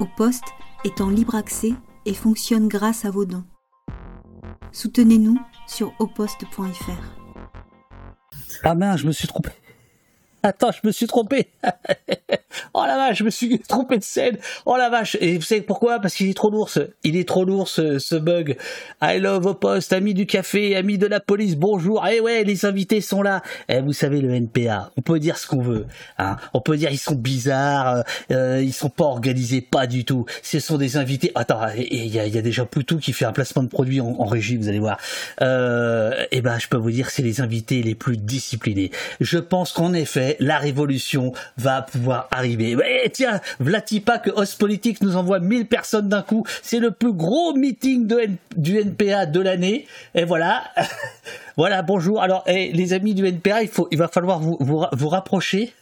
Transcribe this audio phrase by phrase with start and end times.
[0.00, 0.44] Au poste
[0.84, 1.72] est en libre accès
[2.06, 3.44] et fonctionne grâce à vos dons.
[4.72, 7.02] Soutenez-nous sur oposte.fr.
[8.64, 9.50] Ah mince, je me suis trompé.
[10.42, 11.50] Attends, je me suis trompé.
[12.74, 14.38] oh la vache, je me suis trompé de scène.
[14.66, 15.16] Oh la vache.
[15.20, 16.00] Et vous savez pourquoi?
[16.00, 16.70] Parce qu'il est trop lourd.
[16.70, 18.56] Ce, il est trop lourd ce, ce bug.
[19.02, 21.56] I love au poste, amis du café, amis de la police.
[21.56, 22.04] Bonjour.
[22.06, 23.42] Eh ouais, les invités sont là.
[23.68, 24.90] Eh, vous savez le NPA.
[24.96, 25.86] On peut dire ce qu'on veut.
[26.18, 26.36] Hein.
[26.54, 28.04] On peut dire ils sont bizarres.
[28.30, 30.26] Euh, ils sont pas organisés, pas du tout.
[30.42, 31.32] Ce sont des invités.
[31.34, 34.16] Attends, il y a, y a, déjà Poutou qui fait un placement de produit en,
[34.18, 34.56] en régie.
[34.56, 34.98] Vous allez voir.
[35.40, 38.90] Euh, eh ben, je peux vous dire, c'est les invités les plus disciplinés.
[39.20, 42.61] Je pense qu'en effet la révolution va pouvoir arriver.
[42.70, 46.44] Et tiens, Vlatipa que Os Politique nous envoie 1000 personnes d'un coup.
[46.62, 48.22] C'est le plus gros meeting de
[48.56, 49.86] du NPA de l'année.
[50.14, 50.64] Et voilà.
[51.56, 52.22] voilà, bonjour.
[52.22, 55.72] Alors, eh, les amis du NPA, il, faut, il va falloir vous, vous, rapprocher.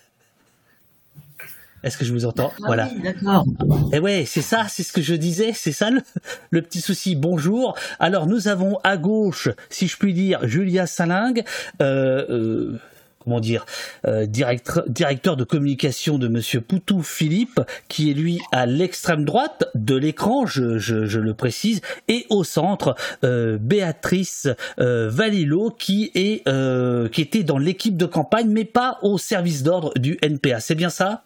[1.82, 2.52] Est-ce que je vous entends?
[2.56, 2.90] Ah Voilà.
[3.02, 3.44] d'accord.
[3.92, 5.88] Et eh ouais, c'est ça, c'est ce que je disais, c'est ça
[6.50, 7.16] le, petit souci.
[7.16, 7.74] Bonjour.
[7.98, 11.42] Alors nous avons à gauche, si je puis dire, Julia Salingue.
[11.80, 12.78] Euh, euh,
[13.22, 13.66] comment dire,
[14.06, 19.64] euh, directeur, directeur de communication de Monsieur Poutou Philippe, qui est lui à l'extrême droite
[19.74, 24.48] de l'écran, je, je, je, le précise, et au centre euh, Béatrice
[24.80, 29.62] euh, Valilo, qui est euh, qui était dans l'équipe de campagne, mais pas au service
[29.62, 30.60] d'ordre du NPA.
[30.60, 31.22] C'est bien ça?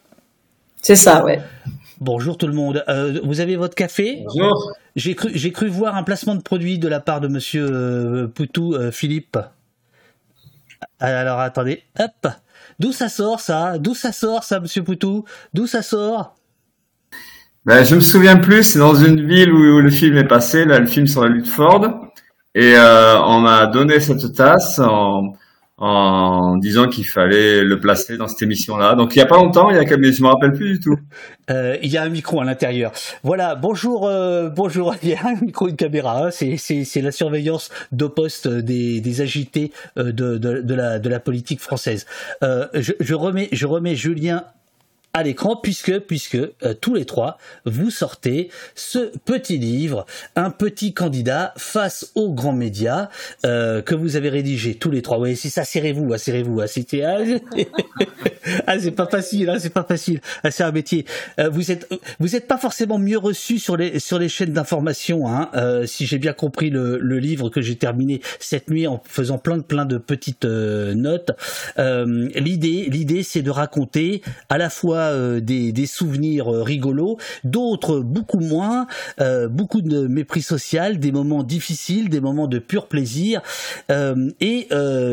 [0.83, 1.41] C'est ça, ouais.
[2.01, 2.85] Bonjour tout le monde.
[2.89, 4.25] Euh, vous avez votre café?
[4.35, 4.73] Bonjour.
[4.97, 8.27] J'ai cru, j'ai cru voir un placement de produit de la part de Monsieur euh,
[8.27, 9.39] Poutou Philippe.
[11.01, 12.33] Alors attendez, hop.
[12.79, 13.79] D'où ça sort ça?
[13.79, 15.25] D'où ça sort ça, Monsieur Poutou?
[15.53, 16.37] D'où ça sort?
[17.65, 20.79] Ben, Je me souviens plus, c'est dans une ville où, le film est passé, là,
[20.79, 22.11] le film sur la lutte Ford.
[22.55, 25.35] Et euh, on m'a donné cette tasse en,
[25.77, 28.95] en disant qu'il fallait le placer dans cette émission-là.
[28.95, 30.97] Donc il y a pas longtemps, il y a je me rappelle plus du tout.
[31.51, 32.91] Euh, il y a un micro à l'intérieur.
[33.23, 34.95] Voilà, bonjour, euh, bonjour.
[35.03, 36.25] Il y a un micro, une caméra.
[36.25, 36.31] Hein.
[36.31, 41.09] C'est c'est la surveillance de poste des, des agités euh, de, de, de, la de
[41.11, 42.07] la politique française.
[42.43, 44.45] Euh, je, je remets je remets Julien
[45.15, 50.05] à l'écran puisque puisque euh, tous les trois vous sortez ce petit livre,
[50.37, 53.09] un petit candidat face aux grands médias
[53.47, 55.19] euh, que vous avez rédigé tous les trois.
[55.19, 56.61] Oui, c'est ça, serrez-vous, hein, serrez-vous.
[56.61, 57.19] Hein, c'était ah,
[58.67, 60.21] ah, c'est pas facile, hein, c'est pas facile.
[60.43, 61.05] Ah, c'est un métier.
[61.39, 61.89] Euh, vous êtes
[62.19, 65.29] vous êtes pas forcément mieux reçu sur les sur les chaînes d'information.
[65.29, 69.03] Hein, euh, si j'ai bien compris le, le livre que j'ai terminé cette nuit en
[69.05, 71.31] faisant plein de plein de petites euh, notes.
[71.77, 78.41] l'idée l'idée c'est de raconter à la fois euh, des, souvenirs euh, rigolos, d'autres beaucoup
[78.41, 78.87] moins,
[79.21, 83.43] euh, beaucoup de mépris social, des moments difficiles, des moments de pur plaisir.
[83.91, 84.69] et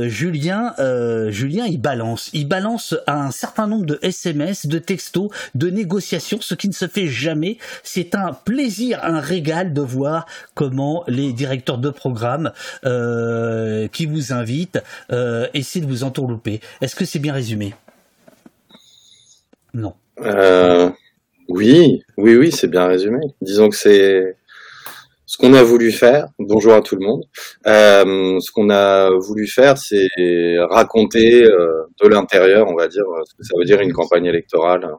[0.08, 0.74] Julien,
[1.30, 6.56] Julien, il balance, il balance un certain nombre de SMS, de textos, de négociations, ce
[6.56, 7.58] qui ne se fait jamais.
[7.84, 12.52] C'est un plaisir, un régal de voir comment les directeurs de programme
[12.84, 14.80] qui vous invitent
[15.54, 16.62] essaient de vous entourlouper.
[16.82, 17.74] Est-ce que c'est bien résumé?
[19.74, 19.94] Non.
[20.20, 20.90] Euh,
[21.48, 23.20] oui, oui, oui, c'est bien résumé.
[23.42, 24.38] Disons que c'est
[25.26, 26.28] ce qu'on a voulu faire.
[26.40, 27.24] Bonjour à tout le monde.
[27.68, 30.08] Euh, ce qu'on a voulu faire, c'est
[30.70, 34.96] raconter euh, de l'intérieur, on va dire, ce que ça veut dire une campagne électorale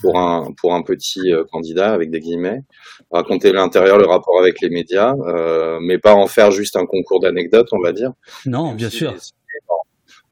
[0.00, 2.62] pour un pour un petit candidat avec des guillemets.
[3.10, 5.14] Raconter l'intérieur, le rapport avec les médias,
[5.80, 8.12] mais pas en faire juste un concours d'anecdotes, on va dire.
[8.46, 9.14] Non, bien sûr.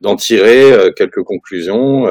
[0.02, 2.06] D'en tirer quelques conclusions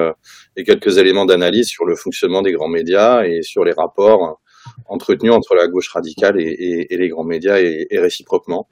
[0.56, 4.40] et quelques éléments d'analyse sur le fonctionnement des grands médias et sur les rapports
[4.88, 8.68] entretenus entre la gauche radicale et, les grands médias et, réciproquement.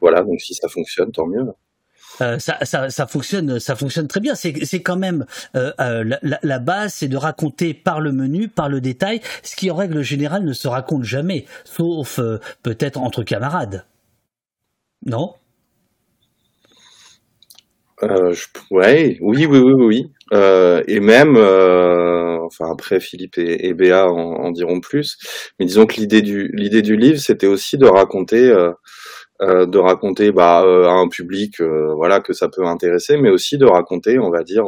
[0.00, 1.44] Voilà, donc si ça fonctionne, tant mieux.
[2.20, 4.34] Euh, ça, ça, ça, fonctionne, ça fonctionne très bien.
[4.34, 4.52] C'est,
[4.82, 5.26] quand même
[5.56, 9.70] euh, euh, la, base, c'est de raconter par le menu, par le détail, ce qui
[9.70, 13.84] en règle générale ne se raconte jamais, sauf euh, peut-être entre camarades.
[15.04, 15.34] Non?
[18.02, 20.12] Euh, je, ouais, oui, oui, oui, oui.
[20.32, 25.16] Euh, et même, euh, enfin après Philippe et, et Béa en, diront plus,
[25.58, 28.72] mais disons que l'idée du l'idée du livre, c'était aussi de raconter, euh,
[29.42, 33.66] euh de raconter bah, à un public, voilà, que ça peut intéresser, mais aussi de
[33.66, 34.64] raconter, on va dire,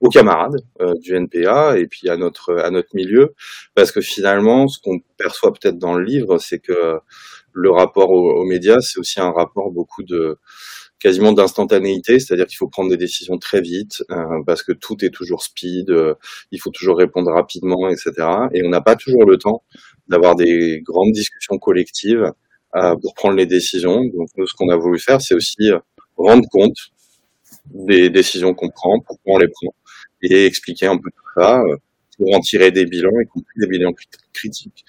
[0.00, 0.56] aux camarades
[1.00, 3.34] du NPA et puis à notre à notre milieu,
[3.74, 6.98] parce que finalement, ce qu'on perçoit peut-être dans le livre, c'est que
[7.52, 10.38] le rapport aux, aux médias, c'est aussi un rapport beaucoup de
[11.06, 15.10] quasiment d'instantanéité, c'est-à-dire qu'il faut prendre des décisions très vite euh, parce que tout est
[15.10, 16.14] toujours speed, euh,
[16.50, 18.10] il faut toujours répondre rapidement, etc.
[18.52, 19.62] Et on n'a pas toujours le temps
[20.08, 22.32] d'avoir des grandes discussions collectives
[22.74, 24.04] euh, pour prendre les décisions.
[24.04, 25.70] Donc nous, ce qu'on a voulu faire, c'est aussi
[26.16, 26.76] rendre compte
[27.66, 29.72] des décisions qu'on prend, pourquoi on les prend,
[30.22, 31.62] et expliquer un peu tout ça,
[32.18, 33.94] pour en tirer des bilans, y compris des bilans
[34.32, 34.84] critiques.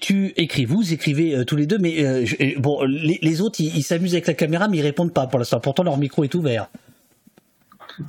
[0.00, 2.24] Tu écris, vous écrivez tous les deux, mais
[2.58, 5.60] bon, les, autres, ils s'amusent avec la caméra, mais ils répondent pas pour l'instant.
[5.60, 6.68] Pourtant, leur micro est ouvert.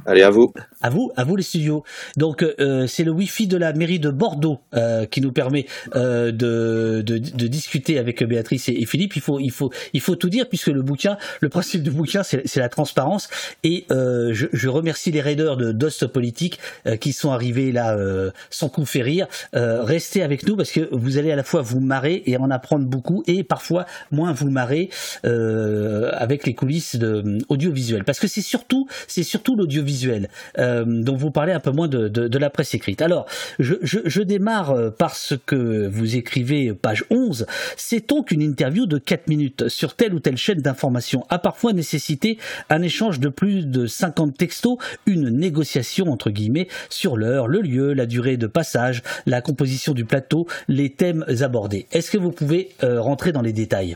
[0.05, 0.53] Allez, à vous.
[0.81, 1.83] À vous, à vous les studios.
[2.17, 6.31] Donc euh, c'est le Wi-Fi de la mairie de Bordeaux euh, qui nous permet euh,
[6.31, 9.15] de, de, de, discuter avec Béatrice et, Philippe.
[9.15, 12.23] Il faut, il faut, il faut tout dire puisque le bouquin, le principe du bouquin,
[12.23, 13.29] c'est la transparence.
[13.63, 17.95] Et euh, je, je, remercie les raiders de Dost Politique euh, qui sont arrivés là
[17.95, 19.27] euh, sans coup fait rire.
[19.53, 22.85] restez avec nous parce que vous allez à la fois vous marrer et en apprendre
[22.85, 24.89] beaucoup et parfois moins vous marrer
[25.23, 28.03] avec les coulisses de, audiovisuelles.
[28.03, 32.37] Parce que c'est surtout, c'est surtout l'audiovisuel euh, dont vous parlez un peu moins de,
[32.37, 33.01] la presse écrite.
[33.01, 33.25] Alors,
[33.59, 37.45] je, démarre euh, par ce que vous écrivez, page 11.
[37.75, 42.37] Sait-on qu'une interview de 4 minutes sur telle ou telle chaîne d'information a parfois nécessité
[42.69, 47.93] un échange de plus de 50 textos, une négociation entre guillemets sur l'heure, le lieu,
[47.93, 51.87] la durée de passage, la composition du plateau, les thèmes abordés?
[51.91, 53.95] Est-ce que vous pouvez euh, rentrer dans les détails?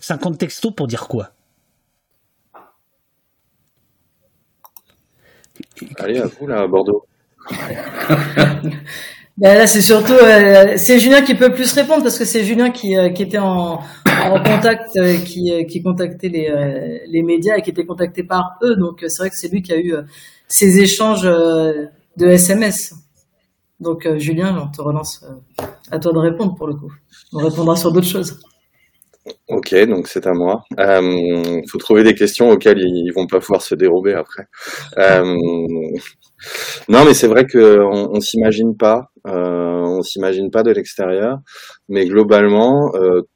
[0.00, 1.32] 50 textos pour dire quoi?
[5.98, 7.04] Allez, à vous, là, à Bordeaux.
[9.38, 12.70] Ben là, c'est surtout, euh, c'est Julien qui peut plus répondre parce que c'est Julien
[12.70, 17.70] qui, euh, était en, en contact, euh, qui, qui contactait les, les médias et qui
[17.70, 18.76] était contacté par eux.
[18.76, 19.94] Donc, c'est vrai que c'est lui qui a eu
[20.48, 22.94] ces échanges de SMS.
[23.80, 25.24] Donc, Julien, on te relance
[25.90, 26.92] à toi de répondre pour le coup.
[27.32, 28.38] On répondra sur d'autres choses.
[29.48, 30.64] Ok, donc c'est à moi.
[30.72, 34.46] Il euh, faut trouver des questions auxquelles ils, vont pas pouvoir se dérober après.
[34.98, 35.22] Euh,
[36.88, 41.38] non, mais c'est vrai qu'on on, s'imagine pas, euh, on s'imagine pas de l'extérieur,
[41.88, 42.90] mais globalement,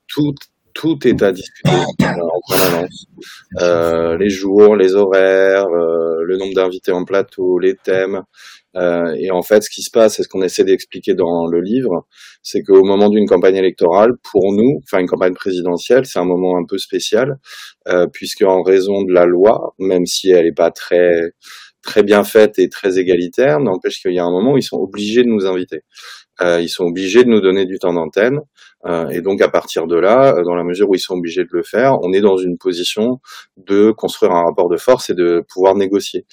[0.09, 0.35] tout
[0.75, 3.07] tout est à discuter en permanence.
[4.19, 8.23] Les jours, les horaires, le nombre d'invités en plateau, les thèmes.
[8.77, 11.61] Euh, et en fait, ce qui se passe, et ce qu'on essaie d'expliquer dans le
[11.61, 12.07] livre,
[12.43, 16.59] c'est qu'au moment d'une campagne électorale, pour nous, enfin une campagne présidentielle, c'est un moment
[16.59, 17.39] un peu spécial,
[17.89, 21.33] euh, puisque en raison de la loi, même si elle n'est pas très
[21.83, 24.79] très bien faite et très égalitaire, n'empêche qu'il y a un moment où ils sont
[24.79, 25.83] obligés de nous inviter.
[26.43, 28.41] Euh, ils sont obligés de nous donner du temps d'antenne.
[28.85, 31.43] Euh, et donc à partir de là, euh, dans la mesure où ils sont obligés
[31.43, 33.21] de le faire, on est dans une position
[33.57, 36.25] de construire un rapport de force et de pouvoir négocier.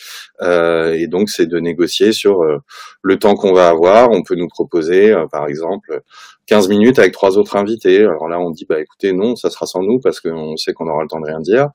[0.42, 2.44] Euh, et donc c'est de négocier sur
[3.02, 4.12] le temps qu'on va avoir.
[4.12, 6.02] On peut nous proposer, par exemple,
[6.48, 8.00] 15 minutes avec trois autres invités.
[8.00, 10.88] Alors là, on dit bah écoutez, non, ça sera sans nous parce qu'on sait qu'on
[10.88, 11.70] aura le temps de rien dire.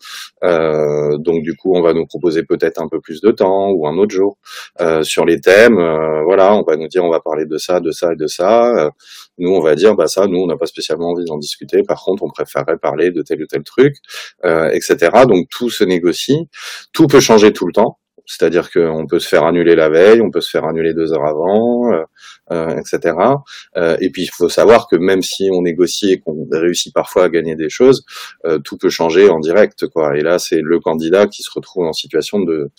[0.44, 3.86] Euh, donc du coup, on va nous proposer peut-être un peu plus de temps ou
[3.86, 4.36] un autre jour
[4.80, 5.78] euh, sur les thèmes.
[5.78, 8.90] Euh, voilà, on va nous dire on va parler de ça, de ça de ça.
[9.38, 11.82] nous, on va dire bah ça, nous, on n'a pas spécialement envie d'en discuter.
[11.82, 13.94] Par contre, on préférerait parler de tel ou tel truc,
[14.44, 14.96] etc.
[15.26, 16.48] Donc tout se négocie.
[16.92, 17.98] Tout peut changer tout le temps.
[18.28, 21.24] C'est-à-dire qu'on peut se faire annuler la veille, on peut se faire annuler deux heures
[21.24, 22.04] avant, euh,
[22.52, 23.16] euh, etc.
[23.78, 27.24] Euh, et puis il faut savoir que même si on négocie et qu'on réussit parfois
[27.24, 28.04] à gagner des choses,
[28.64, 30.16] tout peut changer en direct, quoi.
[30.18, 32.70] Et là, c'est le candidat qui se retrouve en situation de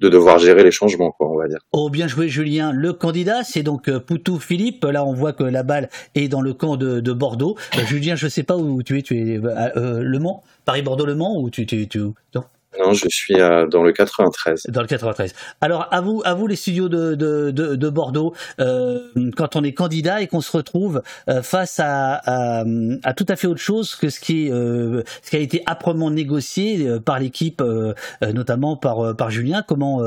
[0.00, 1.58] de devoir gérer les changements, quoi, on va dire.
[1.72, 2.72] Oh, bien joué, Julien.
[2.72, 4.84] Le candidat, c'est donc Poutou Philippe.
[4.84, 7.56] Là, on voit que la balle est dans le camp de, de Bordeaux.
[7.86, 9.02] Julien, je sais pas où tu es.
[9.02, 9.40] Tu es
[9.74, 11.40] Le Mans, Paris-Bordeaux-Le Mans?
[11.40, 11.98] Ou tu, tu, tu
[12.34, 12.44] non?
[12.78, 14.66] Non, je suis dans le 93.
[14.68, 15.34] Dans le 93.
[15.60, 19.00] Alors, à vous, à vous les studios de, de, de, Bordeaux, euh,
[19.36, 22.64] quand on est candidat et qu'on se retrouve euh, face à, à,
[23.02, 25.62] à, tout à fait autre chose que ce qui, est, euh, ce qui a été
[25.66, 27.62] âprement négocié par l'équipe,
[28.22, 30.00] notamment par, par Julien, comment,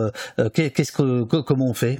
[0.53, 1.99] qu'est-ce que, comment on fait?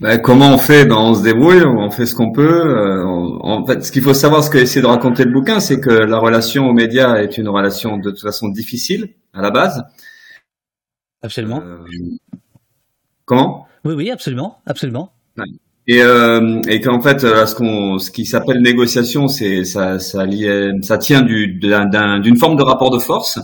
[0.00, 0.86] Ben, comment on fait?
[0.86, 2.42] Ben, On se débrouille, on fait ce qu'on peut.
[2.42, 5.78] Euh, en fait, ce qu'il faut savoir, ce que essaie de raconter le bouquin, c'est
[5.78, 9.84] que la relation aux médias est une relation de toute façon difficile à la base.
[11.22, 11.62] Absolument.
[11.62, 11.84] Euh,
[13.26, 13.66] comment?
[13.84, 15.12] Oui, oui, absolument, absolument.
[15.86, 20.24] Et, euh, et qu'en fait, ce, qu'on, ce qui s'appelle négociation, c'est ça, ça,
[20.82, 23.38] ça tient du, d'une forme de rapport de force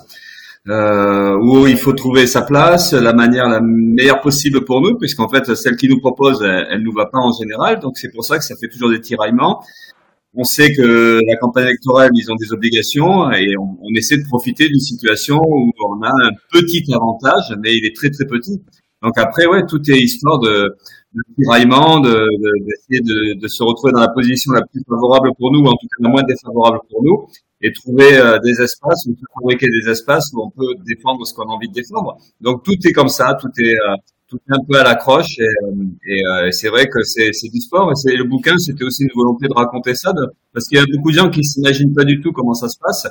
[0.69, 5.29] euh, où il faut trouver sa place, la manière la meilleure possible pour nous, puisqu'en
[5.29, 8.25] fait celle qui nous propose, elle, elle nous va pas en général, donc c'est pour
[8.25, 9.63] ça que ça fait toujours des tiraillements.
[10.39, 14.69] On sait que la campagne électorale, ils ont des obligations et on, essaie de profiter
[14.69, 18.61] d'une situation où on a un petit avantage, mais il est très très petit.
[19.03, 20.77] Donc après, ouais, tout est histoire de,
[21.15, 25.53] de tiraillement, d'essayer de, de, de, se retrouver dans la position la plus favorable pour
[25.53, 27.27] nous, ou en tout cas la moins défavorable pour nous,
[27.63, 31.45] et trouver euh, des espaces, ou fabriquer des espaces où on peut défendre ce qu'on
[31.45, 32.19] a envie de défendre.
[32.41, 33.97] Donc tout est comme ça, tout est euh,
[34.29, 37.91] tout est un peu à l'accroche et, euh, et c'est vrai que c'est du sport.
[37.93, 40.13] Et c'est le bouquin, c'était aussi une volonté de raconter ça,
[40.53, 42.79] parce qu'il y a beaucoup de gens qui s'imaginent pas du tout comment ça se
[42.79, 43.07] passe.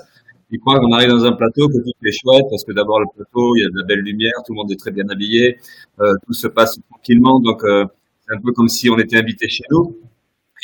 [0.52, 3.08] ils croient qu'on arrive dans un plateau, que tout est chouette, parce que d'abord le
[3.16, 5.58] plateau, il y a de la belle lumière, tout le monde est très bien habillé,
[6.02, 7.86] euh, tout se passe tranquillement, donc euh,
[8.28, 9.98] c'est un peu comme si on était invité chez nous.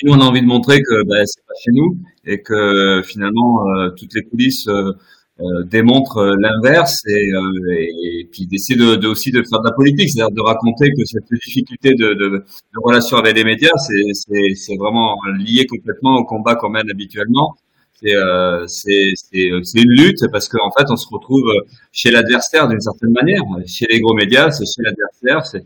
[0.01, 3.01] Et nous, on a envie de montrer que ben, c'est pas chez nous et que
[3.05, 4.93] finalement euh, toutes les coulisses euh,
[5.39, 7.31] euh, démontrent l'inverse et,
[7.71, 11.05] et, puis d'essayer de, de, aussi de faire de la politique, c'est-à-dire de raconter que
[11.05, 12.43] cette difficulté de, de, de
[12.83, 17.55] relation avec les médias, c'est vraiment lié complètement au combat qu'on mène habituellement
[18.01, 21.51] c'est euh, une lutte parce qu'en fait on se retrouve
[21.91, 23.43] chez l'adversaire d'une certaine manière.
[23.67, 25.65] Chez les gros médias, c'est chez l'adversaire, c'est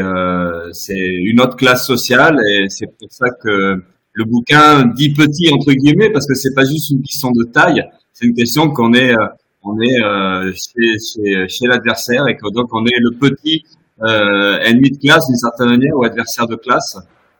[0.00, 3.82] euh, une autre classe sociale et c'est pour ça que
[4.12, 7.84] le bouquin dit petit entre guillemets parce que c'est pas juste une question de taille,
[8.12, 9.26] c'est une question qu'on est euh,
[9.62, 13.64] on est euh, chez, chez, chez l'adversaire et que donc on est le petit
[14.02, 16.96] euh, ennemi de classe d'une certaine manière ou adversaire de classe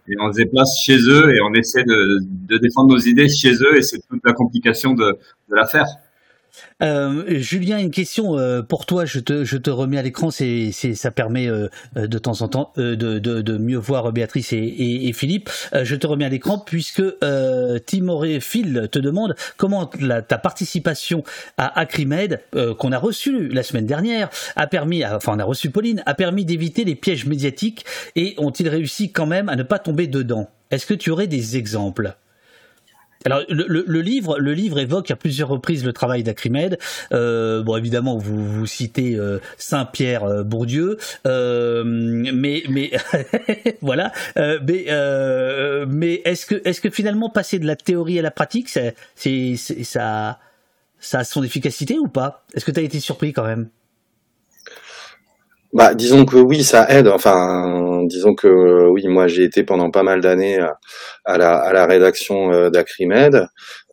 [0.09, 3.77] et on se déplace chez eux et on essaie de, défendre nos idées chez eux
[3.77, 5.19] et c'est toute la complication de
[5.51, 5.87] l'affaire.
[6.83, 9.05] Euh, Julien, une question euh, pour toi.
[9.05, 10.31] Je te, remets à l'écran.
[10.31, 15.51] C'est, ça permet euh, de temps en temps de, mieux voir Béatrice et, Philippe.
[15.73, 17.03] je te remets à l'écran puisque
[17.87, 21.25] Timoré Phil te demande comment la, ta participation
[21.57, 22.41] à Acrimed,
[22.79, 26.45] qu'on a reçu la semaine dernière, a permis, enfin on a reçu Pauline, a permis
[26.45, 27.85] d'éviter les pièges médiatiques
[28.17, 30.49] et ont-ils réussi quand même à ne pas tomber dedans?
[30.71, 32.15] Est-ce que tu aurais des exemples?
[33.25, 36.79] Alors le, livre, le livre évoque à plusieurs reprises le travail d'Acrimed.
[37.13, 42.93] Euh, bon, évidemment, vous, vous citez euh, Saint-Pierre euh, Bourdieu, euh, mais mais
[43.81, 44.13] voilà.
[44.37, 44.87] mais
[45.89, 50.39] mais est-ce que est-ce que finalement passer de la théorie à la pratique, c'est ça
[51.01, 52.45] ça a son efficacité ou pas?
[52.55, 53.69] Est-ce que tu as été surpris quand même?
[55.73, 57.09] Bah, disons que oui, ça aide.
[57.09, 60.59] Enfin, disons que oui, moi j'ai été pendant pas mal d'années
[61.25, 63.88] à la, à la rédaction euh, d'Acrimed, euh,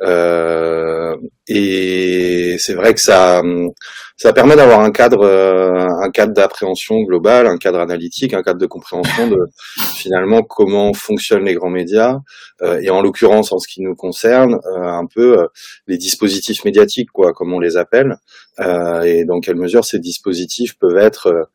[1.48, 3.42] et c'est vrai que ça,
[4.18, 8.60] ça permet d'avoir un cadre, euh, un cadre d'appréhension globale, un cadre analytique, un cadre
[8.60, 9.38] de compréhension de
[9.96, 12.20] finalement comment fonctionnent les grands médias,
[12.62, 15.48] euh, et en l'occurrence en ce qui nous concerne, un peu
[15.88, 18.16] les dispositifs médiatiques, quoi, comme on les appelle,
[19.04, 21.50] et dans quelle mesure ces dispositifs peuvent être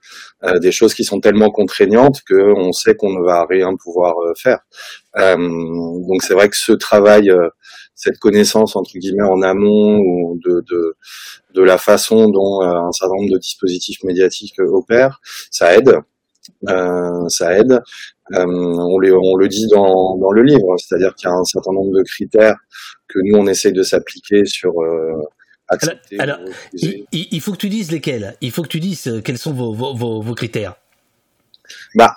[0.60, 4.60] des choses qui sont tellement contraignantes qu'on sait qu'on ne va rien pouvoir faire.
[5.16, 7.30] donc c'est vrai que ce travail
[8.00, 10.96] cette connaissance entre guillemets en amont ou de, de,
[11.54, 15.98] de la façon dont euh, un certain nombre de dispositifs médiatiques opèrent, ça aide.
[16.68, 17.80] Euh, ça aide.
[18.32, 21.44] Euh, on, les, on, le dit dans, dans le livre, c'est-à-dire qu'il y a un
[21.44, 22.56] certain nombre de critères
[23.06, 25.20] que nous on essaye de s'appliquer sur euh,
[25.68, 26.18] accepter.
[26.18, 26.38] Alors,
[26.72, 28.36] il, il, faut que tu dises lesquels.
[28.40, 30.76] Il faut que tu dises euh, quels sont vos, vos, vos critères.
[31.94, 32.16] Bah,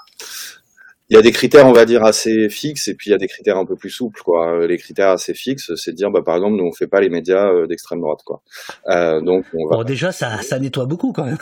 [1.10, 3.18] il y a des critères, on va dire, assez fixes, et puis il y a
[3.18, 4.66] des critères un peu plus souples, quoi.
[4.66, 7.10] Les critères assez fixes, c'est de dire, bah, par exemple, nous, on fait pas les
[7.10, 8.42] médias euh, d'extrême droite, quoi.
[8.88, 9.46] Euh, donc,
[9.86, 11.38] déjà, ça, ça nettoie beaucoup, quand même.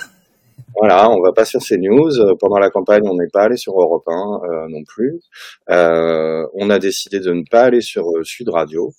[0.76, 2.20] Voilà, on va pas sur CNews.
[2.20, 5.20] Euh, pendant la campagne, on n'est pas allé sur Europe 1 euh, non plus.
[5.70, 8.94] Euh, on a décidé de ne pas aller sur euh, Sud Radio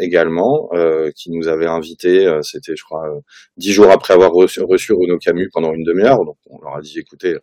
[0.00, 0.70] également,
[1.16, 2.30] qui nous avait invités.
[2.42, 3.04] C'était, je crois,
[3.56, 6.24] dix jours après avoir reçu, reçu Renaud Camus pendant une demi-heure.
[6.24, 7.36] Donc, on leur a dit, écoutez,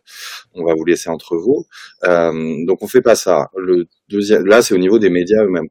[0.54, 1.66] on va vous laisser entre vous.
[2.04, 3.48] donc, on fait pas ça.
[3.56, 5.68] Le deuxième, là, c'est au niveau des médias eux-mêmes.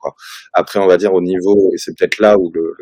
[0.54, 2.74] Après, on va dire au niveau, et c'est peut-être là où le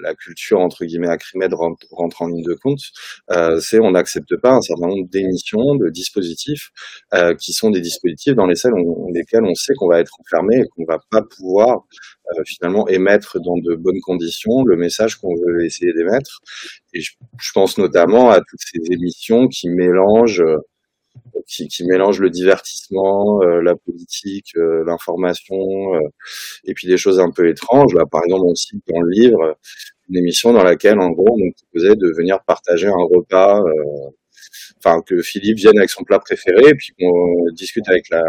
[0.00, 2.80] la, culture entre guillemets acrimed rentre, rentre en ligne de compte,
[3.30, 6.70] euh, c'est on n'accepte pas un certain nombre d'émissions, de dispositifs
[7.14, 10.56] euh, qui sont des dispositifs dans lesquels on, lesquels on sait qu'on va être enfermé
[10.56, 11.84] et qu'on va pas pouvoir
[12.32, 16.40] euh, finalement émettre dans de bonnes conditions le message qu'on veut essayer d'émettre.
[16.92, 20.42] Et je, je, pense notamment à toutes ces émissions qui mélangent
[21.46, 25.56] qui, mélange le divertissement, euh, la politique, euh, l'information,
[25.94, 26.00] euh,
[26.64, 27.94] et puis des choses un peu étranges.
[27.94, 29.56] Là, par exemple, on cite dans le livre
[30.08, 33.62] une émission dans laquelle, en gros, on proposait de venir partager un repas
[34.78, 38.22] enfin que Philippe vienne avec son plat préféré et puis qu'on discute avec la,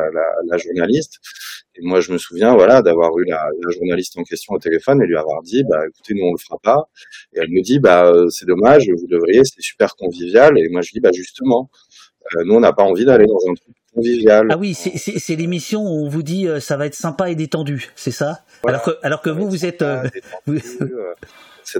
[0.57, 1.19] journaliste.
[1.75, 5.05] Et moi, je me souviens, voilà, d'avoir eu la, journaliste en question au téléphone et
[5.05, 6.89] lui avoir dit, bah, écoutez, nous on le fera pas.
[7.33, 10.57] Et elle me dit, bah, c'est dommage, vous devriez, c'est super convivial.
[10.57, 11.69] Et moi, je dis, bah, justement,
[12.45, 14.47] nous, on n'a pas envie d'aller dans un truc convivial.
[14.49, 17.91] Ah oui, c'est l'émission où on vous dit euh, ça va être sympa et détendu,
[17.95, 18.41] c'est ça?
[18.67, 19.83] Alors que, alors que vous, vous êtes...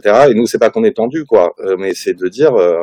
[0.06, 0.30] Euh.
[0.30, 2.76] Et nous, c'est pas qu'on est tendu, quoi, euh, mais c'est de dire, euh,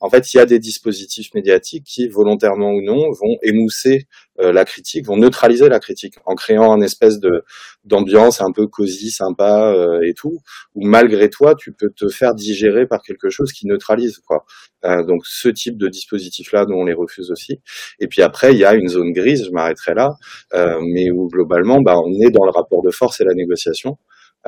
[0.00, 4.06] en fait, il y a des dispositifs médiatiques qui, volontairement ou non, vont émousser
[4.40, 7.44] euh, la critique, vont neutraliser la critique, en créant un espèce de
[7.84, 9.74] d'ambiance un peu cosy, sympa
[10.04, 10.40] et tout,
[10.74, 14.44] où malgré toi, tu peux te faire digérer par quelque chose qui neutralise, quoi.
[14.82, 17.60] donc, ce type de dispositif-là, nous, on les refuse aussi.
[17.98, 20.10] Et puis après, il y a une zone grise, je m'arrêterai là,
[20.52, 23.96] mais où globalement, bah, on est dans le rapport de force et la négociation.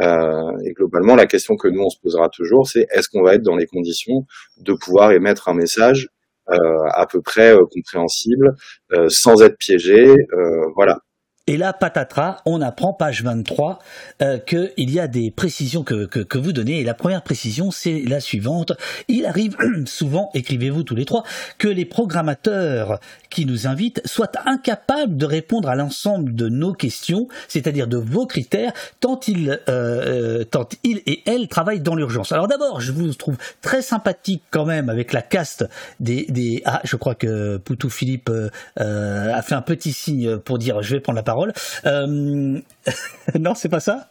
[0.01, 3.35] Euh, et globalement, la question que nous on se posera toujours, c'est est-ce qu'on va
[3.35, 4.27] être dans les conditions
[4.59, 6.09] de pouvoir émettre un message
[6.51, 6.57] euh,
[6.93, 8.55] à peu près euh, compréhensible,
[9.09, 10.15] sans être piégé,
[10.75, 10.99] voilà.
[11.47, 13.81] Et là, patatras, on apprend, page 23,
[14.23, 16.81] euh, qu'il y a des précisions que, que, vous donnez.
[16.81, 18.73] Et la première précision, c'est la suivante.
[19.09, 19.57] Il arrive
[19.87, 21.25] souvent, écrivez-vous tous les trois,
[21.59, 27.27] que les programmateurs qui nous invitent soient incapables de répondre à l'ensemble de nos questions,
[27.49, 32.33] c'est-à-dire de vos critères, tant ils, euh, tant ils et elles travaillent dans l'urgence.
[32.33, 35.65] Alors d'abord, je vous trouve très sympathique quand même avec la caste
[36.01, 36.27] des...
[36.29, 36.63] des...
[36.65, 40.95] Ah, je crois que Poutou Philippe euh, a fait un petit signe pour dire je
[40.95, 41.30] vais prendre la parole
[41.87, 42.61] euh,
[43.39, 44.09] non, c'est pas ça.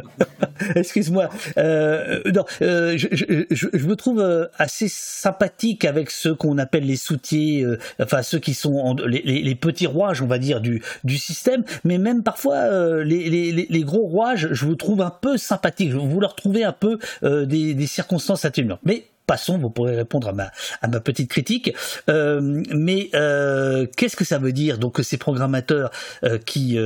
[0.74, 1.28] Excuse-moi.
[1.56, 7.64] Euh, non, euh, je, me trouve assez sympathique avec ceux qu'on appelle les soutiers,
[8.00, 11.64] enfin ceux qui sont les, petits rouages, on va dire, du, du système.
[11.84, 15.92] Mais même parfois, les, gros rouages, je vous trouve un peu sympathique.
[15.92, 18.80] Vous leur trouvez un peu des, des circonstances atténuantes.
[18.84, 21.72] Mais passons, vous pourrez répondre à ma, à ma petite critique.
[22.08, 25.92] Euh, mais euh, qu'est-ce que ça veut dire Donc que ces programmateurs
[26.24, 26.76] euh, qui,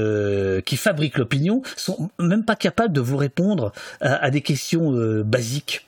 [0.67, 5.87] qui fabriquent l'opinion sont même pas capables de vous répondre à, des questions basiques.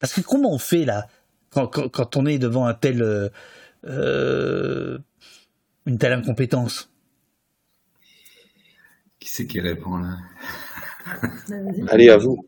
[0.00, 1.06] Parce que comment on fait là
[1.52, 3.30] quand, on est devant un tel
[3.84, 4.98] une
[5.98, 6.90] telle incompétence?
[9.20, 10.16] Qui c'est qui répond là?
[11.88, 12.44] Allez à vous.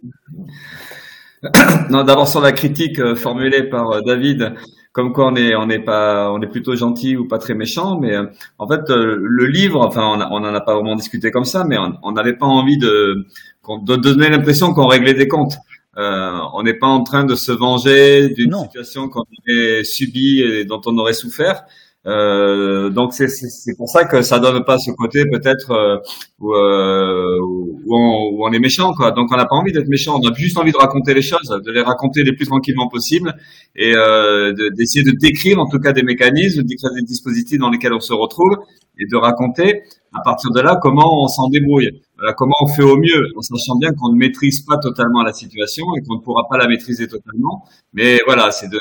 [1.90, 4.54] non, d'abord sur la critique euh, formulée par euh, David,
[4.92, 7.98] comme quoi on est on est pas on est plutôt gentil ou pas très méchant,
[7.98, 8.26] mais euh,
[8.58, 12.12] en fait le livre, enfin on, n'en a pas vraiment discuté comme ça, mais on
[12.12, 13.26] n'avait pas envie de,
[13.66, 15.56] de donner l'impression qu'on réglait des comptes.
[15.96, 20.82] on n'est pas en train de se venger d'une situation qu'on aurait subie et dont
[20.84, 21.64] on aurait souffert.
[22.06, 25.98] Euh, donc c'est pour ça que ça donne pas ce côté peut-être euh,
[26.38, 29.10] où, euh, où, on, où, on, est méchant quoi.
[29.12, 31.48] Donc on n'a pas envie d'être méchant, on a juste envie de raconter les choses,
[31.48, 33.34] de les raconter les plus tranquillement possible
[33.76, 37.68] et euh, d'essayer de, décrire en tout cas des mécanismes, de décrire des dispositifs dans
[37.68, 38.56] lesquels on se retrouve
[39.00, 42.02] et de raconter à partir de là comment on s'en débrouille.
[42.22, 45.32] Euh, comment on fait au mieux, en sachant bien qu'on ne maîtrise pas totalement la
[45.32, 47.64] situation et qu'on ne pourra pas la maîtriser totalement.
[47.94, 48.78] Mais voilà, c'est de,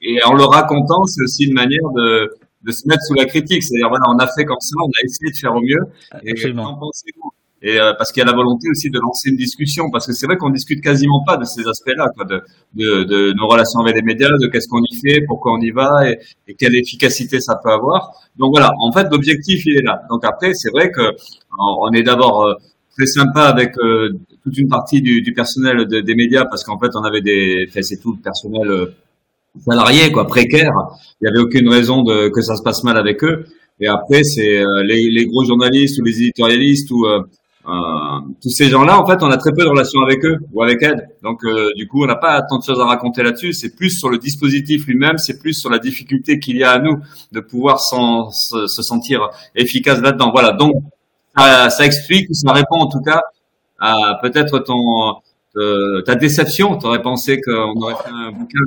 [0.00, 2.30] et, en le racontant, c'est aussi une manière de,
[2.62, 3.62] de se mettre sous la critique.
[3.62, 5.80] C'est-à-dire, voilà, on a fait comme ça, on a essayé de faire au mieux.
[6.22, 6.78] Et Absolument.
[7.66, 10.12] Et euh, parce qu'il y a la volonté aussi de lancer une discussion, parce que
[10.12, 12.42] c'est vrai qu'on discute quasiment pas de ces aspects-là, de,
[12.74, 15.70] de, de, nos relations avec les médias, de qu'est-ce qu'on y fait, pourquoi on y
[15.70, 18.12] va, et, et, quelle efficacité ça peut avoir.
[18.36, 20.02] Donc voilà, en fait, l'objectif il est là.
[20.10, 21.16] Donc après, c'est vrai que
[21.58, 22.54] on est d'abord euh,
[22.98, 24.10] très sympa avec euh,
[24.42, 27.80] toute une partie du, du personnel des médias, parce qu'en fait, on avait des, enfin,
[27.80, 28.88] c'est tout le personnel
[29.66, 30.74] salarié, quoi, précaire.
[31.22, 33.46] Il n'y avait aucune raison de, que ça se passe mal avec eux.
[33.80, 37.06] Et après, c'est les, les, gros journalistes ou les éditorialistes ou
[37.66, 40.62] euh, tous ces gens-là, en fait, on a très peu de relations avec eux ou
[40.62, 41.08] avec elles.
[41.22, 43.52] Donc, euh, du coup, on n'a pas tant de choses à raconter là-dessus.
[43.52, 46.78] C'est plus sur le dispositif lui-même, c'est plus sur la difficulté qu'il y a à
[46.78, 46.98] nous
[47.32, 50.30] de pouvoir se, se, sentir efficace là-dedans.
[50.30, 50.52] Voilà.
[50.52, 50.74] Donc,
[51.36, 53.22] ça, ça, explique, ça répond en tout cas
[53.80, 55.14] à peut-être ton
[55.56, 56.76] euh, ta déception.
[56.78, 58.58] Tu aurais pensé qu'on aurait fait un bouquin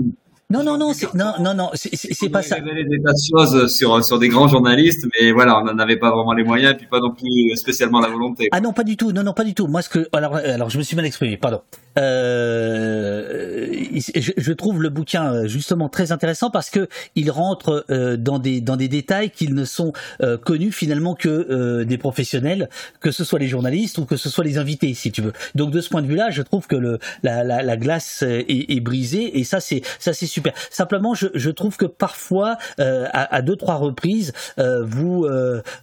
[0.50, 2.56] non, non, non, c'est, non, non, non, c'est, pas ça.
[2.56, 5.98] révélé des tas de choses sur, sur des grands journalistes, mais voilà, on n'en avait
[5.98, 8.48] pas vraiment les moyens, et puis pas non plus spécialement la volonté.
[8.54, 9.68] Ah non, pas du tout, non, non, pas du tout.
[9.68, 11.62] Moi, ce que, alors, alors, je me suis mal exprimé, pardon.
[11.98, 13.68] Euh,
[14.16, 18.38] je, je, trouve le bouquin euh, justement très intéressant parce que il rentre euh, dans
[18.38, 23.12] des dans des détails qui ne sont euh, connus finalement que euh, des professionnels, que
[23.12, 25.34] ce soit les journalistes ou que ce soit les invités, si tu veux.
[25.56, 28.46] Donc de ce point de vue-là, je trouve que le la, la, la glace est,
[28.48, 30.54] est, brisée et ça c'est ça c'est super.
[30.70, 35.28] Simplement, je, je trouve que parfois à, à, deux trois reprises, vous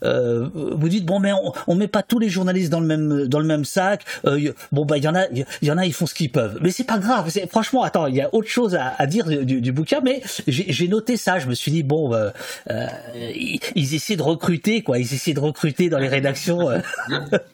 [0.02, 3.38] vous dites bon mais on, on met pas tous les journalistes dans le même dans
[3.38, 4.04] le même sac.
[4.72, 6.58] bon bah il y en a il y en a ils font ce qu'ils peuvent.
[6.60, 7.30] Mais c'est pas grave.
[7.48, 11.38] Franchement, attends, il y a autre chose à, dire du, bouquin, mais j'ai noté ça.
[11.38, 12.30] Je me suis dit bon, euh,
[12.70, 12.86] euh,
[13.74, 14.98] ils, essaient de recruter quoi.
[14.98, 16.68] Ils essaient de recruter dans les rédactions.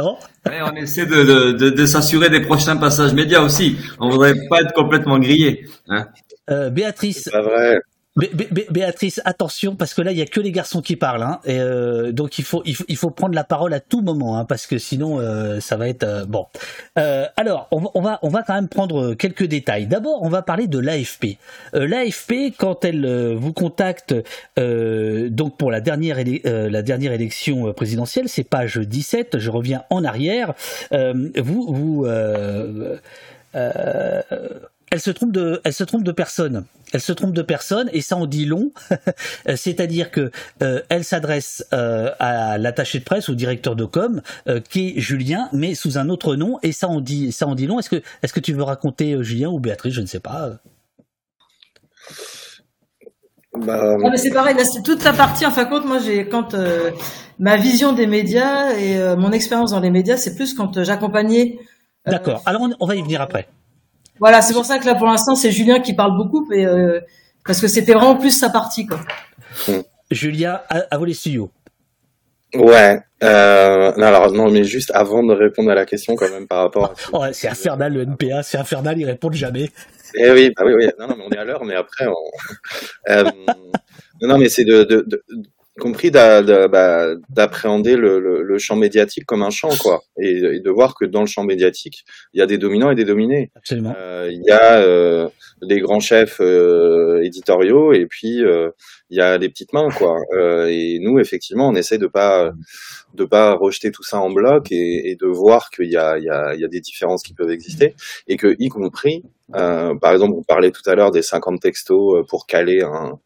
[0.00, 0.12] Euh.
[0.46, 3.76] on essaie de, s'assurer des prochains passages médias aussi.
[4.00, 5.66] On voudrait pas être complètement grillé.
[5.88, 6.08] Hein.
[6.70, 7.28] Béatrice.
[8.16, 11.58] Béatrice, attention parce que là il y a que les garçons qui parlent, hein, et
[11.58, 14.44] euh, donc il faut, il faut il faut prendre la parole à tout moment, hein,
[14.44, 16.46] parce que sinon euh, ça va être euh, bon.
[16.94, 19.88] alors on, on, va on va quand même prendre quelques détails.
[19.88, 21.38] D'abord on va parler de l'AFP.
[21.72, 24.14] L'AFP quand elle vous contacte
[24.56, 29.38] donc pour la dernière la dernière élection présidentielle, c'est page 17.
[29.38, 30.54] Je reviens en arrière.
[30.92, 32.06] vous vous
[34.94, 36.66] elle se trompe de, elle se trompe de personne.
[36.92, 38.70] Elle se trompe de personne et ça en dit long.
[39.56, 40.30] C'est-à-dire que
[40.62, 45.00] euh, elle s'adresse euh, à l'attaché de presse, au directeur de com, euh, qui est
[45.00, 47.80] Julien, mais sous un autre nom et ça en dit, ça en dit long.
[47.80, 50.58] Est-ce que, est-ce que tu veux raconter Julien ou Béatrice, je ne sais pas.
[53.58, 55.44] Bah, c'est pareil, c'est toute la partie.
[55.44, 56.54] En fin de compte, moi, j'ai quand
[57.40, 61.58] ma vision des médias et mon expérience dans les médias, c'est plus quand j'accompagnais.
[62.06, 62.44] D'accord.
[62.46, 63.48] Alors on va y venir après.
[64.20, 67.00] Voilà, c'est pour ça que là, pour l'instant, c'est Julien qui parle beaucoup, mais, euh,
[67.44, 68.86] parce que c'était vraiment plus sa partie.
[68.86, 69.00] Quoi.
[70.10, 71.50] Julien, à, vous les studios.
[72.54, 73.00] Ouais.
[73.22, 76.84] Euh, alors non, mais juste avant de répondre à la question, quand même, par rapport.
[76.84, 76.94] À...
[77.12, 79.70] Oh, c'est infernal le NPA, c'est infernal, ils répondent jamais.
[80.14, 80.86] Eh oui, bah oui, oui.
[80.98, 82.14] Non, non, mais on est à l'heure, mais après, on...
[83.10, 83.24] euh,
[84.22, 85.22] non, mais c'est de, de, de,
[85.80, 86.42] compris bah,
[87.28, 90.02] d'appréhender le, le, le, champ médiatique comme un champ quoi.
[90.18, 93.04] Et, de voir que dans le champ médiatique il y a des dominants et des
[93.04, 93.50] dominés.
[93.56, 93.94] Absolument.
[93.98, 95.28] Euh, il y a euh,
[95.62, 98.70] les grands chefs euh, éditoriaux et puis euh,
[99.10, 100.16] il y a les petites mains quoi.
[100.68, 102.52] Et nous effectivement on essaie de pas
[103.14, 106.24] de pas rejeter tout ça en bloc et, et de voir qu'il y a il
[106.24, 107.94] y a il y a des différences qui peuvent exister
[108.28, 112.46] et que y compris par exemple on parlait tout à l'heure des 50 textos pour
[112.46, 113.18] caler un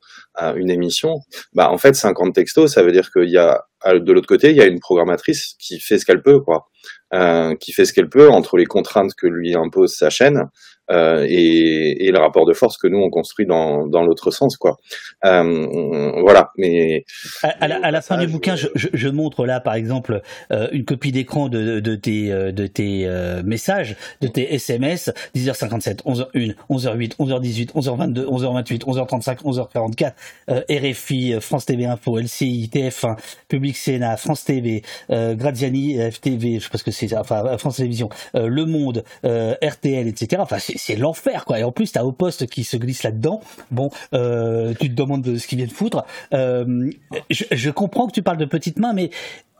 [0.57, 1.21] une émission,
[1.53, 4.57] bah en fait 50 textos, ça veut dire qu'il y a de l'autre côté, il
[4.57, 6.69] y a une programmatrice qui fait ce qu'elle peut, quoi,
[7.15, 10.45] euh, qui fait ce qu'elle peut entre les contraintes que lui impose sa chaîne
[10.91, 14.57] euh, et, et, le rapport de force que nous on construit dans, dans l'autre sens,
[14.57, 14.79] quoi.
[15.25, 16.51] Euh, voilà.
[16.57, 17.05] Mais
[17.43, 20.69] à, la, à la, fin du bouquin, je, je, je, montre là, par exemple, euh,
[20.73, 26.05] une copie d'écran de, de, tes euh, de tes euh, messages, de tes SMS, 10h57,
[26.05, 30.13] 11h01, 11h08, 11h18, 11h22, 11h28, 11h35,
[30.49, 33.17] 11h44, RFI, France TV Info, LCI, TF1,
[33.49, 38.09] Public Sénat, France TV, Graziani, FTV, je sais pas ce que c'est, enfin France Télévisions,
[38.35, 40.41] Le Monde, RTL, etc.
[40.41, 41.59] Enfin, c'est l'enfer, quoi.
[41.59, 43.41] Et en plus, t'as au poste qui se glisse là-dedans.
[43.71, 46.05] Bon, euh, tu te demandes de ce qu'il vient de foutre.
[46.33, 46.91] Euh,
[47.31, 49.11] je, je, comprends que tu parles de petites mains, mais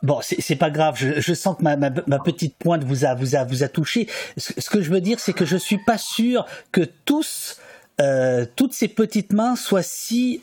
[0.01, 0.95] Bon, c'est pas grave.
[0.97, 3.67] Je, je sens que ma, ma, ma, petite pointe vous a vous a vous a
[3.67, 4.07] touché.
[4.37, 7.59] Ce, ce que je veux dire, c'est que je suis pas sûr que tous
[7.99, 10.41] euh, toutes ces petites mains soient si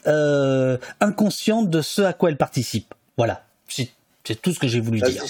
[1.01, 2.93] inconscientes de ce à quoi elles participent.
[3.17, 5.25] Voilà, c'est tout ce que j'ai voulu dire.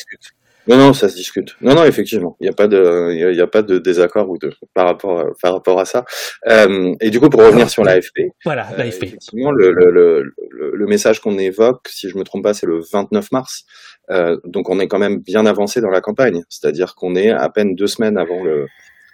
[0.69, 1.55] Non, non, ça se discute.
[1.61, 4.39] Non, non, effectivement, il n'y a pas de, il y, a pas de désaccord ou
[4.39, 6.05] de par rapport, par rapport à ça.
[6.49, 9.05] Euh, et du coup, pour revenir sur l'AFP, voilà, euh, l'AFP.
[9.05, 12.81] effectivement, le, le, le, le, message qu'on évoque, si je me trompe pas, c'est le
[12.81, 13.65] 29 mars.
[14.11, 16.43] Euh, donc, on est quand même bien avancé dans la campagne.
[16.49, 18.67] C'est-à-dire qu'on est à peine deux semaines avant le,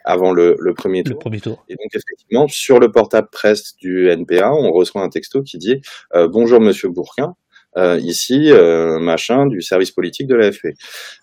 [0.05, 1.15] avant le, le, premier tour.
[1.15, 1.65] Le premier tour.
[1.69, 5.81] Et donc effectivement, sur le portable presse du NPA, on reçoit un texto qui dit
[6.15, 7.35] euh, Bonjour Monsieur Bourquin,
[7.79, 10.75] euh, ici, euh, machin, du service politique de l'AFP.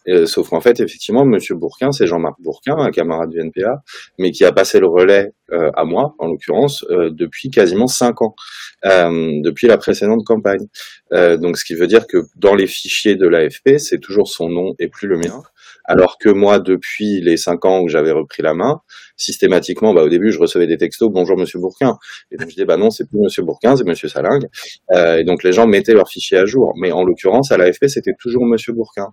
[0.07, 3.81] Euh, sauf qu'en fait, effectivement, Monsieur Bourquin, c'est Jean-Marc Bourquin, un camarade du NPA,
[4.17, 8.35] mais qui a passé le relais euh, à moi, en l'occurrence, depuis quasiment cinq ans,
[8.83, 10.67] depuis la précédente campagne.
[11.11, 14.73] donc, ce qui veut dire que dans les fichiers de l'AFP, c'est toujours son nom
[14.79, 15.41] et plus le mien.
[15.85, 18.81] Alors que moi, depuis les cinq ans où j'avais repris la main,
[19.19, 21.97] systématiquement, bah, au début, je recevais des textos, bonjour Monsieur Bourquin.
[22.31, 24.47] Et donc je dis, bah non, c'est plus Monsieur Bourquin, c'est Monsieur Salingue.
[24.91, 26.73] Euh, et donc les gens mettaient leurs fichiers à jour.
[26.77, 29.09] Mais en l'occurrence, à l'AFP, c'était toujours Monsieur Bourquin.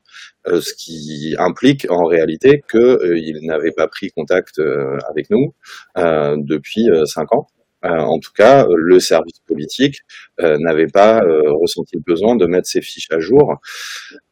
[0.46, 5.54] Euh, ce qui implique en réalité qu'il euh, n'avait pas pris contact euh, avec nous
[5.98, 7.48] euh, depuis cinq ans.
[7.82, 10.00] en tout cas, le service politique
[10.38, 11.20] n'avait pas
[11.62, 13.54] ressenti le besoin de mettre ses fiches à jour.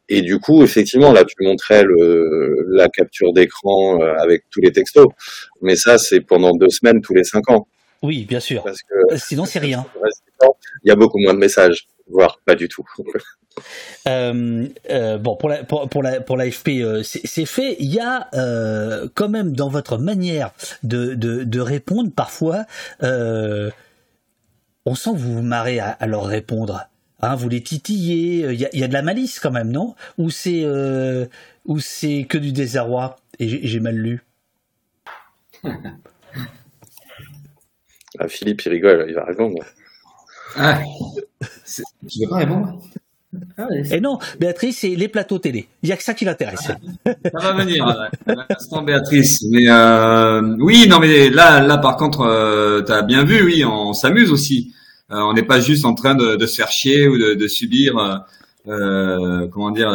[0.08, 4.72] Et du coup, effectivement, là, tu montrais le, la capture d'écran euh, avec tous les
[4.72, 5.06] textos.
[5.62, 7.66] Mais ça, c'est pendant deux semaines, tous les cinq ans.
[8.02, 8.62] Oui, bien sûr.
[8.62, 9.86] Parce que, Sinon, c'est rien.
[10.84, 12.84] Il y a beaucoup moins de messages, voire pas du tout.
[14.08, 17.76] Euh, euh, bon, pour la pour, pour la pour l'AFP, euh, c'est fait.
[17.78, 20.50] Il y a euh, quand même dans votre manière
[20.82, 22.64] de de, de répondre parfois,
[23.04, 23.70] euh,
[24.84, 26.88] on sent que vous vous marrez à, à leur répondre.
[27.20, 29.94] Hein, vous les titillez, il y, y, a de la malice quand même, non?
[30.18, 31.26] Ou c'est euh,
[31.64, 33.16] ou c'est que du désarroi?
[33.38, 34.22] Et j'ai mal lu.
[38.18, 39.64] ah, Philippe, il rigole, il va répondre.
[40.56, 40.80] Ah,
[42.08, 42.80] tu veux pas répondre?
[43.58, 45.68] Ah, et non, Béatrice, c'est les plateaux télé.
[45.82, 46.70] Il y a que ça qui l'intéresse.
[47.06, 47.84] ça va venir,
[48.26, 49.44] l'instant Béatrice.
[49.50, 53.64] Mais euh, oui, non, mais là, là, par contre, euh, tu as bien vu, oui,
[53.64, 54.72] on s'amuse aussi.
[55.10, 57.98] Euh, on n'est pas juste en train de, de, se faire chier ou de, subir,
[57.98, 58.16] euh,
[58.68, 59.90] euh comment dire,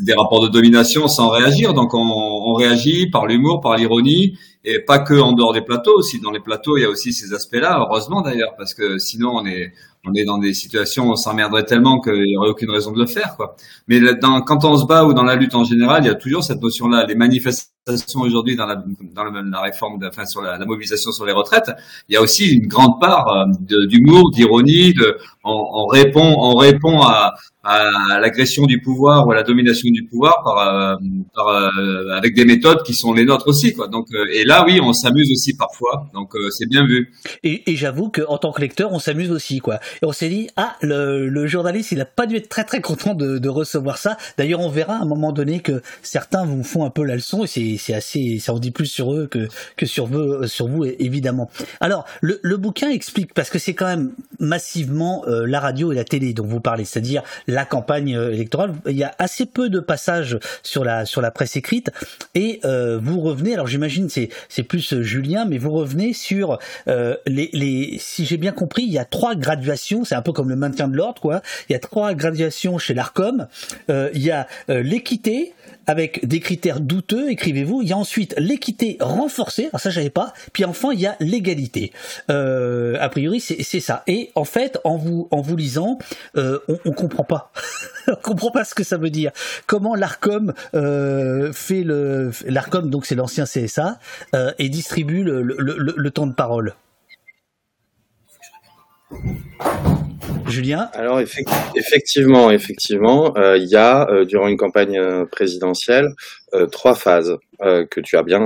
[0.00, 1.74] des rapports de domination sans réagir.
[1.74, 5.98] Donc on, on réagit par l'humour, par l'ironie, et pas que en dehors des plateaux.
[5.98, 7.78] Aussi dans les plateaux, il y a aussi ces aspects-là.
[7.80, 9.72] Heureusement d'ailleurs, parce que sinon on est
[10.06, 12.98] on est dans des situations où on s'emmerderait tellement qu'il n'y aurait aucune raison de
[12.98, 13.56] le faire, quoi.
[13.88, 16.14] Mais dans, quand on se bat ou dans la lutte en général, il y a
[16.14, 17.06] toujours cette notion-là.
[17.06, 18.76] Les manifestations aujourd'hui dans la,
[19.14, 21.70] dans la, réforme, enfin sur la, mobilisation sur les retraites,
[22.08, 24.92] il y a aussi une grande part euh, d'humour, d'ironie.
[24.92, 29.88] De, on, on, répond, on répond à, à l'agression du pouvoir ou à la domination
[29.90, 30.96] du pouvoir par, euh,
[31.34, 33.88] par euh, avec des méthodes qui sont les nôtres aussi quoi.
[33.88, 36.08] Donc et là oui, on s'amuse aussi parfois.
[36.14, 37.12] Donc c'est bien vu.
[37.42, 39.80] Et, et j'avoue que en tant que lecteur, on s'amuse aussi quoi.
[40.02, 43.14] Et on s'est dit ah le, journaliste, il a pas dû être très très content
[43.14, 44.16] de, recevoir ça.
[44.36, 47.44] D'ailleurs, on verra à un moment donné que certains vous font un peu la leçon
[47.44, 51.50] et c'est assez ça en dit plus sur eux que que sur vous évidemment.
[51.80, 56.32] Alors le, bouquin explique parce que c'est quand même massivement la radio et la télé
[56.32, 58.74] dont vous parlez, c'est-à-dire la campagne euh, électorale.
[58.86, 61.90] Il y a assez peu de passages sur la sur la presse écrite
[62.34, 63.54] et euh, vous revenez.
[63.54, 67.96] Alors j'imagine c'est c'est plus euh, Julien, mais vous revenez sur les les.
[67.98, 70.04] Si j'ai bien compris, il y a trois graduations.
[70.04, 71.42] C'est un peu comme le maintien de l'ordre, quoi.
[71.68, 73.46] Il y a trois graduations chez l'Arcom.
[73.88, 75.54] il y a l'équité
[75.86, 77.82] avec des critères douteux, écrivez-vous.
[77.82, 80.32] Il y a ensuite l'équité renforcée, alors ça j'avais pas.
[80.52, 81.92] Puis enfin il y a l'égalité.
[82.30, 84.02] Euh, a priori c'est ça.
[84.06, 85.98] Et en fait en vous en vous lisant,
[86.36, 87.52] euh, on, comprend pas,
[88.08, 89.32] on comprend pas ce que ça veut dire.
[89.66, 93.98] Comment l'Arcom euh, fait le l'Arcom donc c'est l'ancien CSA
[94.34, 96.74] euh, et distribue le, le, le, le temps de parole.
[100.48, 106.08] Julien Alors effectivement, effectivement, euh, il y a euh, durant une campagne présidentielle
[106.70, 108.40] trois phases que tu as bien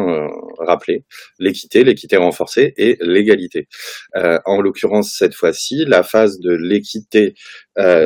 [0.57, 1.05] rappelé
[1.39, 3.69] l'équité, l'équité renforcée et l'égalité.
[4.15, 7.35] en l'occurrence, cette fois-ci, la phase de l'équité,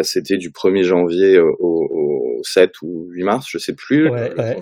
[0.03, 4.57] c'était du 1er janvier au, au, 7 ou 8 mars, je sais plus, ouais, ouais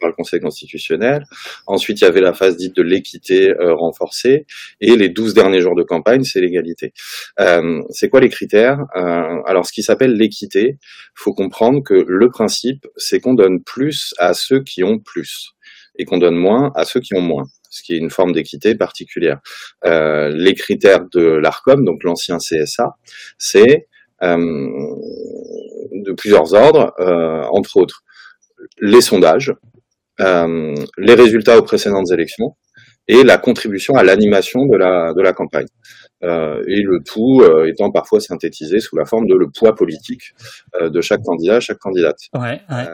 [0.00, 1.24] par le Conseil constitutionnel.
[1.66, 4.46] Ensuite, il y avait la phase dite de l'équité euh, renforcée.
[4.80, 6.92] Et les 12 derniers jours de campagne, c'est l'égalité.
[7.40, 8.78] Euh, c'est quoi les critères?
[8.96, 10.78] Euh, Alors, ce qui s'appelle l'équité,
[11.14, 15.54] faut comprendre que le principe, c'est qu'on donne plus à ceux qui ont plus
[15.96, 18.76] et qu'on donne moins à ceux qui ont moins ce qui est une forme d'équité
[18.76, 19.40] particulière.
[19.84, 22.94] Euh, les critères de l'ARCOM, donc l'ancien CSA,
[23.36, 23.88] c'est
[24.22, 24.36] euh,
[25.92, 28.03] de plusieurs ordres, euh, entre autres
[28.80, 29.52] les sondages,
[30.20, 32.56] euh, les résultats aux précédentes élections
[33.06, 35.66] et la contribution à l'animation de la, de la campagne.
[36.22, 40.34] Euh, et le tout euh, étant parfois synthétisé sous la forme de le poids politique
[40.80, 42.18] de chaque candidat, chaque candidate.
[42.34, 42.86] Ouais, ouais.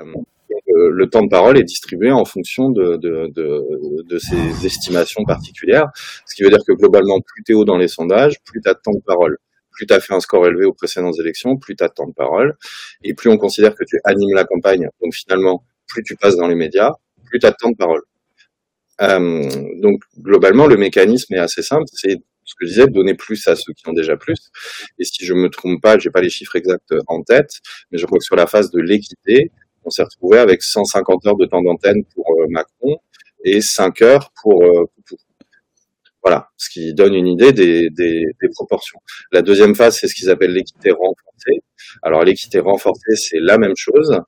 [0.72, 5.86] Le temps de parole est distribué en fonction de, de, de, de, ces estimations particulières,
[6.26, 8.68] ce qui veut dire que globalement, plus tu es haut dans les sondages, plus tu
[8.68, 9.36] as de temps de parole
[9.72, 12.06] plus tu as fait un score élevé aux précédentes élections, plus tu as de temps
[12.06, 12.56] de parole,
[13.02, 16.48] et plus on considère que tu animes la campagne, donc finalement, plus tu passes dans
[16.48, 16.92] les médias,
[17.24, 18.02] plus tu as de temps de parole.
[19.02, 19.48] Euh,
[19.80, 23.56] donc globalement, le mécanisme est assez simple, c'est ce que je disais, donner plus à
[23.56, 24.50] ceux qui ont déjà plus.
[24.98, 28.06] Et si je me trompe pas, j'ai pas les chiffres exacts en tête, mais je
[28.06, 29.50] crois que sur la phase de l'équité,
[29.84, 32.98] on s'est retrouvé avec 150 heures de temps d'antenne pour euh, Macron
[33.44, 35.18] et 5 heures pour, euh, pour
[36.22, 38.98] voilà, ce qui donne une idée des, proportions.
[39.32, 41.62] La deuxième phase, c'est ce qu'ils appellent l'équité renforcée.
[42.02, 44.20] Alors l'équité renforcée, c'est la même chose,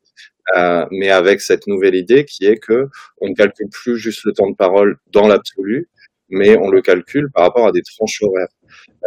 [0.57, 2.89] euh, mais avec cette nouvelle idée qui est que
[3.21, 5.89] on ne calcule plus juste le temps de parole dans l'absolu,
[6.29, 8.49] mais on le calcule par rapport à des tranches horaires.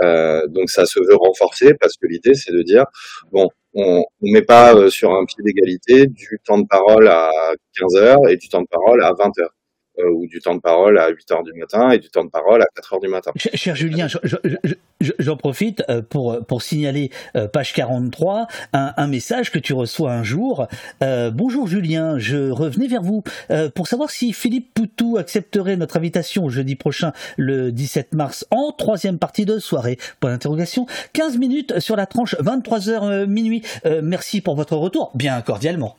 [0.04, 2.86] Euh, donc ça se veut renforcer parce que l'idée c'est de dire
[3.32, 7.32] bon on ne met pas euh, sur un pied d'égalité du temps de parole à
[7.78, 9.56] 15 heures et du temps de parole à 20 heures.
[10.00, 12.30] Euh, ou du temps de parole à 8 heures du matin et du temps de
[12.30, 13.32] parole à 4 heures du matin.
[13.36, 14.08] Cher, Julien,
[15.00, 20.12] j'en profite euh, pour, pour signaler euh, page 43 un, un, message que tu reçois
[20.12, 20.68] un jour.
[21.02, 23.24] Euh, bonjour Julien, je revenais vers vous
[23.74, 29.18] pour savoir si Philippe Poutou accepterait notre invitation jeudi prochain le 17 mars en troisième
[29.18, 29.98] partie de soirée.
[30.20, 30.86] Point d'interrogation.
[31.14, 33.64] 15 minutes sur la tranche 23h minuit.
[34.04, 35.96] merci pour votre retour, bien cordialement.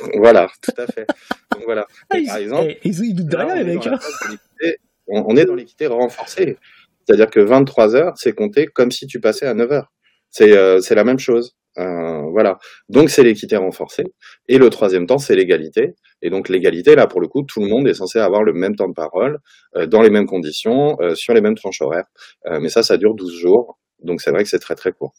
[0.16, 1.06] Voilà, tout à fait.
[1.52, 1.86] Donc voilà.
[2.08, 2.74] Par exemple,
[5.06, 6.56] on, est dans l'équité renforcée.
[7.06, 9.92] C'est-à-dire que 23 heures, c'est compté comme si tu passais à 9 heures.
[10.30, 11.56] C'est euh, la même chose.
[11.78, 12.58] Euh, voilà.
[12.88, 14.04] Donc c'est l'équité renforcée.
[14.48, 15.94] Et le troisième temps, c'est l'égalité.
[16.22, 18.76] Et donc l'égalité, là, pour le coup, tout le monde est censé avoir le même
[18.76, 19.38] temps de parole,
[19.76, 22.06] euh, dans les mêmes conditions, sur les mêmes tranches horaires.
[22.48, 23.78] Mais ça, ça dure 12 jours.
[24.02, 25.14] Donc c'est vrai que c'est très très court.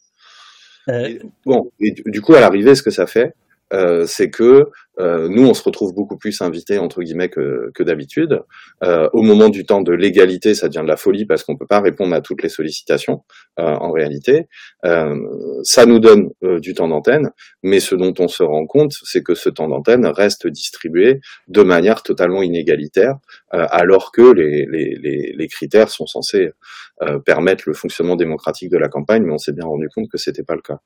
[0.88, 3.34] Et, bon, et du coup, à l'arrivée, ce que ça fait,
[3.72, 8.40] euh, c'est que euh, nous, on se retrouve beaucoup plus invités entre guillemets que, d'habitude.
[8.84, 11.66] Euh, au moment du temps de l'égalité, ça devient de la folie parce qu'on peut
[11.66, 13.22] pas répondre à toutes les sollicitations
[13.56, 14.48] en réalité.
[14.82, 17.30] Ça nous donne du temps d'antenne,
[17.62, 21.62] mais ce dont on se rend compte, c'est que ce temps d'antenne reste distribué de
[21.62, 23.16] manière totalement inégalitaire,
[23.50, 26.50] alors que les, critères sont censés
[27.24, 30.44] permettre le fonctionnement démocratique de la campagne, mais on s'est bien rendu compte que c'était
[30.44, 30.78] pas le cas.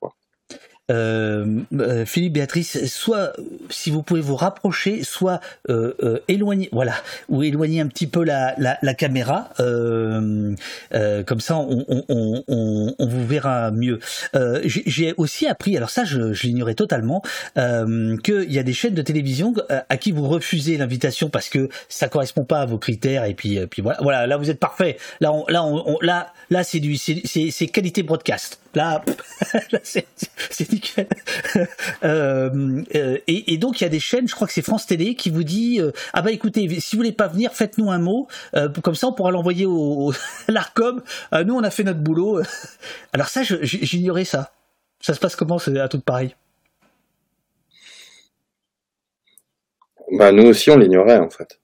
[0.88, 3.32] Philippe, Béatrice, soit
[3.70, 5.40] si vous pouvez vous rapprocher, soit
[6.28, 6.94] éloigner, voilà,
[7.28, 12.04] ou éloigner un petit peu la, la, caméra, comme ça on, on,
[12.48, 13.98] on, on, vous verra mieux.
[14.64, 17.22] J'ai aussi appris, alors ça je, je l'ignorais totalement,
[17.54, 19.54] qu'il y a des chaînes de télévision
[19.88, 23.58] à qui vous refusez l'invitation parce que ça correspond pas à vos critères et puis
[23.66, 24.98] puis voilà, voilà là vous êtes parfait.
[25.20, 28.60] Là on, là on, là là c'est du c'est qualité broadcast.
[28.74, 29.02] Là,
[29.82, 30.06] c'est
[30.76, 31.08] nickel.
[32.04, 34.86] Euh, euh, et, et, donc il y a des chaînes, je crois que c'est France
[34.86, 37.98] Télé, qui vous dit euh, ah bah écoutez, si vous voulez pas venir, faites-nous un
[37.98, 38.28] mot,
[38.82, 40.12] comme ça on pourra l'envoyer au,
[40.48, 41.02] l'Arcom.
[41.44, 42.40] nous on a fait notre boulot.
[43.12, 44.52] Alors ça, j'ignorais ça.
[45.00, 46.34] Ça se passe comment c'est un truc pareil?
[50.12, 51.58] Bah nous aussi on l'ignorait en fait.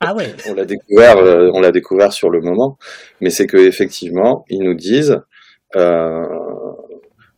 [0.00, 0.34] Ah ouais.
[0.48, 2.78] on l'a découvert, euh, on l'a découvert sur le moment,
[3.20, 5.20] mais c'est que effectivement, ils nous disent,
[5.76, 6.26] euh,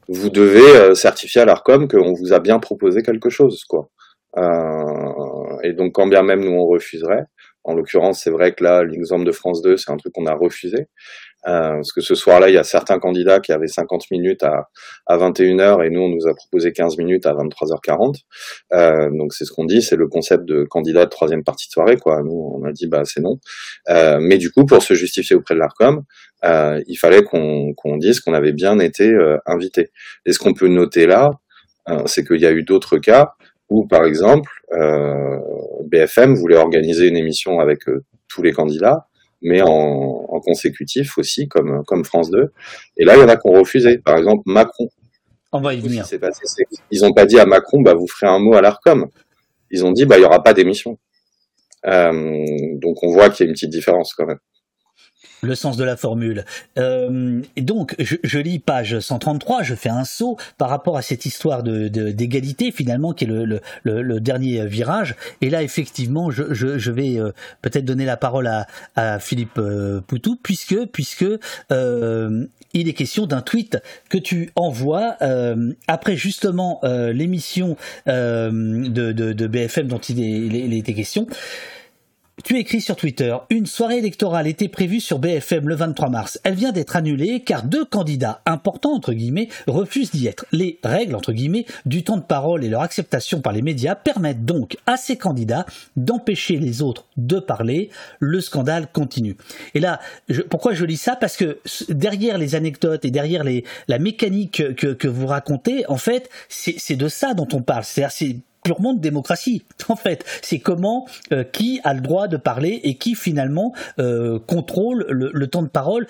[0.09, 3.91] vous devez euh, certifier à l'Arcom qu'on vous a bien proposé quelque chose, quoi.
[4.37, 7.25] Euh, et donc, quand bien même nous on refuserait,
[7.65, 10.35] en l'occurrence, c'est vrai que là, l'exemple de France 2, c'est un truc qu'on a
[10.35, 10.89] refusé.
[11.47, 14.69] Euh, parce que ce soir-là, il y a certains candidats qui avaient 50 minutes à,
[15.07, 18.17] à 21h et nous, on nous a proposé 15 minutes à 23h40.
[18.73, 21.73] Euh, donc c'est ce qu'on dit, c'est le concept de candidat de troisième partie de
[21.73, 21.97] soirée.
[21.97, 22.23] Quoi.
[22.23, 23.39] Nous, on a dit, bah c'est non.
[23.89, 26.03] Euh, mais du coup, pour se justifier auprès de l'ARCOM,
[26.45, 29.91] euh, il fallait qu'on dise qu'on avait bien été euh, invité.
[30.27, 31.31] Et ce qu'on peut noter là,
[32.05, 33.33] c'est qu'il y a eu d'autres cas
[33.71, 34.51] où, par exemple,
[35.87, 37.81] BFM voulait organiser une émission avec
[38.29, 39.07] tous les candidats
[39.43, 42.53] mais en, en, consécutif aussi, comme, comme France 2.
[42.97, 43.99] Et là, il y en a qui ont refusé.
[43.99, 44.89] Par exemple, Macron.
[45.53, 46.05] On va y venir.
[46.91, 49.09] ils n'ont pas dit à Macron, bah, vous ferez un mot à l'ARCOM.
[49.71, 50.99] Ils ont dit, bah, il n'y aura pas d'émission.
[51.87, 54.41] Euh, donc on voit qu'il y a une petite différence quand même
[55.43, 56.45] le sens de la formule.
[56.79, 61.63] Euh, donc, je, lis page 133, je fais un saut par rapport à cette histoire
[61.63, 65.15] de, d'égalité, finalement, qui est le, le, dernier virage.
[65.41, 68.51] Et là, effectivement, je, je, vais euh, peut-être donner la parole
[68.97, 71.27] à, Philippe euh, Poutou, puisque, puisque
[72.75, 73.79] il est question d'un tweet
[74.09, 75.17] que tu envoies
[75.87, 77.77] après justement l'émission
[78.07, 81.27] de, de, BFM dont il, est, il était question.
[82.45, 86.41] Tu écris sur Twitter, une soirée électorale était prévue sur BFM le 23 mars.
[86.45, 90.47] Elle vient d'être annulée car deux candidats importants, entre guillemets, refusent d'y être.
[90.53, 94.45] Les règles, entre guillemets, du temps de parole et leur acceptation par les médias permettent
[94.45, 97.91] donc à ces candidats d'empêcher les autres de parler.
[98.21, 99.37] Le scandale continue.
[99.75, 99.99] Et là,
[100.49, 101.17] pourquoi je lis ça?
[101.17, 106.31] Parce que derrière les anecdotes et derrière les, la mécanique que, vous racontez, en fait,
[106.49, 107.83] c'est de ça dont on parle.
[107.83, 108.37] C'est-à-dire,
[108.95, 109.65] de démocratie.
[109.89, 114.39] En fait, c'est comment euh, qui a le droit de parler et qui finalement euh,
[114.39, 116.07] contrôle le, temps de parole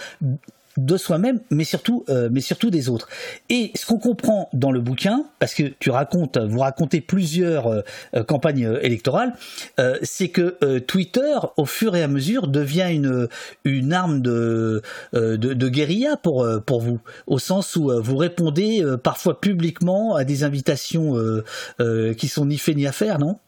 [0.78, 3.08] de soi-même, mais surtout, euh, mais surtout des autres.
[3.48, 7.80] Et ce qu'on comprend dans le bouquin, parce que tu racontes, vous racontez plusieurs euh,
[8.14, 9.34] euh, campagnes électorales,
[10.02, 13.28] c'est que Twitter, au fur et à mesure, devient une
[13.64, 14.82] une arme de,
[15.68, 21.14] guérilla pour pour vous, au sens où vous répondez parfois publiquement à des invitations
[22.16, 23.38] qui sont ni fait ni à faire, non?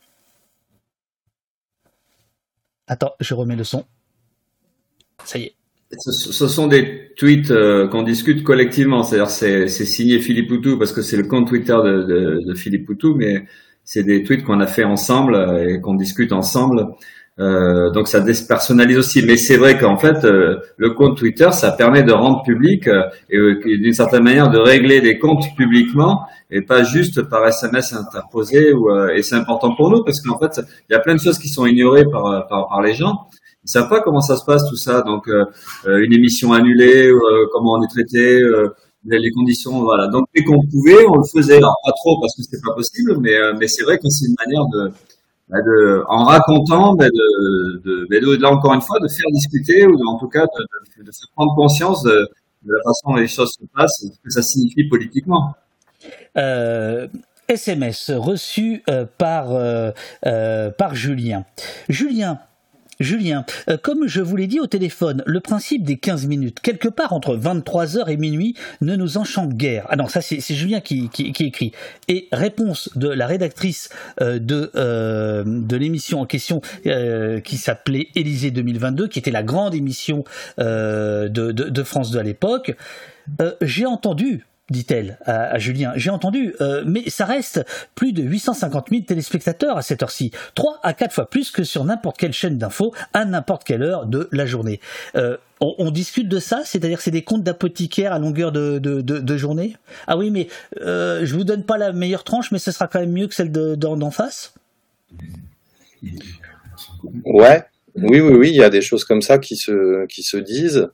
[2.87, 3.85] Attends, je remets le son.
[5.25, 5.60] Ça y est.
[5.99, 11.03] Ce, sont des tweets euh, qu'on discute collectivement, c'est-à-dire c'est, signé Philippe Poutou parce que
[11.03, 13.45] c'est le compte Twitter de, de, de Philippe Poutou, mais
[13.83, 15.35] c'est des tweets qu'on a fait ensemble
[15.69, 16.87] et qu'on discute ensemble.
[17.41, 21.73] Euh, donc ça déspersonnalise aussi, mais c'est vrai qu'en fait euh, le compte Twitter ça
[21.73, 26.61] permet de rendre public euh, et d'une certaine manière de régler des comptes publiquement et
[26.61, 30.93] pas juste par SMS interposé ou, et c'est important pour nous parce qu'en fait il
[30.93, 33.27] y a plein de choses qui sont ignorées par, par, par les gens
[33.65, 35.03] ils savent pas comment ça se passe tout ça.
[35.03, 35.45] Donc euh,
[35.87, 40.09] euh une émission annulée, euh, comment on est traité, euh, les conditions, voilà.
[40.09, 41.57] Donc dès qu'on pouvait, on le faisait.
[41.57, 44.37] Alors pas trop parce que c'était pas possible, mais mais c'est vrai que c'est une
[44.45, 44.93] manière de,
[45.49, 49.31] bah, de en racontant, bah, de, de, bah, de, là encore une fois, de faire
[49.33, 52.29] discuter ou en tout cas de, de, faire prendre conscience de,
[52.65, 55.55] la façon dont les choses se passent et ce que ça signifie politiquement.
[56.37, 57.09] Euh,
[57.49, 58.83] SMS reçu
[59.19, 59.49] par
[60.79, 61.45] par Julien.
[61.89, 62.39] Julien,
[63.01, 66.89] Julien, euh, comme je vous l'ai dit au téléphone, le principe des 15 minutes, quelque
[66.89, 69.87] part entre 23h et minuit, ne nous enchante guère.
[69.89, 71.73] Ah non, ça c'est Julien qui, écrit.
[72.09, 73.89] Et réponse de la rédactrice
[74.21, 76.61] euh, de, euh, de l'émission en question
[77.45, 80.25] qui s'appelait Élysée 2022, qui était la grande émission
[80.59, 82.77] de, de, France 2 à l'époque.
[83.63, 85.93] J'ai entendu dit-elle à, Julien.
[85.97, 87.65] J'ai entendu, euh, mais ça reste
[87.95, 91.85] plus de 850 000 téléspectateurs à cette heure-ci, trois à quatre fois plus que sur
[91.85, 94.81] n'importe quelle chaîne d'infos à n'importe quelle heure de la journée.
[95.17, 99.77] Euh, on, discute de ça, c'est-à-dire c'est des comptes d'apothicaire à longueur de, journée?
[100.07, 100.49] Ah oui, mais
[100.81, 103.35] euh, je vous donne pas la meilleure tranche, mais ce sera quand même mieux que
[103.35, 104.55] celle d'en face?
[107.27, 107.63] Ouais,
[107.95, 110.89] oui, oui, oui, il y a des choses comme ça qui se qui se disent.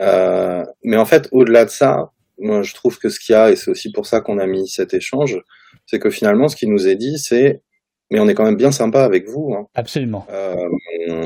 [0.00, 2.10] Euh, mais en fait, au-delà de ça,
[2.40, 4.46] moi, je trouve que ce qu'il y a, et c'est aussi pour ça qu'on a
[4.46, 5.38] mis cet échange,
[5.86, 7.62] c'est que finalement, ce qui nous est dit, c'est
[8.10, 9.54] mais on est quand même bien sympa avec vous.
[9.54, 9.66] Hein.
[9.74, 10.26] Absolument.
[10.30, 10.56] Euh,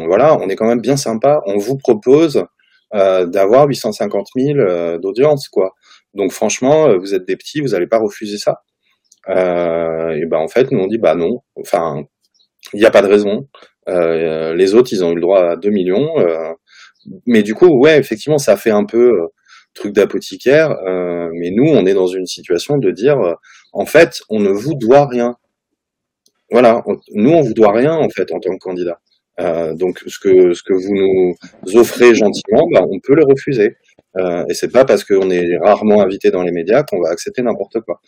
[0.06, 1.40] voilà, on est quand même bien sympa.
[1.46, 2.44] On vous propose
[2.94, 5.72] euh, d'avoir 850 000 euh, d'audience, quoi.
[6.14, 8.60] Donc franchement, euh, vous êtes des petits, vous n'allez pas refuser ça.
[9.30, 11.40] Euh, et ben en fait, nous on dit bah non.
[11.56, 12.04] Enfin,
[12.74, 13.48] il n'y a pas de raison.
[13.86, 16.08] les autres, ils ont eu le droit à 2 millions.
[17.26, 19.28] mais du coup, ouais, effectivement, ça fait un peu
[19.74, 23.34] truc d'apothicaire, euh, mais nous, on est dans une situation de dire, euh,
[23.72, 25.36] en fait, on ne vous doit rien.
[26.50, 29.00] Voilà, nous, on vous doit rien en fait en tant que candidat.
[29.40, 33.76] Euh, donc, ce que vous nous offrez gentiment, bah, on peut le refuser.
[34.48, 37.80] Et c'est pas parce qu'on est rarement invité dans les médias qu'on va accepter n'importe
[37.80, 38.00] quoi.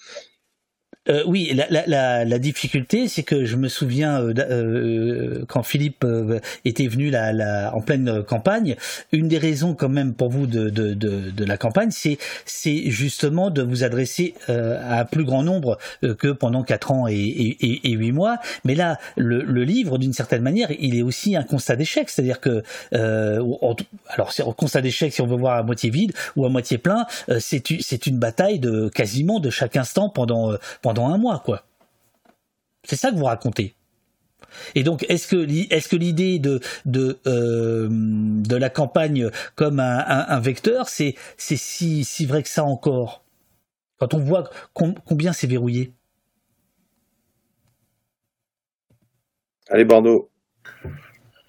[1.08, 5.62] Euh, oui, la, la, la, la difficulté, c'est que je me souviens euh, euh quand
[5.62, 8.76] Philippe euh, était venu en pleine campagne,
[9.12, 13.50] une des raisons quand même pour vous de, de, de, de la campagne, c'est justement
[13.50, 15.78] de vous adresser euh, à un plus grand nombre
[16.18, 18.38] que pendant quatre ans et, et, et, huit mois.
[18.64, 22.40] Mais là, le, le livre, d'une certaine manière, il est aussi un constat d'échec, c'est-à-dire
[22.40, 22.62] que
[24.08, 26.78] alors c'est un constat d'échec si on veut voir à moitié vide ou à moitié
[26.78, 27.06] plein,
[27.38, 30.52] c'est c'est une bataille de quasiment de chaque instant pendant
[30.82, 31.62] pendant dans un mois, quoi.
[32.84, 33.76] C'est ça que vous racontez.
[34.74, 35.36] Et donc, est-ce que
[35.72, 42.04] est-ce que l'idée de de euh, de la campagne comme un, vecteur, c'est c'est si
[42.04, 43.24] si vrai que ça encore?
[43.98, 45.92] Quand on voit combien c'est verrouillé?
[49.68, 50.30] Allez Bordeaux.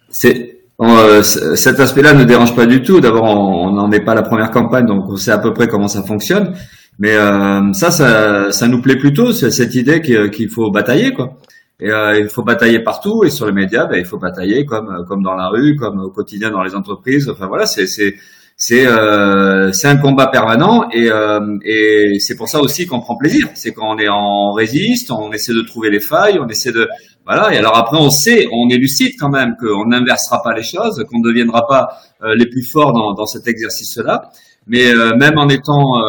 [0.09, 2.99] C'est euh, cet aspect-là ne dérange pas du tout.
[2.99, 5.87] D'abord, on n'en est pas la première campagne, donc on sait à peu près comment
[5.87, 6.55] ça fonctionne.
[6.99, 11.37] Mais euh, ça, ça, ça nous plaît plutôt, cette idée qu'il faut batailler, quoi.
[11.79, 15.05] Et euh, il faut batailler partout et sur les médias, ben, il faut batailler comme
[15.07, 17.29] comme dans la rue, comme au quotidien dans les entreprises.
[17.29, 18.15] Enfin voilà, c'est c'est
[18.55, 23.15] c'est euh, c'est un combat permanent et euh, et c'est pour ça aussi qu'on prend
[23.15, 23.47] plaisir.
[23.53, 26.89] C'est quand on est en résiste, on essaie de trouver les failles, on essaie de
[27.27, 27.53] voilà.
[27.53, 31.05] Et alors après, on sait, on est lucide quand même qu'on n'inversera pas les choses,
[31.07, 31.89] qu'on ne deviendra pas
[32.23, 34.31] euh, les plus forts dans dans cet exercice-là.
[34.65, 36.01] Mais euh, même en étant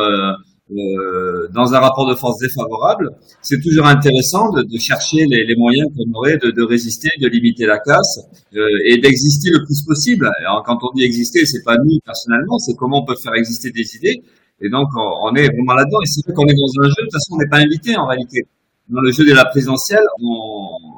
[0.71, 3.11] euh, dans un rapport de force défavorable,
[3.41, 7.29] c'est toujours intéressant de, de chercher les, les moyens qu'on aurait de, de, résister, de
[7.29, 8.21] limiter la casse
[8.55, 10.31] euh, et d'exister le plus possible.
[10.41, 13.71] Alors, quand on dit exister, c'est pas nous personnellement, c'est comment on peut faire exister
[13.71, 14.23] des idées.
[14.61, 16.01] Et donc, on, est vraiment là-dedans.
[16.03, 16.95] Et c'est vrai qu'on est dans un jeu.
[16.99, 18.47] De toute façon, on n'est pas invité en réalité.
[18.89, 20.05] Dans le jeu de la présidentielle,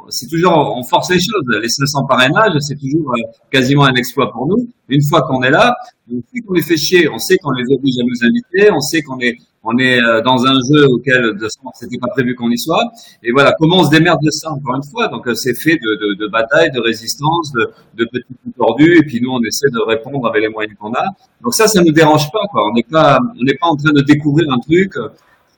[0.09, 1.45] c'est toujours on force les choses.
[1.61, 4.69] Les 500 parrainages, c'est toujours euh, quasiment un exploit pour nous.
[4.89, 5.75] Une fois qu'on est là,
[6.11, 8.81] on sait qu'on les fait chier, on sait qu'on les oblige à nous inviter, on
[8.81, 11.37] sait qu'on est on est euh, dans un jeu auquel
[11.75, 12.83] c'était pas prévu qu'on y soit.
[13.23, 15.09] Et voilà, comment on se démerde de ça encore une fois.
[15.09, 18.99] Donc euh, c'est fait de, de, de bataille, de résistance, de, de petits coups tordus.
[18.99, 21.05] Et puis nous, on essaie de répondre avec les moyens qu'on a.
[21.43, 22.47] Donc ça, ça nous dérange pas.
[22.51, 22.69] Quoi.
[22.69, 24.95] On n'est pas, on n'est pas en train de découvrir un truc.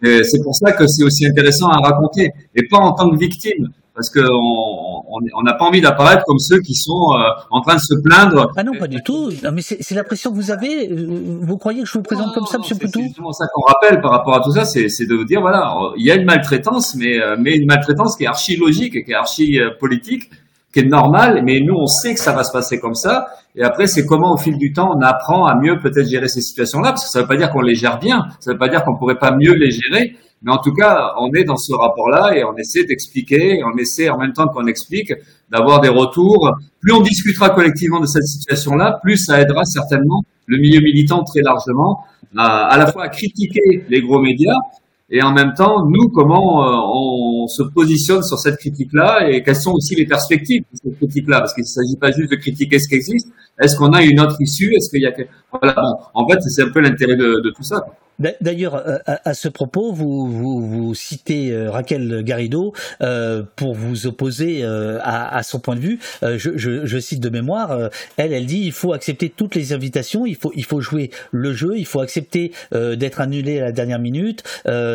[0.02, 3.68] C'est pour ça que c'est aussi intéressant à raconter et pas en tant que victime
[3.94, 7.80] parce qu'on on n'a pas envie d'apparaître comme ceux qui sont euh, en train de
[7.80, 8.50] se plaindre.
[8.56, 9.30] Ah non, pas du tout.
[9.52, 10.90] mais c'est l'impression que vous avez.
[10.90, 13.62] Euh, vous croyez que je vous présente comme ça, Monsieur Poutou C'est justement ça qu'on
[13.62, 16.24] rappelle par rapport à tout ça, c'est de vous dire voilà, il y a une
[16.24, 20.30] maltraitance, mais euh, mais une maltraitance qui est archi logique, qui est archi politique,
[20.72, 21.42] qui est normale.
[21.44, 23.26] Mais nous, on sait que ça va se passer comme ça.
[23.54, 26.40] Et après, c'est comment au fil du temps on apprend à mieux peut-être gérer ces
[26.40, 28.58] situations-là, parce que ça ne veut pas dire qu'on les gère bien, ça ne veut
[28.58, 30.16] pas dire qu'on pourrait pas mieux les gérer.
[30.42, 34.08] Mais en tout cas, on est dans ce rapport-là et on essaie d'expliquer, on essaie
[34.08, 35.12] en même temps qu'on explique
[35.50, 36.50] d'avoir des retours.
[36.80, 41.40] Plus on discutera collectivement de cette situation-là, plus ça aidera certainement le milieu militant très
[41.42, 42.04] largement
[42.36, 44.58] à, à la fois à critiquer les gros médias
[45.14, 49.56] et en même temps, nous, comment euh, on se positionne sur cette critique-là et quelles
[49.56, 52.78] sont aussi les perspectives de cette critique-là Parce qu'il ne s'agit pas juste de critiquer
[52.78, 53.28] ce qui existe.
[53.60, 54.72] Est-ce qu'on a une autre issue?
[54.74, 55.12] Est-ce qu'il y a
[55.50, 55.84] voilà
[56.14, 57.84] En fait, c'est un peu l'intérêt de, tout ça.
[58.40, 64.64] D'ailleurs, euh, à, ce propos, vous, vous, citez euh, Raquel Garrido euh, pour vous opposer
[64.64, 65.98] à, son point de vue.
[66.22, 70.52] Je, cite de mémoire, elle, elle dit il faut accepter toutes les invitations, il faut,
[70.54, 74.42] il faut jouer le jeu, il faut accepter d'être annulé à la dernière minute.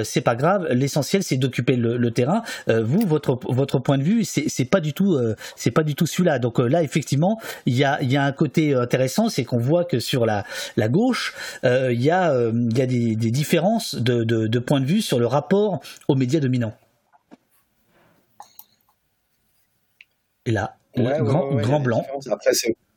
[0.04, 2.44] c'est pas grave, l'essentiel c'est d'occuper le, terrain.
[2.68, 5.20] vous, votre, votre point de vue, c'est pas du tout,
[5.56, 6.40] c'est pas du tout celui-là.
[6.40, 10.00] Donc là, effectivement, il y a, y a un côté intéressant, c'est qu'on voit que
[10.00, 10.46] sur la,
[10.78, 15.02] la gauche, il y a, il y a des différences de, de, point de vue
[15.02, 16.74] sur le rapport aux médias dominants.
[20.46, 22.06] Et là, grand, grand blanc.
[22.32, 22.52] Après,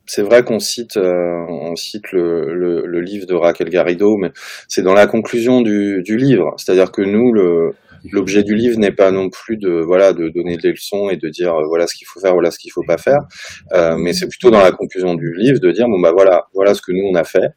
[0.07, 2.55] c'est vrai qu'on cite, euh, on cite le,
[2.87, 4.33] le, livre de Raquel Garrido, mais
[4.69, 6.55] c'est dans la conclusion du, du livre.
[6.57, 7.33] C'est-à-dire que nous,
[8.11, 11.29] l'objet du livre n'est pas non plus de voilà de donner des leçons et de
[11.29, 13.21] dire euh, voilà ce qu'il faut faire, voilà ce qu'il faut pas faire,
[13.73, 16.75] euh, mais c'est plutôt dans la conclusion du livre de dire bon bah voilà voilà
[16.75, 17.51] ce que nous on a fait.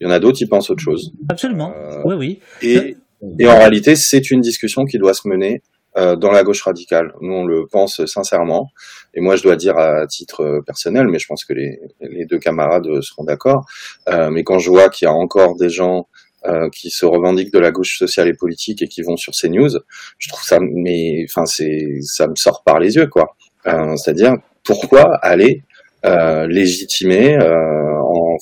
[0.00, 1.12] Il y en a d'autres qui pensent autre chose.
[1.28, 1.74] Absolument.
[1.76, 2.40] Euh, oui oui.
[2.62, 2.96] Et,
[3.38, 5.62] et en réalité c'est une discussion qui doit se mener
[5.96, 7.12] euh, dans la gauche radicale.
[7.20, 8.70] Nous, on le pense sincèrement.
[9.14, 12.38] Et moi, je dois dire à titre personnel, mais je pense que les, les deux
[12.38, 13.66] camarades seront d'accord.
[14.08, 16.06] Euh, mais quand je vois qu'il y a encore des gens
[16.46, 19.48] euh, qui se revendiquent de la gauche sociale et politique et qui vont sur ces
[19.48, 19.70] news,
[20.18, 23.34] je trouve ça, mais enfin c'est, ça me sort par les yeux quoi.
[23.66, 24.34] Euh, c'est-à-dire
[24.64, 25.64] pourquoi aller
[26.06, 27.87] euh, légitimer en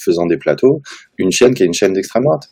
[0.01, 0.83] faisant des plateaux
[1.19, 2.51] une chaîne qui est une chaîne d'extrême droite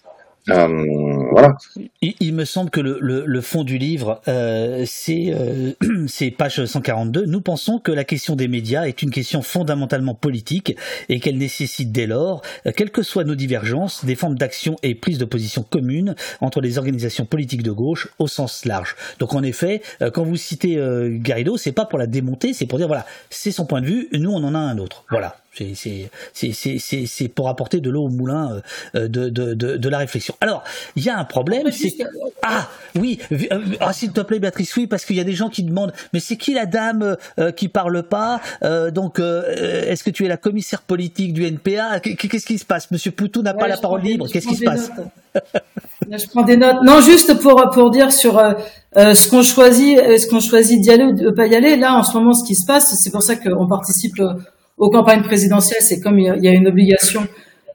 [0.51, 1.57] euh, voilà.
[2.03, 5.73] Il, me semble que le, fond du livre, euh, c'est euh,
[6.39, 7.25] page 142.
[7.27, 10.77] Nous pensons que la question des médias est une question fondamentalement politique
[11.09, 12.43] et qu'elle nécessite dès lors,
[12.77, 16.79] quelles que soient nos divergences, des formes d'action et prise de position communes entre les
[16.79, 18.97] organisations politiques de gauche au sens large.
[19.19, 19.81] Donc en effet,
[20.13, 20.79] quand vous citez
[21.21, 24.09] Garrido, c'est pas pour la démonter, c'est pour dire voilà, c'est son point de vue,
[24.13, 25.05] nous on en a un autre.
[25.11, 25.37] Voilà.
[25.55, 28.61] C'est pour apporter de l'eau au moulin
[28.95, 30.35] euh, de, de, de, de, la réflexion.
[30.41, 30.65] Alors,
[30.97, 31.95] il y a un problème, c'est
[32.43, 35.49] ah oui, euh, ah, s'il te plaît Béatrice, oui, parce qu'il y a des gens
[35.49, 38.41] qui demandent, mais c'est qui la dame euh, qui parle pas
[38.93, 42.91] Donc, est-ce que tu es la commissaire politique du NPA Qu'est-ce qui se passe?
[42.91, 44.27] Monsieur Poutou n'a pas la parole libre.
[44.29, 44.91] Qu'est-ce qui se passe?
[46.11, 46.77] je prends des notes.
[46.85, 48.41] Non, juste pour pour dire sur
[48.95, 51.77] ce qu'on choisit, est-ce qu'on choisit d'y aller ou de pas y aller.
[51.77, 54.21] Là, en ce moment, ce qui se passe, c'est pour ça qu'on participe
[54.77, 57.27] aux campagnes présidentielles, c'est comme il y a une obligation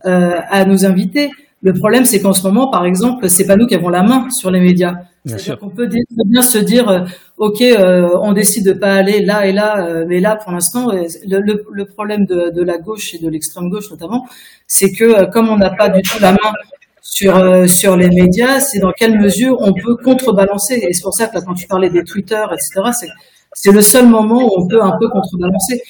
[0.06, 1.30] euh, à nous inviter.
[1.62, 4.30] Le problème, c'est qu'en ce moment, par exemple, c'est pas nous qui avons la main
[4.30, 4.94] sur les médias.
[5.26, 5.90] C'est-à-dire qu'on peut
[6.26, 7.02] bien se dire, euh,
[7.38, 10.90] ok, euh, on décide de pas aller là et là, euh, mais là, pour l'instant,
[10.92, 14.26] le, le, le, problème de, de, la gauche et de l'extrême gauche notamment,
[14.68, 16.54] c'est que comme on n'a pas du tout la main
[17.02, 20.76] sur sur les médias, c'est dans quelle mesure on peut contrebalancer.
[20.76, 23.10] Et c'est pour ça que quand tu parlais des Twitter, etc., c'est
[23.54, 25.82] c'est le seul moment où on peut un peu contrebalancer.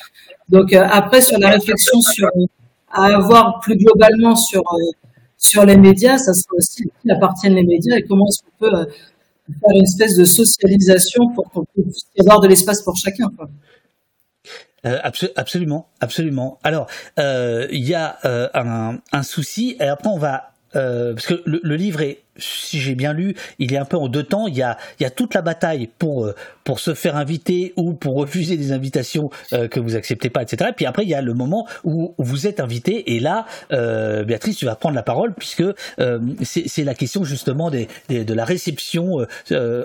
[0.50, 2.28] Donc euh, après sur la réflexion sur
[2.91, 4.78] à avoir plus globalement sur euh,
[5.38, 8.76] sur les médias, ça sera aussi qui appartiennent les médias et comment est-ce qu'on peut
[8.76, 8.86] euh,
[9.47, 13.30] faire une espèce de socialisation pour qu'on puisse avoir de l'espace pour chacun.
[13.38, 13.50] Quoi.
[15.36, 16.60] absolument, absolument.
[16.64, 16.88] Alors,
[17.18, 20.52] il y a un, un, souci, et après on va...
[20.74, 24.08] parce que le, le livre est si j'ai bien lu, il est un peu en
[24.08, 24.47] deux temps.
[24.47, 26.36] Il y a, il y a toute la bataille pour, euh,
[26.70, 30.70] pour se faire inviter ou pour refuser des invitations euh, que vous acceptez pas, etc.
[30.76, 33.15] Puis après, il y a le moment où vous êtes invité.
[33.15, 35.63] Et là, euh, Béatrice, tu vas prendre la parole puisque
[36.43, 39.26] c'est la question justement des, de la réception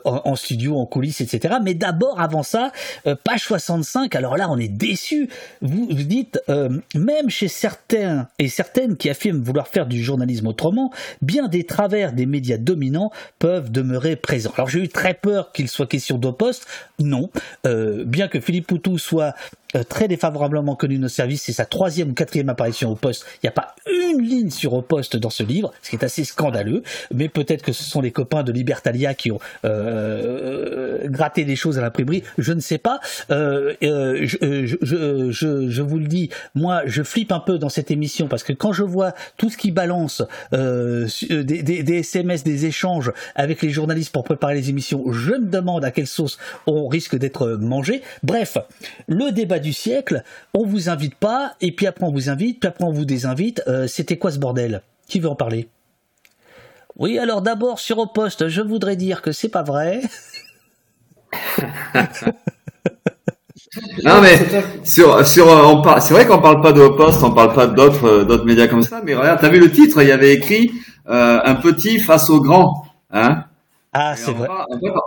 [0.05, 1.55] en, studio, en coulisses, etc.
[1.64, 2.70] Mais d'abord, avant ça,
[3.24, 4.14] page 65.
[4.14, 5.30] Alors là, on est déçu.
[5.62, 6.39] Vous, vous dites,
[6.95, 12.12] même chez certains et certaines qui affirment vouloir faire du journalisme autrement, bien des travers
[12.12, 14.53] des médias dominants peuvent demeurer présents.
[14.57, 16.66] Alors j'ai eu très peur qu'il soit question d'Oposte.
[16.99, 17.31] Non.
[17.66, 19.35] Euh, bien que Philippe Poutou soit
[19.83, 21.43] très défavorablement connu de nos services.
[21.43, 23.25] C'est sa troisième ou quatrième apparition au poste.
[23.37, 26.05] Il n'y a pas une ligne sur au poste dans ce livre, ce qui est
[26.05, 26.83] assez scandaleux.
[27.12, 31.79] Mais peut-être que ce sont les copains de Libertalia qui ont euh, gratté des choses
[31.79, 32.22] à l'imprimerie.
[32.39, 33.01] Je ne sais pas.
[33.31, 38.53] Euh, je, vous le dis, moi, je flippe un peu dans cette émission parce que
[38.53, 40.22] quand je vois tout ce qui balance
[40.53, 45.47] des, des, des SMS, des échanges avec les journalistes pour préparer les émissions, je me
[45.47, 48.03] demande à quelle sauce on risque d'être mangé.
[48.22, 48.59] Bref,
[49.09, 50.23] le débat du siècle,
[50.55, 53.62] on vous invite pas, et puis après on vous invite, puis après on vous désinvite.
[53.67, 54.83] Euh, c'était quoi ce bordel?
[55.09, 55.69] Qui veut en parler?
[56.97, 60.03] Oui, alors d'abord sur au poste, je voudrais dire que c'est pas vrai.
[64.05, 64.39] non mais
[64.85, 67.67] sur sur on parle c'est vrai qu'on parle pas de au poste on parle pas
[67.67, 70.01] d'autres euh, d'autres médias comme ça mais regarde t'as vu le titre?
[70.01, 70.71] Il y avait écrit
[71.09, 73.47] euh, un petit face au grand hein?
[73.97, 74.49] Ah, c'est vrai.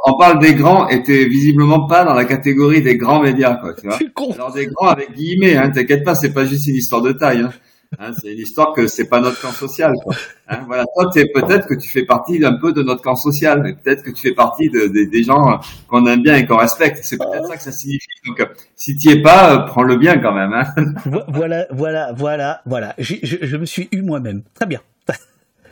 [0.05, 3.73] on parle des grands et t'es visiblement pas dans la catégorie des grands médias, quoi,
[3.73, 3.97] tu vois.
[4.33, 7.41] Alors des grands avec guillemets, hein, t'inquiète pas, c'est pas juste une histoire de taille,
[7.41, 7.51] hein.
[7.99, 10.15] hein c'est une histoire que c'est pas notre camp social, quoi.
[10.47, 13.61] Hein, voilà, toi, t'es peut-être que tu fais partie d'un peu de notre camp social,
[13.61, 15.59] mais peut-être que tu fais partie de, des gens
[15.89, 16.99] qu'on aime bien et qu'on respecte.
[17.03, 18.07] C'est peut-être ça que ça signifie.
[18.25, 18.45] Donc, euh,
[18.77, 20.53] si t'y es pas, euh, prends-le bien quand même.
[20.53, 20.63] Hein.
[21.27, 22.95] Voilà, voilà, voilà, voilà.
[22.97, 24.43] Je, je me suis eu moi-même.
[24.53, 24.79] Très bien.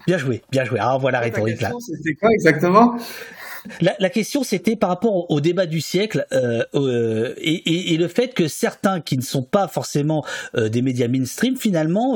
[0.08, 0.80] Bien joué, bien joué.
[0.82, 1.72] Ah, voilà la rhétorique là.
[1.80, 2.98] C'était quoi exactement?
[3.82, 8.34] La, question, c'était par rapport au, débat du siècle euh, euh, et, et, le fait
[8.34, 10.26] que certains qui ne sont pas forcément
[10.56, 12.16] euh, des médias mainstream, finalement,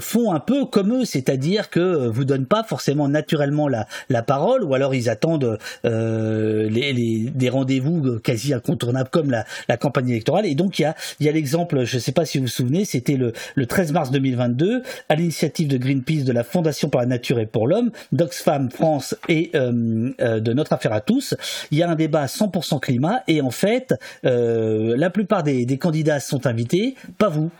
[0.00, 4.64] font un peu comme eux, c'est-à-dire que vous donnent pas forcément naturellement la, la parole,
[4.64, 10.46] ou alors ils attendent les, les, des rendez-vous quasi incontournables comme la, la campagne électorale.
[10.46, 12.50] Et donc il y a, y a l'exemple, je ne sais pas si vous vous
[12.50, 17.00] souvenez, c'était le, le 13 mars 2022, à l'initiative de Greenpeace, de la Fondation pour
[17.00, 21.34] la Nature et pour l'Homme, d'Oxfam France et de notre affaire à tous.
[21.70, 23.94] Il y a un débat 100% climat et en fait,
[24.24, 27.50] euh, la plupart des, candidats sont invités, pas vous.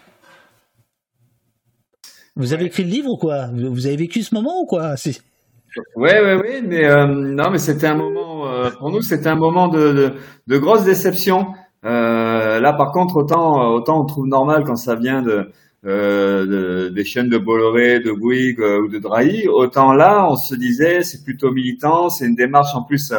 [2.36, 3.46] Vous avez écrit le livre ou quoi?
[3.52, 4.94] Vous avez vécu ce moment ou quoi?
[5.96, 9.36] Oui, oui, oui, mais euh, non, mais c'était un moment euh, pour nous, c'était un
[9.36, 10.12] moment de,
[10.46, 11.46] de, grosse déception.
[11.82, 15.50] là, par contre, autant autant on trouve normal quand ça vient de,
[15.86, 21.22] des chaînes de Bolloré, de Bouygues ou de Drahi, autant là, on se disait c'est
[21.22, 23.12] plutôt militant, c'est une démarche en plus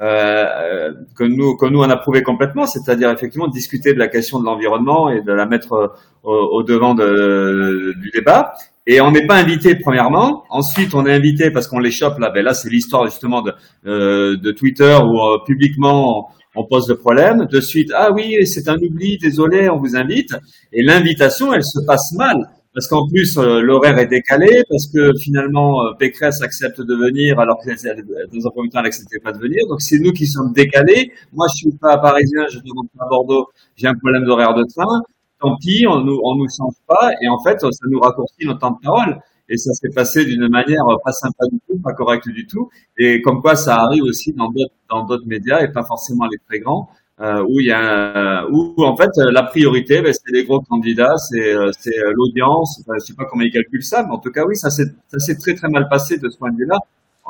[0.00, 4.40] euh, que nous que nous on a prouvé complètement, c'est-à-dire effectivement discuter de la question
[4.40, 5.88] de l'environnement et de la mettre euh,
[6.24, 8.52] au, devant de, du débat.
[8.86, 10.42] Et on n'est pas invité premièrement.
[10.50, 12.30] Ensuite, on est invité parce qu'on les chope là.
[12.30, 13.52] Ben là, c'est l'histoire justement de,
[13.86, 17.46] euh, de Twitter où euh, publiquement on pose le problème.
[17.46, 20.34] De suite, ah oui, c'est un oubli, désolé, on vous invite.
[20.72, 25.12] Et l'invitation, elle se passe mal parce qu'en plus euh, l'horaire est décalé, parce que
[25.18, 29.32] finalement euh, Pécresse accepte de venir alors que dans un premier temps elle n'acceptait pas
[29.32, 29.62] de venir.
[29.68, 31.12] Donc c'est nous qui sommes décalés.
[31.32, 32.62] Moi je suis pas parisien, je ne
[32.96, 35.02] pas à Bordeaux, j'ai un problème d'horaire de train.
[35.40, 38.60] Tant pis, on nous on nous change pas et en fait ça nous raccourcit notre
[38.60, 39.18] temps de parole.
[39.52, 42.70] Et ça s'est passé d'une manière pas sympa du tout, pas correcte du tout.
[42.96, 46.38] Et comme quoi ça arrive aussi dans d'autres dans d'autres médias et pas forcément les
[46.48, 46.88] très grands.
[47.20, 51.16] Euh, où il y a où en fait la priorité ben, c'est les gros candidats,
[51.18, 52.80] c'est euh, c'est euh, l'audience.
[52.80, 54.86] Enfin, je sais pas comment ils calculent ça, mais en tout cas oui, ça s'est
[55.08, 56.78] ça s'est très très mal passé de ce point de vue-là.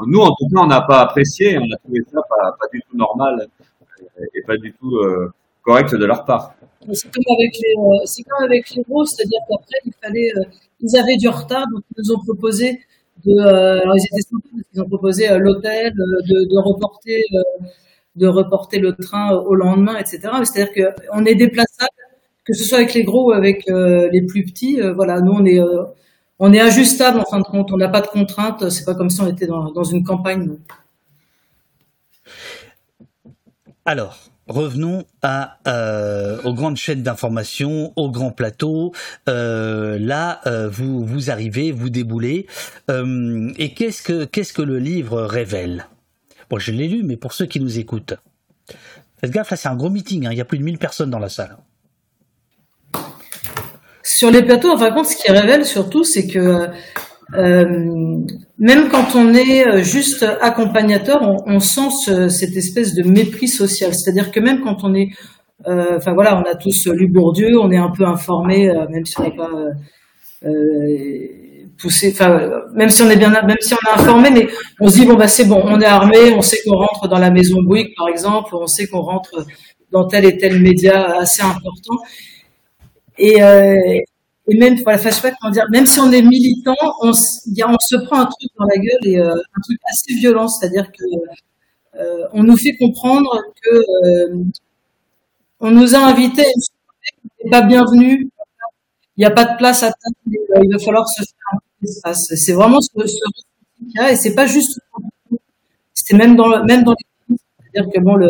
[0.06, 2.96] Nous en tout cas on n'a pas apprécié, on a trouvé ça pas, du tout
[2.96, 3.48] normal
[4.34, 4.92] et pas du tout
[5.62, 6.54] correct de leur part.
[6.92, 10.32] C'est comme avec les gros, c'est-à-dire qu'après il fallait
[10.82, 12.80] ils avaient du retard donc ils nous ont proposé
[13.24, 14.28] de alors ils étaient
[14.74, 17.22] ils ont proposé l'hôtel de, de reporter
[18.16, 20.20] de reporter le train au lendemain, etc.
[20.44, 21.90] C'est-à-dire qu'on est déplaçable,
[22.44, 24.80] que ce soit avec les gros ou avec euh, les plus petits.
[24.80, 25.84] Euh, voilà, nous on est euh,
[26.38, 27.72] on est ajustable en fin de compte.
[27.72, 28.68] On n'a pas de contraintes.
[28.70, 30.56] C'est pas comme si on était dans, dans une campagne.
[33.84, 34.18] Alors,
[34.52, 35.58] revenons à,
[36.44, 38.92] aux grandes chaînes d'information, aux grands plateaux.
[39.26, 40.40] là,
[40.70, 42.46] vous vous arrivez, vous déboulez.
[42.88, 45.86] et qu'est-ce que qu'est-ce que le livre révèle?
[46.58, 48.14] Je l'ai lu, mais pour ceux qui nous écoutent,
[49.20, 50.26] faites gaffe, là, c'est un gros meeting.
[50.26, 50.32] Hein.
[50.32, 51.56] Il y a plus de 1000 personnes dans la salle.
[54.02, 56.66] Sur les plateaux, en fin ce qui révèle surtout, c'est que euh,
[57.32, 63.94] même quand on est euh, juste accompagnateur, on, sent cette espèce de mépris social.
[63.94, 65.08] C'est-à-dire que même quand on est,
[65.66, 69.18] euh, enfin voilà, on a tous lu Bourdieu, on est un peu informé, même si
[69.18, 69.50] on n'est pas
[71.84, 74.48] enfin, même si on est bien, même si on est informé, mais
[74.80, 77.18] on se dit bon bah c'est bon, on est armé, on sait qu'on rentre dans
[77.18, 79.46] la maison Bouygues par exemple, on sait qu'on rentre
[79.90, 81.98] dans tel et tel média assez important.
[83.18, 83.98] Et, euh,
[84.48, 88.50] et même voilà, enfin, dire, même si on est militant, on, se prend un truc
[88.58, 91.04] dans la gueule et euh, un truc assez violent, c'est-à-dire que
[92.00, 94.44] euh, on nous fait comprendre que euh,
[95.60, 96.46] on nous a invités,
[97.50, 98.28] pas bienvenue,
[99.16, 102.80] il n'y a pas de place à table, il va falloir se faire c'est vraiment
[102.80, 103.16] ce, ce
[103.78, 104.80] qu'il y a et c'est pas juste.
[105.94, 107.36] C'est même dans le, même dans les
[107.72, 108.28] c'est-à-dire que bon le,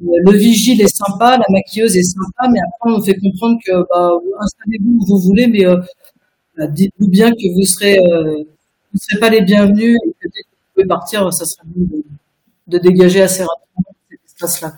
[0.00, 4.10] le vigile est sympa, la maquilleuse est sympa, mais après on fait comprendre que bah,
[4.40, 5.76] installez-vous où vous voulez, mais euh,
[6.56, 8.44] bah, dites-vous bien que vous serez euh,
[8.92, 12.02] vous serez pas les bienvenus et que dès que vous pouvez partir, ça serait mieux
[12.68, 14.74] de, dégager assez rapidement cet espace-là.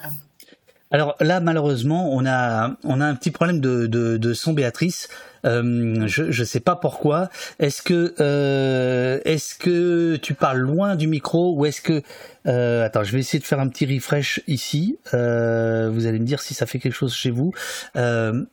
[0.90, 5.08] Alors là, malheureusement, on a on a un petit problème de son Béatrice.
[5.44, 7.28] Euh, je ne sais pas pourquoi.
[7.58, 12.02] Est-ce que euh, est-ce que tu parles loin du micro ou est-ce que
[12.46, 14.98] euh, attends, je vais essayer de faire un petit refresh ici.
[15.12, 17.52] Vous allez me dire si ça fait quelque chose chez vous.
[17.94, 18.46] Allô,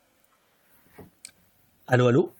[2.08, 2.32] allô?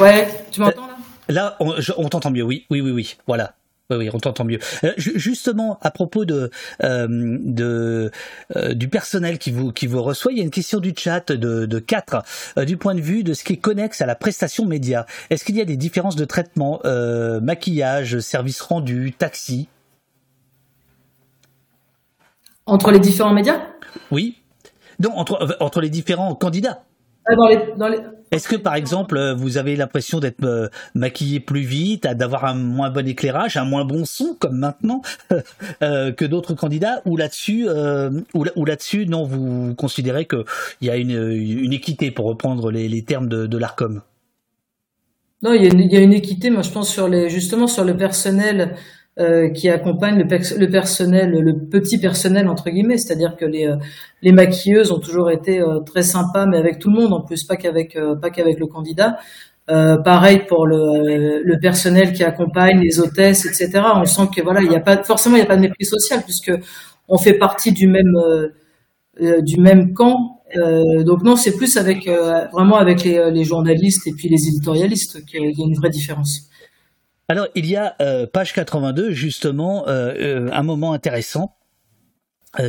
[0.00, 0.96] Ouais, tu m'entends là?
[1.28, 2.42] Là, on, on t'entend mieux.
[2.42, 3.16] Oui, oui, oui, oui.
[3.26, 3.54] Voilà.
[3.90, 4.58] Oui, oui, on t'entend mieux.
[4.84, 6.50] Euh, justement, à propos de,
[6.84, 8.10] euh, de
[8.54, 11.32] euh, du personnel qui vous qui vous reçoit, il y a une question du chat
[11.32, 14.66] de, de 4 du point de vue de ce qui est connexe à la prestation
[14.66, 15.06] média.
[15.30, 16.80] Est-ce qu'il y a des différences de traitement,
[17.40, 19.68] maquillage, service rendu, taxi?
[22.66, 23.62] Entre les différents médias?
[24.10, 24.36] Oui.
[24.98, 26.82] Donc entre entre les différents candidats.
[27.28, 27.98] Ah, dans les, dans les...
[28.30, 32.54] Est-ce que par exemple, euh, vous avez l'impression d'être euh, maquillé plus vite, d'avoir un
[32.54, 35.02] moins bon éclairage, un moins bon son comme maintenant
[35.82, 37.68] euh, que d'autres candidats, ou là-dessus,
[38.34, 40.44] ou, là-dessus, non, vous considérez qu'il
[40.82, 44.02] y a une, équité pour reprendre les, termes de, de l'Arcom?
[45.42, 47.28] Non, il y, a une, il y, a une, équité, moi je pense sur les,
[47.28, 48.74] justement sur le personnel
[49.20, 54.92] euh, qui accompagne le, personnel, le petit personnel entre guillemets, c'est-à-dire que les, euh, maquilleuses
[54.92, 57.98] ont toujours été euh, très sympas, mais avec tout le monde en plus, pas qu'avec
[58.22, 59.18] pas qu'avec le candidat.
[59.66, 63.82] pareil pour le, personnel qui accompagne les hôtesses, etc.
[63.96, 65.84] On sent que voilà, il n'y a pas forcément il n'y a pas de mépris
[65.84, 66.52] social puisque
[67.08, 68.14] on fait partie du même
[69.42, 70.14] du même camp.
[71.04, 72.08] donc non, c'est plus avec
[72.52, 76.48] vraiment avec les, journalistes et puis les éditorialistes qu'il y a une vraie différence.
[77.30, 81.54] Alors, il y a, euh, page 82, justement, euh, euh, un moment intéressant.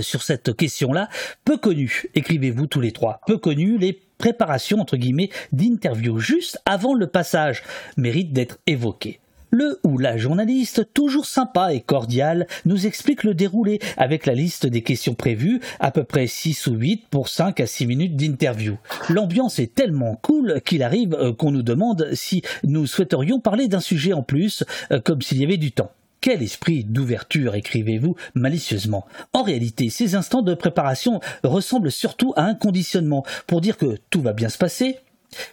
[0.01, 1.07] sur cette question-là,
[1.45, 6.93] peu connu, écrivez-vous tous les trois, peu connu, les préparations entre guillemets d'interview juste avant
[6.93, 7.63] le passage
[7.95, 9.21] méritent d'être évoquées.
[9.51, 14.67] Le ou la journaliste, toujours sympa et cordial, nous explique le déroulé avec la liste
[14.67, 18.77] des questions prévues, à peu près 6 ou 8 pour 5 à 6 minutes d'interview.
[19.09, 23.79] L'ambiance est tellement cool qu'il arrive euh, qu'on nous demande si nous souhaiterions parler d'un
[23.79, 25.91] sujet en plus, euh, comme s'il y avait du temps.
[26.21, 29.05] Quel esprit d'ouverture, écrivez-vous malicieusement.
[29.31, 34.21] En réalité, ces instants de préparation ressemblent surtout à un conditionnement pour dire que tout
[34.21, 34.97] va bien se passer,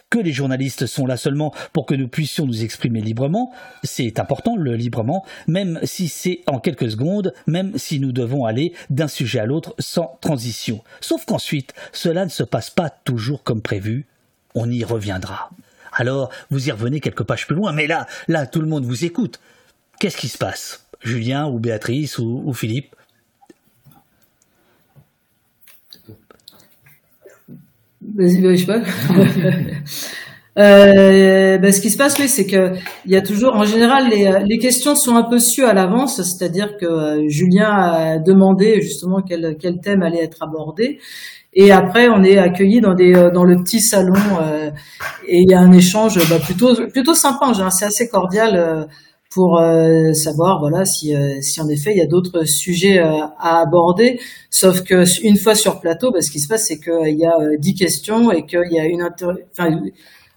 [0.09, 3.51] que les journalistes sont là seulement pour que nous puissions nous exprimer librement,
[3.83, 8.73] c'est important le librement, même si c'est en quelques secondes, même si nous devons aller
[8.89, 10.83] d'un sujet à l'autre sans transition.
[11.01, 14.05] Sauf qu'ensuite, cela ne se passe pas toujours comme prévu,
[14.55, 15.49] on y reviendra.
[15.93, 19.05] Alors, vous y revenez quelques pages plus loin, mais là, là, tout le monde vous
[19.05, 19.39] écoute.
[19.99, 20.85] Qu'est-ce qui se passe?
[21.01, 22.95] Julien ou Béatrice ou Philippe?
[28.17, 28.79] Je sais pas.
[30.59, 32.73] euh, ben, ce qui se passe, oui, c'est que
[33.05, 36.21] il y a toujours, en général, les, les questions sont un peu sues à l'avance,
[36.21, 40.99] c'est-à-dire que euh, Julien a demandé justement quel, quel thème allait être abordé,
[41.53, 44.69] et après on est accueilli dans des euh, dans le petit salon euh,
[45.27, 48.87] et il y a un échange bah, plutôt plutôt sympa, c'est assez cordial
[49.29, 53.21] pour euh, savoir voilà si, euh, si en effet il y a d'autres sujets euh,
[53.39, 54.19] à aborder.
[54.49, 57.35] Sauf que une fois sur plateau bah, ce qui se passe c'est qu'il y a
[57.57, 59.69] dix questions et qu'il y a une enfin,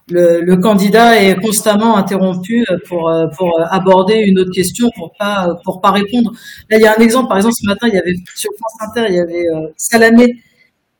[0.09, 5.81] le, le, candidat est constamment interrompu pour pour aborder une autre question pour pas pour
[5.81, 6.31] pas répondre.
[6.69, 8.73] Là il y a un exemple par exemple ce matin il y avait sur France
[8.81, 9.45] Inter il y avait
[9.77, 10.35] Salamé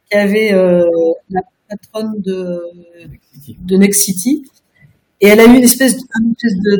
[0.09, 0.51] qui avait
[1.29, 2.61] la patronne de
[3.59, 4.43] de Next City
[5.21, 5.95] et elle a eu une espèce,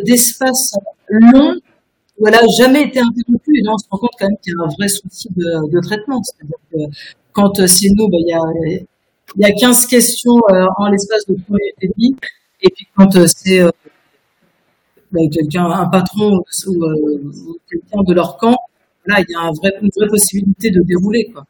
[0.03, 0.73] d'espace
[1.09, 1.55] long
[2.17, 3.57] où elle n'a jamais été interrompue.
[3.57, 5.79] Et là, on se rend compte quand même qu'il y a un vrai souci de,
[5.81, 6.19] traitement.
[6.71, 6.77] Que
[7.33, 11.25] quand euh, c'est nous, ben, il, y a, y a 15 questions euh, en l'espace
[11.27, 12.15] de premier et demi.
[12.61, 13.61] Et puis quand euh, c'est
[15.11, 18.57] ben, quelqu'un, un patron ou, quelqu'un de leur camp,
[19.05, 21.29] là, il y a une vraie possibilité de dérouler.
[21.31, 21.45] Quoi.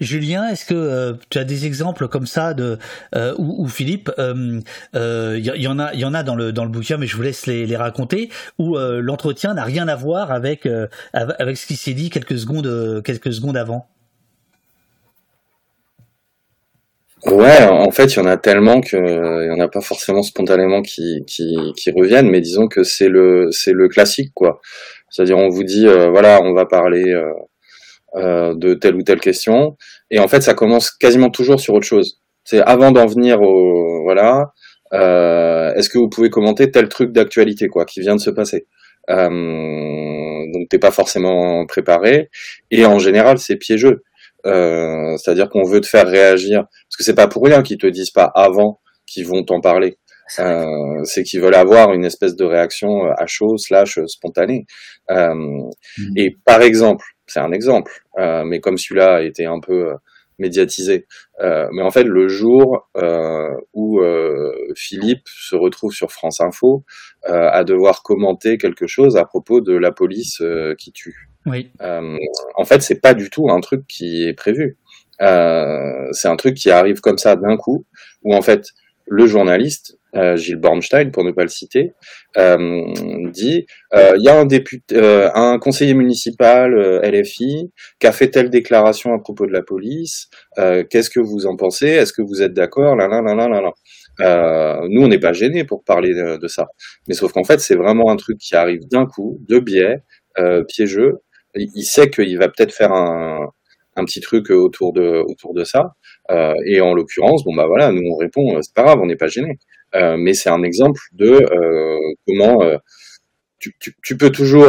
[0.00, 2.78] Julien, est-ce que euh, tu as des exemples comme ça de
[3.14, 4.60] euh, ou, Philippe, il euh,
[4.94, 7.06] euh, y, y, en a, il y en a dans le dans le bouquin, mais
[7.06, 10.66] je vous laisse les, les raconter où l'entretien n'a rien à voir avec
[11.12, 13.86] avec ce qui s'est dit quelques secondes quelques secondes avant?
[17.26, 20.22] Ouais, en fait, il y en a tellement que il y en a pas forcément
[20.22, 24.60] spontanément qui, qui, qui reviennent, mais disons que c'est le c'est le classique quoi.
[25.10, 27.14] C'est-à-dire on vous dit voilà, on va parler
[28.14, 29.76] euh, de telle ou telle question.
[30.10, 32.20] Et en fait, ça commence quasiment toujours sur autre chose.
[32.44, 34.52] C'est avant d'en venir au voilà.
[34.94, 38.66] Euh, Est-ce que vous pouvez commenter tel truc d'actualité quoi qui vient de se passer?
[39.10, 42.30] Euh, Donc t'es pas forcément préparé.
[42.70, 44.02] Et en général, c'est piégeux.
[44.46, 47.86] Euh, C'est-à-dire qu'on veut te faire réagir parce que c'est pas pour rien qu'ils te
[47.86, 49.98] disent pas avant qu'ils vont t'en parler.
[50.38, 54.66] Euh, c'est qu'ils veulent avoir une espèce de réaction à chaud slash spontanée.
[55.10, 56.16] Euh, mmh.
[56.16, 59.94] Et par exemple, c'est un exemple, euh, mais comme celui-là a été un peu euh,
[60.38, 61.06] médiatisé.
[61.40, 62.88] Euh, mais en fait, le jour
[63.74, 64.00] où
[64.76, 66.84] Philippe se retrouve sur France Info
[67.24, 70.42] à devoir commenter quelque chose à propos de la police
[70.78, 71.28] qui tue.
[71.46, 71.70] Oui.
[71.80, 74.78] en fait, c'est pas du tout un truc qui est prévu.
[75.18, 77.84] c'est un truc qui arrive comme ça d'un coup,
[78.22, 78.68] où en fait
[79.06, 81.92] le journaliste euh, Gilles Bornstein, pour ne pas le citer,
[82.36, 82.84] euh,
[83.30, 84.96] dit euh, il y a un député,
[85.34, 90.28] un conseiller municipal LFI qui a fait telle déclaration à propos de la police.
[90.56, 91.88] Qu'est-ce que vous en pensez?
[91.88, 92.96] Est-ce que vous êtes d'accord?
[92.96, 94.80] Là, là, là, là, là, là.
[94.88, 96.66] nous, on n'est pas gênés pour parler de, ça,
[97.06, 100.02] mais sauf qu'en fait, c'est vraiment un truc qui arrive d'un coup, de biais,
[100.68, 101.18] piégeux.
[101.54, 103.48] Il sait qu'il va peut-être faire un,
[103.98, 105.94] un petit truc autour de autour de ça.
[106.30, 109.06] Euh, et en l'occurrence, bon bah voilà, nous on répond, euh, c'est pas grave, on
[109.06, 109.58] n'est pas gêné.
[109.94, 111.46] Euh, mais c'est un exemple de
[112.26, 112.60] comment
[113.58, 114.66] tu, tu, tu, peux toujours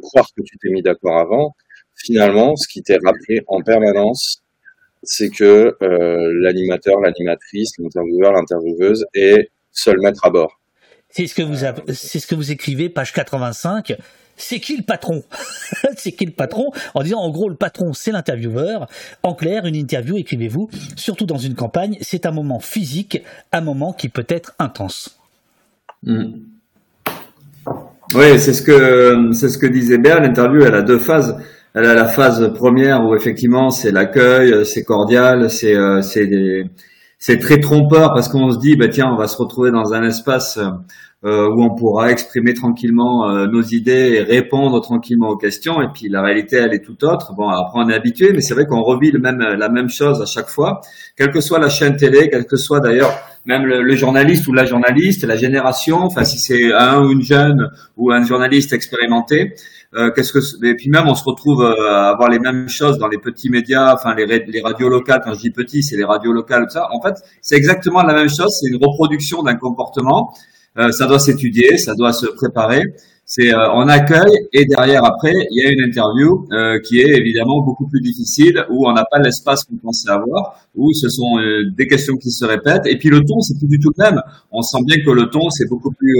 [0.00, 1.54] croire que tu t'es mis d'accord avant.
[1.96, 4.42] Finalement, ce qui t'est rappelé en permanence,
[5.02, 10.60] c'est que l'animateur, l'animatrice, l'intervieweur, l'intervieweuse est seul maître à bord.
[11.10, 13.96] C'est ce que vous c'est ce que vous écrivez, page 85
[14.36, 15.22] c'est qui le patron
[15.96, 18.86] C'est qui le patron En disant en gros le patron c'est l'intervieweur.
[19.22, 23.22] En clair, une interview, écrivez-vous, surtout dans une campagne, c'est un moment physique,
[23.52, 25.18] un moment qui peut être intense.
[26.02, 26.32] Hmm.
[28.14, 30.20] Oui, c'est ce que ce que disait Béa.
[30.20, 31.36] L'interview, elle a deux phases.
[31.74, 36.28] Elle a la phase première où effectivement c'est l'accueil, c'est cordial, c'est euh, c'est
[37.18, 40.02] c'est très trompeur parce qu'on se dit bah tiens on va se retrouver dans un
[40.02, 40.58] espace
[41.24, 45.80] euh, où on pourra exprimer tranquillement euh, nos idées et répondre tranquillement aux questions.
[45.80, 47.32] Et puis la réalité, elle est tout autre.
[47.34, 50.20] Bon, après on est habitué, mais c'est vrai qu'on revit le même, la même chose
[50.20, 50.82] à chaque fois,
[51.16, 53.14] quelle que soit la chaîne télé, quel que soit d'ailleurs
[53.46, 55.98] même le, journaliste ou la journaliste, la génération.
[55.98, 59.54] Enfin, si c'est un ou une jeune ou un journaliste expérimenté.
[59.96, 62.98] Euh, qu'est-ce que et puis même on se retrouve euh, à avoir les mêmes choses
[62.98, 65.20] dans les petits médias, enfin les, les radios locales.
[65.24, 66.88] Quand je dis petit, c'est les radios locales, tout ça.
[66.92, 68.58] En fait, c'est exactement la même chose.
[68.60, 70.34] C'est une reproduction d'un comportement.
[70.78, 72.82] Euh, ça doit s'étudier, ça doit se préparer.
[73.26, 77.08] C'est euh, on accueille et derrière après il y a une interview euh, qui est
[77.16, 81.38] évidemment beaucoup plus difficile où on n'a pas l'espace qu'on pensait avoir, où ce sont
[81.74, 84.20] des questions qui se répètent et puis le ton c'est plus du tout le même.
[84.52, 86.16] On sent bien que le ton c'est beaucoup plus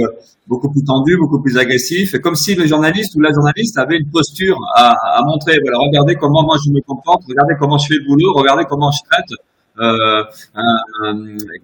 [0.47, 3.99] beaucoup plus tendu, beaucoup plus agressif, et comme si le journaliste ou la journaliste avait
[3.99, 5.59] une posture à, à montrer.
[5.63, 8.91] Voilà, regardez comment moi je me comporte, regardez comment je fais le boulot, regardez comment
[8.91, 9.31] je traite
[9.81, 10.23] euh,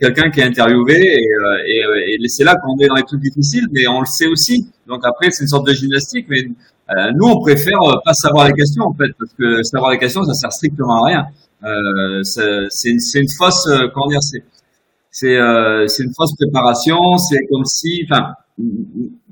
[0.01, 3.21] quelqu'un qui est interviewé et, euh, et, et c'est là qu'on est dans les trucs
[3.21, 4.67] difficiles, mais on le sait aussi.
[4.89, 8.55] Donc après, c'est une sorte de gymnastique, mais euh, nous, on préfère pas savoir les
[8.55, 11.27] questions en fait, parce que savoir les questions, ça sert strictement à rien.
[11.63, 14.43] Euh, c'est une, une, fausse, comment dire, c'est
[15.13, 15.39] c'est
[15.89, 17.17] c'est une fausse préparation.
[17.19, 18.33] C'est comme si, enfin,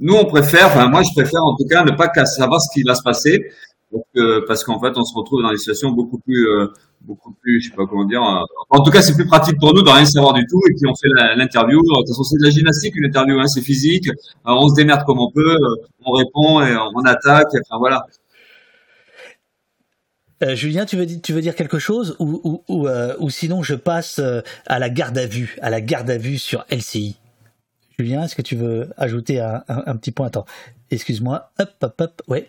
[0.01, 2.83] nous, on préfère, enfin moi, je préfère en tout cas ne pas savoir ce qui
[2.85, 3.51] va se passer,
[4.47, 6.47] parce qu'en fait, on se retrouve dans des situations beaucoup plus
[7.01, 8.23] beaucoup plus, je sais pas comment dire.
[8.23, 10.75] Euh, en tout cas, c'est plus pratique pour nous de rien savoir du tout et
[10.75, 11.81] puis on fait l'interview.
[11.81, 14.09] De toute façon, c'est de la gymnastique, une interview, hein, c'est physique.
[14.09, 14.13] Euh,
[14.47, 17.49] on se démerde comme on peut, euh, on répond et on attaque.
[17.55, 18.07] Enfin voilà.
[20.55, 24.21] Julien, tu veux, tu veux dire quelque chose ou, ou, ou, ou sinon je passe
[24.67, 27.17] à la garde à vue, à la garde à vue sur LCI.
[27.99, 30.45] Julien, est-ce que tu veux ajouter un, un, petit point Attends,
[30.93, 31.51] excuse-moi.
[31.59, 32.23] Hop, hop, hop.
[32.29, 32.49] Ouais.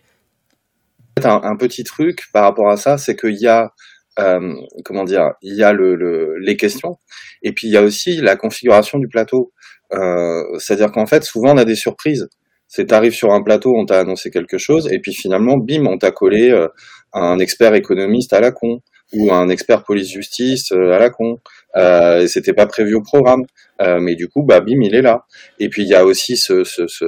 [1.24, 3.74] Un, petit truc par rapport à ça, c'est qu'il y a
[4.20, 4.54] euh,
[4.84, 6.98] comment dire, il y a le, les questions,
[7.42, 9.52] et puis il y a aussi la configuration du plateau.
[9.94, 12.28] Euh, c'est-à-dire qu'en fait, souvent on a des surprises.
[12.68, 15.98] C'est t'arrives sur un plateau, on t'a annoncé quelque chose, et puis finalement, bim, on
[15.98, 16.68] t'a collé euh,
[17.14, 18.82] un expert économiste à la con
[19.14, 21.40] ou un expert police-justice à la con.
[21.76, 23.44] Euh, c'était pas prévu au programme,
[23.80, 25.26] mais du coup, bah bim, il est là.
[25.58, 27.06] Et puis il y a aussi ce, ce, ce,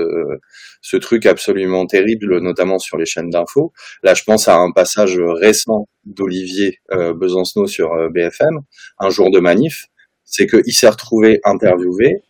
[0.82, 3.72] ce truc absolument terrible, notamment sur les chaînes d'infos.
[4.04, 8.60] Là, je pense à un passage récent d'Olivier euh, Besancenot sur euh, BFM,
[9.00, 9.86] un jour de manif,
[10.26, 12.24] c'est qu'il s'est retrouvé interviewé,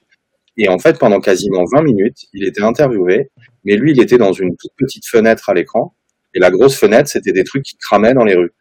[0.57, 3.29] et en fait, pendant quasiment 20 minutes, il était interviewé,
[3.63, 5.95] mais lui, il était dans une toute petite fenêtre à l'écran,
[6.33, 8.53] et la grosse fenêtre, c'était des trucs qui cramaient dans les rues.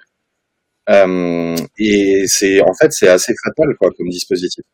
[0.88, 4.64] Euh, et c'est en fait, c'est assez fatal quoi comme dispositif,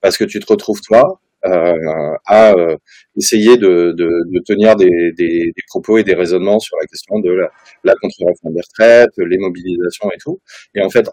[0.00, 2.76] parce que tu te retrouves toi à euh,
[3.16, 3.94] essayer de,
[4.46, 7.50] tenir des, propos et des raisonnements sur la question de la,
[7.84, 10.40] la contre-réforme des retraites, les mobilisations et tout.
[10.74, 11.08] Et en fait,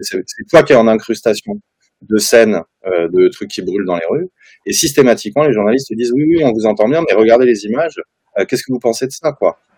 [0.00, 1.54] c'est toi qui es en incrustation
[2.02, 4.28] de scènes, euh, de trucs qui brûlent dans les rues.
[4.66, 8.00] Et systématiquement, les journalistes disent oui, oui, on vous entend bien, mais regardez les images.
[8.46, 9.58] Qu'est-ce que vous pensez de ça, quoi?
[9.58, 9.77] euh,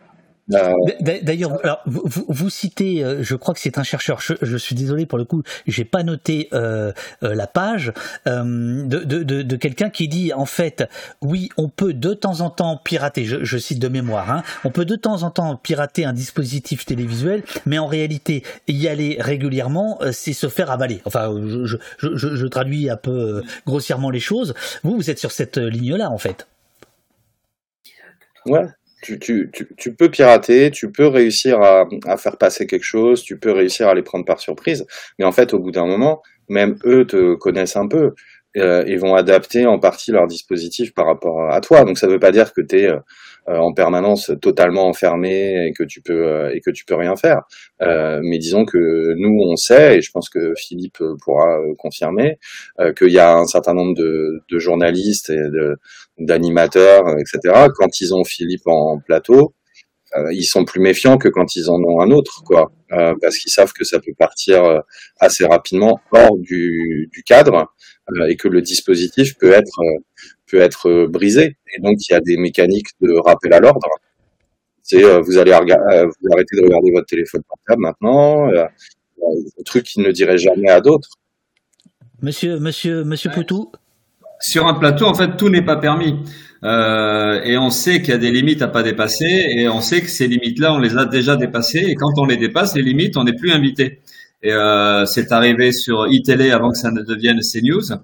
[1.01, 4.21] d'ailleurs, vous, vous, citez, euh, je crois que c'est un chercheur.
[4.21, 6.93] Je, suis désolé pour le coup, j'ai pas noté euh,
[7.23, 7.93] la page
[8.27, 10.89] de, de, de, quelqu'un qui dit en fait,
[11.21, 13.25] oui, on peut de temps en temps pirater.
[13.25, 14.31] Je, cite de mémoire.
[14.31, 18.89] Hein, on peut de temps en temps pirater un dispositif télévisuel, mais en réalité, y
[18.89, 21.03] aller régulièrement, c'est se faire avaler.
[21.05, 21.33] Enfin,
[21.65, 24.55] je, je, je traduis un peu grossièrement les choses.
[24.83, 26.47] Vous, vous êtes sur cette ligne-là, en fait.
[28.47, 28.67] Ouais,
[29.03, 29.51] tu,
[29.99, 31.87] peux pirater, tu peux réussir à,
[32.17, 34.87] faire passer quelque chose, tu peux réussir à les prendre par surprise,
[35.19, 38.15] mais en fait, au bout d'un moment, même eux te connaissent un peu
[38.57, 41.85] euh, et vont adapter en partie leur dispositif par rapport à toi.
[41.85, 42.99] Donc ça ne veut pas dire que tu es euh,
[43.47, 47.43] en permanence totalement enfermé et que tu peux euh, et que tu peux rien faire.
[47.83, 52.39] Euh, mais disons que nous on sait et je pense que Philippe pourra confirmer
[52.97, 55.41] qu'il y a un certain nombre de, de journalistes et
[56.19, 57.67] d'animateurs etc.
[57.77, 59.55] Quand ils ont Philippe en plateau,
[60.17, 63.39] euh, ils sont plus méfiants que quand ils en ont un autre, quoi, euh, parce
[63.39, 64.81] qu'ils savent que ça peut partir euh,
[65.21, 67.73] assez rapidement hors du, du cadre
[68.29, 69.81] et que le dispositif peut être
[70.51, 71.57] peut être brisé.
[71.77, 73.89] Et donc il y a des mécaniques de rappel à l'ordre.
[74.83, 80.11] C'est vous allez vous arrêtez de regarder votre téléphone portable maintenant, un truc qu'ils ne
[80.11, 81.11] diraient jamais à d'autres.
[82.23, 83.71] Monsieur Monsieur Monsieur Poutou.
[84.41, 86.17] Sur un plateau, en fait, tout n'est pas permis.
[86.65, 90.01] Euh, et on sait qu'il y a des limites à pas dépasser, et on sait
[90.01, 93.17] que ces limites-là, on les a déjà dépassées, et quand on les dépasse, les limites,
[93.17, 94.01] on n'est plus invité.
[94.43, 97.99] Et euh, c'est arrivé sur iTélé avant que ça ne devienne CNews.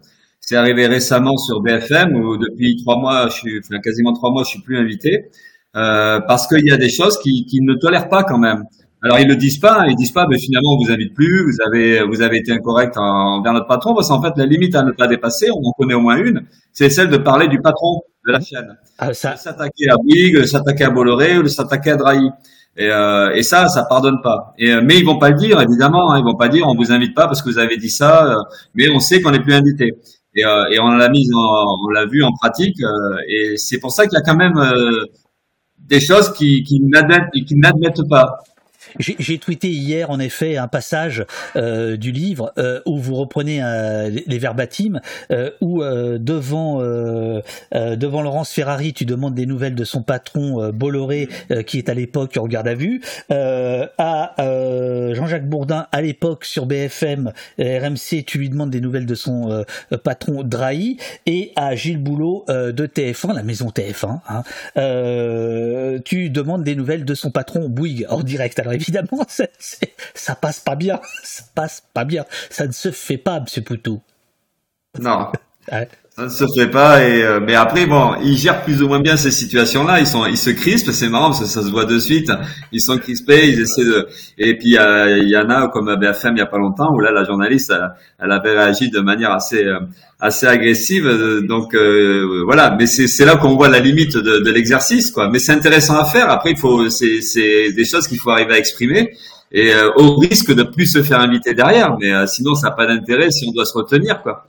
[0.48, 4.44] C'est arrivé récemment sur BFM où depuis trois mois, je suis, enfin, quasiment trois mois,
[4.44, 5.28] je suis plus invité
[5.74, 8.62] euh, parce qu'il y a des choses qui, qui ne tolèrent pas quand même.
[9.02, 11.58] Alors ils le disent pas, ils disent pas, mais finalement on vous invite plus, vous
[11.66, 14.92] avez vous avez été incorrect envers notre patron, parce qu'en fait la limite à ne
[14.92, 16.42] pas dépasser, on en connaît au moins une,
[16.72, 19.34] c'est celle de parler du patron de la chaîne, ah, ça...
[19.36, 22.30] s'attaquer à Bouygues, de s'attaquer à Bolloré ou s'attaquer à Drahi.
[22.78, 24.52] Et, euh, et ça, ça pardonne pas.
[24.58, 26.12] Et, euh, mais ils vont pas le dire, évidemment.
[26.12, 28.26] Hein, ils vont pas dire, on vous invite pas parce que vous avez dit ça.
[28.26, 28.36] Euh,
[28.74, 29.94] mais on sait qu'on n'est plus invité.
[30.36, 32.80] Et, euh, et on l'a mis, on l'a vu en pratique.
[32.82, 34.60] Euh, et c'est pour ça qu'il y a quand même
[35.78, 38.38] des choses qui n'admettent pas.
[38.98, 41.24] J'ai tweeté hier, en effet, un passage
[41.56, 45.00] euh, du livre euh, où vous reprenez euh, les, verbatim,
[45.60, 46.80] où devant
[47.72, 51.28] devant Laurence Ferrari, tu demandes des nouvelles de son patron Bolloré,
[51.66, 54.34] qui est à l'époque en garde à vue, à
[55.14, 59.64] Jean-Jacques Bourdin, à l'époque sur BFM, RMC, tu lui demandes des nouvelles de son
[60.04, 66.74] patron Drahi, et à Gilles Boulot de TF1, la maison TF1, hein, tu demandes des
[66.74, 68.58] nouvelles de son patron Bouygues en direct.
[68.58, 68.74] Alors
[70.14, 71.00] ça, passe pas bien.
[71.22, 72.24] Ça passe pas bien.
[72.50, 74.02] Ça ne se fait pas, Monsieur Poutou.
[74.98, 75.32] Non.
[76.16, 79.00] Ça ne se fait pas et euh, mais après bon, ils gèrent plus ou moins
[79.00, 80.00] bien ces situations-là.
[80.00, 82.32] Ils ils se crispent, c'est marrant parce que ça se voit de suite.
[82.72, 84.08] Ils sont crispés, ils essaient de.
[84.38, 87.12] Et puis il y en a comme BFM il y a pas longtemps où là
[87.12, 87.70] la journaliste
[88.18, 89.80] elle, avait réagi de manière assez euh,
[90.18, 91.06] assez agressive.
[91.46, 95.28] Donc euh, voilà, mais c'est là qu'on voit la limite de, de l'exercice quoi.
[95.28, 96.30] Mais c'est intéressant à faire.
[96.30, 99.10] Après il faut c'est des choses qu'il faut arriver à exprimer
[99.52, 101.94] et au risque de plus se faire inviter derrière.
[102.00, 104.46] Mais sinon ça n'a pas d'intérêt si on doit se retenir quoi.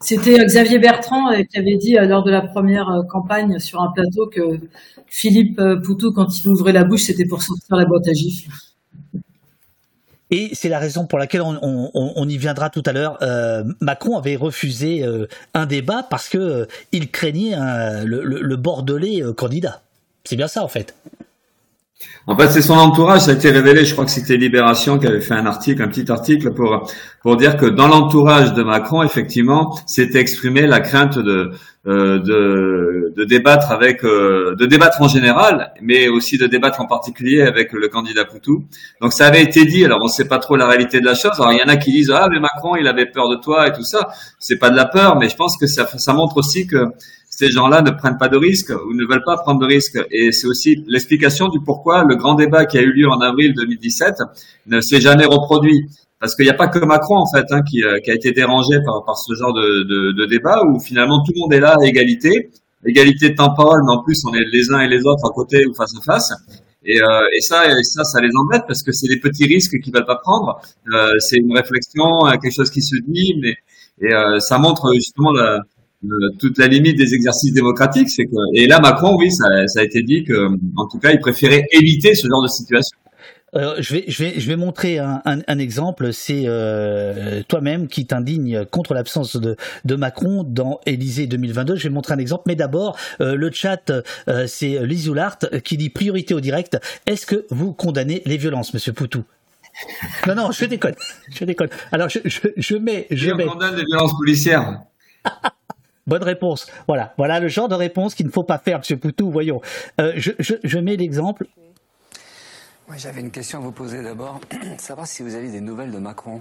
[0.00, 3.80] C'était Xavier Bertrand euh, qui avait dit euh, lors de la première euh, campagne sur
[3.80, 4.60] un plateau que
[5.06, 8.50] Philippe Poutou, quand il ouvrait la bouche, c'était pour sortir la boîte à gifles.
[10.30, 13.16] Et c'est la raison pour laquelle on, y viendra tout à l'heure.
[13.80, 15.06] Macron avait refusé
[15.54, 17.54] un débat parce que il craignait
[18.04, 19.80] le, bordelais candidat.
[20.24, 20.96] C'est bien ça en fait.
[22.26, 25.06] En fait, c'est son entourage, ça a été révélé, je crois que c'était Libération qui
[25.06, 26.90] avait fait un article, un petit article pour
[27.22, 31.52] pour dire que dans l'entourage de Macron, effectivement, s'était exprimé la crainte de
[31.86, 36.86] euh, de, de, débattre avec euh, de débattre en général, mais aussi de débattre en
[36.86, 38.64] particulier avec le candidat Poutou.
[39.00, 39.84] Donc ça avait été dit.
[39.84, 41.32] Alors on ne sait pas trop la réalité de la chose.
[41.38, 43.68] Alors il y en a qui disent ah mais Macron il avait peur de toi
[43.68, 44.08] et tout ça.
[44.40, 46.86] C'est pas de la peur, mais je pense que ça ça montre aussi que
[47.36, 49.98] ces gens-là ne prennent pas de risques ou ne veulent pas prendre de risques.
[50.10, 53.52] Et c'est aussi l'explication du pourquoi le grand débat qui a eu lieu en avril
[53.54, 54.14] 2017
[54.68, 55.86] ne s'est jamais reproduit.
[56.18, 58.32] Parce qu'il n'y a pas que Macron en fait hein, qui, euh, qui, a été
[58.32, 61.60] dérangé par, par ce genre de, de, de, débat où finalement tout le monde est
[61.60, 62.48] là à égalité,
[62.86, 65.74] égalité temporelle, mais en plus on est les uns et les autres à côté ou
[65.74, 66.32] face à face.
[66.86, 69.78] Et, euh, et ça, et ça, ça les embête parce que c'est des petits risques
[69.82, 70.58] qu'ils veulent pas prendre.
[70.94, 72.06] Euh, c'est une réflexion,
[72.40, 73.56] quelque chose qui se dit, mais
[74.00, 75.60] et euh, ça montre justement la,
[76.38, 79.82] toute la limite des exercices démocratiques, c'est que et là Macron, oui, ça, ça, a
[79.82, 82.96] été dit que en tout cas, il préférait éviter ce genre de situation.
[83.54, 86.12] Euh, je, vais, je, vais, je vais montrer un, un, un exemple.
[86.12, 91.76] C'est euh, toi-même qui t'indigne contre l'absence de, de Macron dans Élysée 2022.
[91.76, 92.42] Je vais montrer un exemple.
[92.46, 93.90] Mais d'abord, euh, le chat,
[94.28, 95.10] euh, c'est Lise
[95.64, 96.78] qui dit priorité au direct.
[97.06, 99.24] Est-ce que vous condamnez les violences, Monsieur Poutou?
[100.26, 100.94] Non, non, je déconne.
[101.30, 101.68] Je déconne.
[101.92, 103.06] Alors, je, je, je mets...
[103.10, 103.44] Je mets...
[103.44, 104.80] condamne les violences policières.
[106.06, 106.66] Bonne réponse.
[106.86, 109.30] Voilà, voilà le genre de réponse qu'il ne faut pas faire, Monsieur Poutou.
[109.30, 109.60] Voyons.
[110.00, 111.46] Euh, je, je, je, mets l'exemple.
[112.88, 114.40] Oui, J'avais une question à vous poser d'abord.
[114.78, 116.40] Savoir si vous avez des nouvelles de Macron.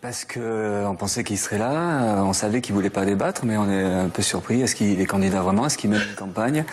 [0.00, 3.44] Parce que euh, on pensait qu'il serait là, euh, on savait qu'il voulait pas débattre,
[3.44, 4.62] mais on est un peu surpris.
[4.62, 5.66] Est-ce qu'il est candidat vraiment?
[5.66, 6.64] Est-ce qu'il mène une campagne?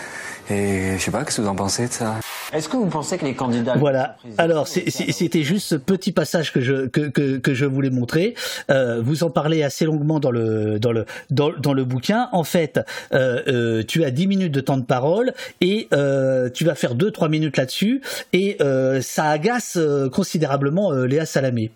[0.50, 2.16] Et je sais pas, qu'est-ce que vous en pensez de ça?
[2.54, 4.16] Est-ce que vous pensez que les candidats Voilà.
[4.38, 8.36] Alors c'était juste ce petit passage que je que, que, que je voulais montrer.
[8.72, 12.30] Euh, vous en parlez assez longuement dans le dans le dans, dans le bouquin.
[12.32, 12.80] En fait,
[13.12, 16.96] euh, euh, tu as 10 minutes de temps de parole et euh, tu vas faire
[16.96, 18.02] 2-3 minutes là-dessus
[18.32, 19.78] et euh, ça agace
[20.14, 21.72] considérablement Léa Salamé.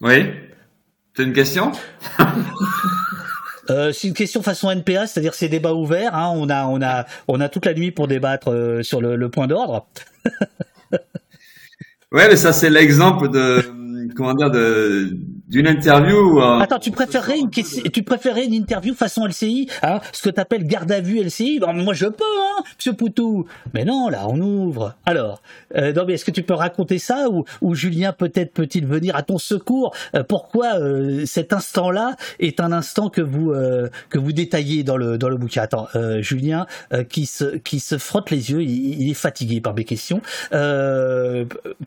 [0.00, 0.30] Oui.
[1.16, 1.72] C'est une question?
[3.68, 6.16] Euh, c'est une question façon NPA, c'est-à-dire c'est débat ouvert.
[6.16, 9.14] Hein, on a, on a, on a toute la nuit pour débattre euh, sur le,
[9.14, 9.86] le point d'ordre.
[10.90, 13.62] ouais, mais ça c'est l'exemple de
[14.16, 15.16] comment dire de
[15.50, 16.40] d'une interview.
[16.40, 20.64] Euh, Attends, tu préférerais une tu préférerais une interview façon LCI, hein, ce que t'appelles
[20.64, 23.46] garde à vue LCI bon, Moi, je peux, hein, Monsieur Poutou.
[23.74, 24.94] Mais non, là, on ouvre.
[25.04, 25.42] Alors,
[25.76, 29.38] euh, est-ce que tu peux raconter ça ou, ou Julien peut-être peut-il venir à ton
[29.38, 29.94] secours?
[30.14, 34.96] Euh, Pourquoi euh, cet instant-là est un instant que vous euh, que vous détaillez dans
[34.96, 35.62] le dans le bouquin?
[35.62, 35.88] Attends,
[36.20, 36.66] Julien
[37.08, 40.22] qui se qui se frotte les yeux, il, il est fatigué par mes questions.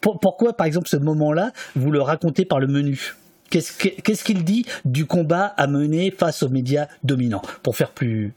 [0.01, 3.14] Pour, pourquoi, par exemple, ce moment-là, vous le racontez par le menu?
[3.59, 8.33] Qu'est-ce qu'il dit du combat à mener face aux médias dominants, pour faire plus,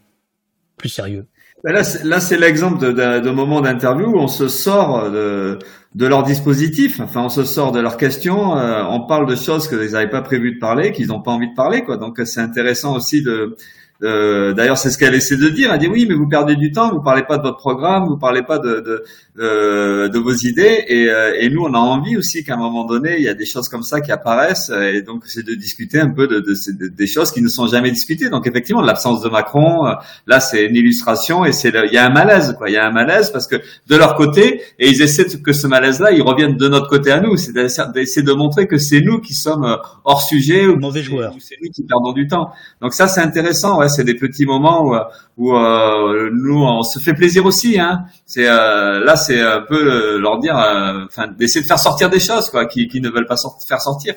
[0.76, 1.26] plus sérieux.
[1.64, 5.58] Ben Là, c'est l'exemple d'un moment d'interview où on se sort de,
[5.98, 9.92] leur dispositif, enfin on se sort de leurs questions, euh, on parle de choses qu'ils
[9.92, 11.96] n'avaient pas prévu de parler, qu'ils n'ont pas envie de parler, quoi.
[11.96, 13.56] Donc c'est intéressant aussi de,
[14.02, 15.72] euh, D'ailleurs, c'est ce qu'elle essaie de dire.
[15.72, 18.18] Elle dit oui, mais vous perdez du temps, vous parlez pas de votre programme, vous
[18.18, 19.04] parlez pas de, de,
[19.36, 20.84] de, de vos idées.
[20.88, 23.34] Et, euh, et, nous, on a envie aussi qu'à un moment donné, il y a
[23.34, 24.70] des choses comme ça qui apparaissent.
[24.70, 27.90] Et donc, c'est de discuter un peu de, de, des choses qui ne sont jamais
[27.90, 28.28] discutées.
[28.28, 29.92] Donc, effectivement, l'absence de Macron, euh,
[30.26, 31.44] là, c'est une illustration.
[31.44, 32.68] Et c'est il y a un malaise, quoi.
[32.68, 35.66] Il y a un malaise parce que de leur côté, et ils essaient que ce
[35.66, 37.36] malaise-là, il revienne de notre côté à nous.
[37.36, 41.34] C'est d'essayer de montrer que c'est nous qui sommes euh, hors sujet ou mauvais joueurs.
[41.40, 42.50] C'est nous qui perdons du temps.
[42.80, 43.78] Donc ça, c'est intéressant.
[43.78, 44.94] Ouais, c'est des petits moments où,
[45.36, 47.78] où nous, on se fait plaisir aussi.
[47.78, 48.04] Hein.
[48.24, 52.10] C'est euh, là c'est un peu euh, leur dire, euh, enfin, d'essayer de faire sortir
[52.10, 54.14] des choses, quoi, qui, ne veulent pas faire sortir.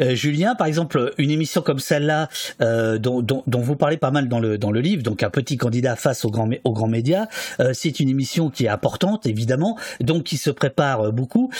[0.00, 2.28] Euh, Julien, par exemple, une émission comme celle-là,
[2.60, 5.96] euh, dont, vous parlez pas mal dans le, dans le livre, donc un petit candidat
[5.96, 7.26] face aux grands, médias,
[7.58, 11.50] euh, c'est une émission qui est importante, évidemment, donc qui se prépare beaucoup.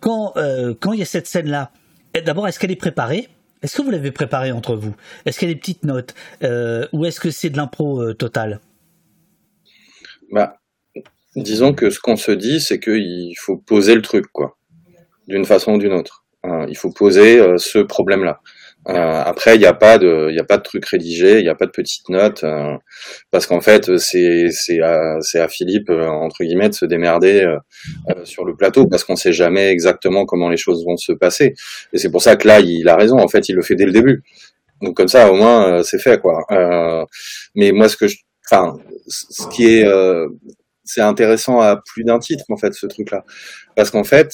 [0.00, 0.34] quand
[0.80, 1.70] quand il y a cette scène-là,
[2.24, 3.28] d'abord, est-ce qu'elle est préparée?
[3.62, 4.94] Est-ce que vous l'avez préparée entre vous?
[5.24, 8.60] Est-ce qu'il y a des petites notes Ou est-ce que c'est de l'impro total
[10.30, 10.58] bah,
[11.36, 14.56] Disons que ce qu'on se dit, c'est qu'il faut poser le truc, quoi,
[15.28, 16.24] d'une façon ou d'une autre.
[16.46, 18.40] Euh, il faut poser euh, ce problème-là.
[18.88, 21.48] Euh, après, il n'y a pas de, il a pas de truc rédigé, il n'y
[21.48, 22.44] a pas de petites notes,
[23.30, 27.46] parce qu'en fait, c'est c'est à, c'est à Philippe entre guillemets de se démerder
[28.24, 31.54] sur le plateau, parce qu'on sait jamais exactement comment les choses vont se passer.
[31.92, 33.18] Et c'est pour ça que là, il a raison.
[33.18, 34.22] En fait, il le fait dès le début.
[34.82, 36.44] Donc comme ça, au moins, c'est fait, quoi.
[37.54, 38.06] mais moi, ce que
[38.48, 38.78] enfin,
[39.08, 39.84] ce qui est
[40.86, 43.24] c'est intéressant à plus d'un titre en fait ce truc là
[43.74, 44.32] parce qu'en fait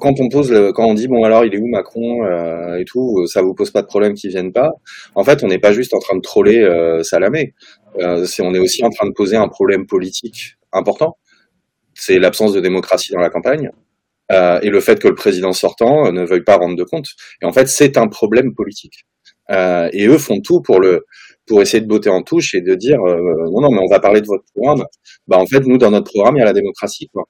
[0.00, 2.84] quand on pose le, quand on dit bon alors il est où Macron euh, et
[2.84, 4.70] tout ça vous pose pas de problème qu'il vienne pas.
[5.14, 7.54] En fait on n'est pas juste en train de troller euh, Salamé.
[7.98, 11.16] Euh, on est aussi en train de poser un problème politique important.
[11.94, 13.70] C'est l'absence de démocratie dans la campagne
[14.32, 17.08] euh, et le fait que le président sortant ne veuille pas rendre de compte.
[17.42, 19.06] Et en fait c'est un problème politique.
[19.50, 21.04] Euh, et eux font tout pour le
[21.46, 23.18] pour essayer de botter en touche et de dire euh,
[23.50, 24.84] non non mais on va parler de votre programme.
[25.26, 27.24] Bah en fait nous dans notre programme il y a la démocratie quoi.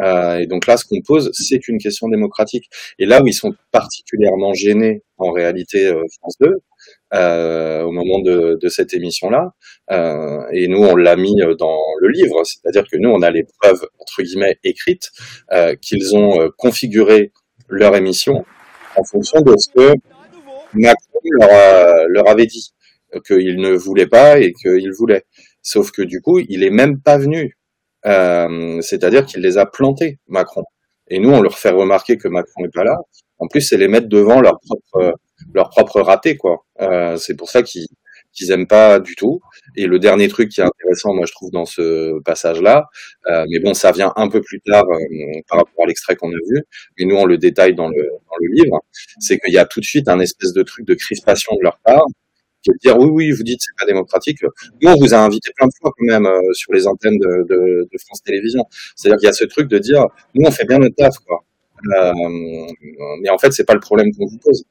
[0.00, 2.68] Euh, et donc là ce qu'on pose c'est une question démocratique.
[2.98, 6.56] Et là où ils sont particulièrement gênés en réalité euh, France 2
[7.14, 9.52] euh, au moment de, de cette émission là
[9.92, 13.44] euh, et nous on l'a mis dans le livre, c'est-à-dire que nous on a les
[13.60, 15.10] preuves entre guillemets écrites
[15.80, 17.32] qu'ils ont configuré
[17.68, 18.44] leur émission
[18.96, 19.94] en fonction de ce que
[20.74, 22.74] Macron leur, leur avait dit
[23.26, 25.24] qu'il ne voulait pas et qu'il voulait.
[25.62, 27.56] Sauf que du coup, il est même pas venu.
[28.06, 30.64] Euh, c'est-à-dire qu'il les a plantés, Macron.
[31.08, 32.96] Et nous, on leur fait remarquer que Macron n'est pas là.
[33.38, 35.14] En plus, c'est les mettre devant leur propre,
[35.52, 36.64] leur propre raté, quoi.
[36.80, 37.86] Euh, c'est pour ça qu'ils
[38.34, 39.40] qu'ils aiment pas du tout.
[39.76, 42.86] Et le dernier truc qui est intéressant, moi je trouve dans ce passage-là,
[43.28, 46.30] euh, mais bon, ça vient un peu plus tard euh, par rapport à l'extrait qu'on
[46.30, 46.62] a vu,
[46.98, 48.80] mais nous on le détaille dans le, dans le livre,
[49.20, 51.78] c'est qu'il y a tout de suite un espèce de truc de crispation de leur
[51.78, 52.04] part,
[52.72, 54.38] de dire oui, oui, vous dites c'est pas démocratique.
[54.82, 57.46] Nous, on vous a invité plein de fois quand même euh, sur les antennes de,
[57.48, 58.64] de, de France Télévisions.
[58.96, 60.04] C'est-à-dire qu'il y a ce truc de dire
[60.34, 61.44] nous, on fait bien notre taf, quoi.
[61.96, 62.12] Euh,
[63.20, 64.64] mais en fait, c'est pas le problème qu'on vous pose.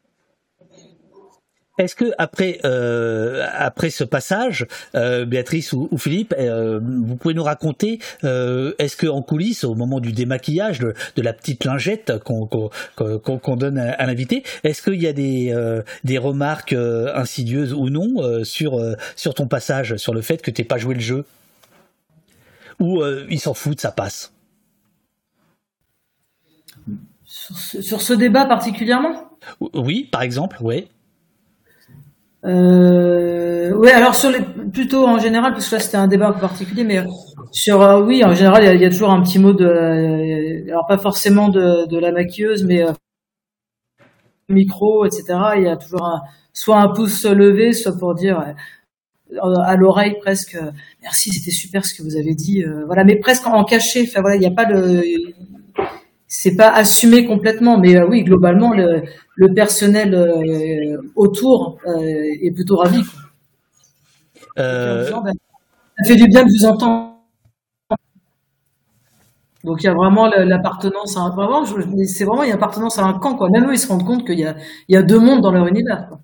[1.79, 7.33] Est-ce que après euh, après ce passage, euh, Béatrice ou, ou Philippe, euh, vous pouvez
[7.33, 12.13] nous raconter Est-ce que en coulisses, au moment du démaquillage de, de la petite lingette
[12.19, 15.55] qu'on donne à, à l'invité, est-ce qu'il y a des
[16.03, 18.79] des remarques insidieuses ou non sur
[19.15, 21.25] sur ton passage, sur le fait que t'aies pas joué le jeu,
[22.79, 24.31] ou ils s'en foutent, ça passe?
[27.25, 29.31] Sur ce, sur ce débat particulièrement?
[29.73, 30.87] Oui, par exemple, oui.
[32.45, 34.41] Euh, ouais, alors sur les
[34.71, 37.03] plutôt en général, parce que là c'était un débat particulier, mais
[37.51, 40.85] sur euh, oui, en général, il y, a, toujours un petit mot de, euh, alors
[40.87, 42.91] pas forcément de, de la maquilleuse, mais euh,
[44.49, 45.23] micro, etc.
[45.57, 46.21] Il y a toujours un,
[46.53, 48.39] soit un pouce levé, soit pour dire
[49.31, 50.57] euh, à l'oreille presque
[51.01, 52.63] merci, c'était super ce que vous avez dit.
[52.63, 54.05] euh, voilà, mais presque en caché.
[54.07, 55.03] Enfin voilà, il n'y a pas de,
[56.35, 59.03] c'est pas assumé complètement, mais euh, oui, globalement le,
[59.35, 61.99] le personnel euh, autour euh,
[62.41, 63.03] est plutôt ravi.
[65.23, 65.33] Ben,
[65.97, 67.17] ça fait du bien de vous entendre.
[69.63, 71.65] Donc il y a vraiment la- l'appartenance à un, vraiment,
[72.05, 73.49] c'est vraiment une appartenance à un camp quoi.
[73.49, 74.55] Même eux ils se rendent compte qu'il y a,
[74.89, 76.07] il y a deux mondes dans leur univers.
[76.09, 76.19] Quoi.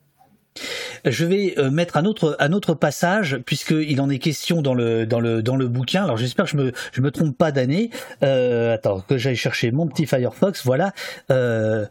[1.05, 5.05] Je vais euh, mettre un autre un autre passage puisqu'il en est question dans le
[5.05, 6.03] dans le dans le bouquin.
[6.03, 7.89] Alors j'espère que je me je me trompe pas d'année.
[8.23, 10.63] Euh, attends que j'aille chercher mon petit Firefox.
[10.65, 10.93] Voilà.
[11.31, 11.85] Euh,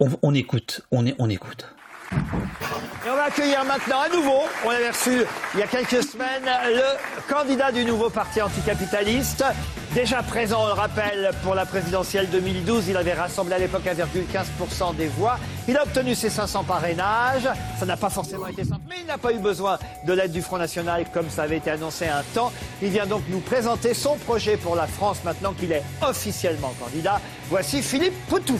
[0.00, 0.82] on, on écoute.
[0.90, 1.73] On on écoute.
[3.06, 6.48] Et on va accueillir maintenant à nouveau, on avait reçu il y a quelques semaines,
[6.66, 9.44] le candidat du nouveau parti anticapitaliste.
[9.94, 14.96] Déjà présent, on le rappelle, pour la présidentielle 2012, il avait rassemblé à l'époque 1,15%
[14.96, 15.38] des voix.
[15.68, 17.48] Il a obtenu ses 500 parrainages.
[17.78, 20.42] Ça n'a pas forcément été simple, mais il n'a pas eu besoin de l'aide du
[20.42, 22.52] Front National comme ça avait été annoncé un temps.
[22.82, 27.20] Il vient donc nous présenter son projet pour la France maintenant qu'il est officiellement candidat.
[27.50, 28.58] Voici Philippe Poutou.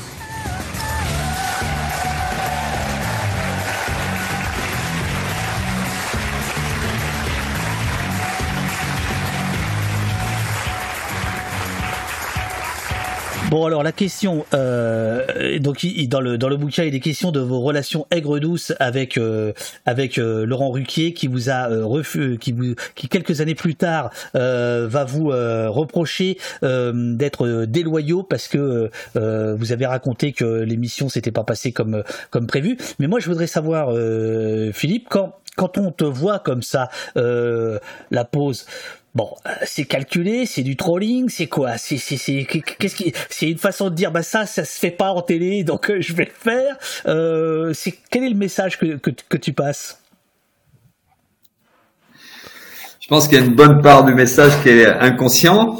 [13.54, 17.38] Bon alors la question, euh, donc dans le dans le bouquin il est question de
[17.38, 19.52] vos relations aigres douces avec euh,
[19.86, 23.76] avec euh, Laurent Ruquier qui vous a euh, refu- qui vous qui quelques années plus
[23.76, 31.44] tard va vous reprocher d'être déloyaux parce que vous avez raconté que l'émission s'était pas
[31.44, 32.76] passée comme comme prévu.
[32.98, 33.94] Mais moi je voudrais savoir
[34.72, 38.66] Philippe quand quand on te voit comme ça la pause
[39.14, 41.78] Bon, euh, c'est calculé, c'est du trolling, c'est quoi?
[41.78, 44.90] C'est c'est c'est qu'est-ce qui c'est une façon de dire bah ça ça se fait
[44.90, 46.76] pas en télé donc euh, je vais le faire.
[47.06, 50.00] Euh, c'est quel est le message que que, que tu passes?
[53.00, 55.78] Je pense qu'il y a une bonne part du message qui est inconscient.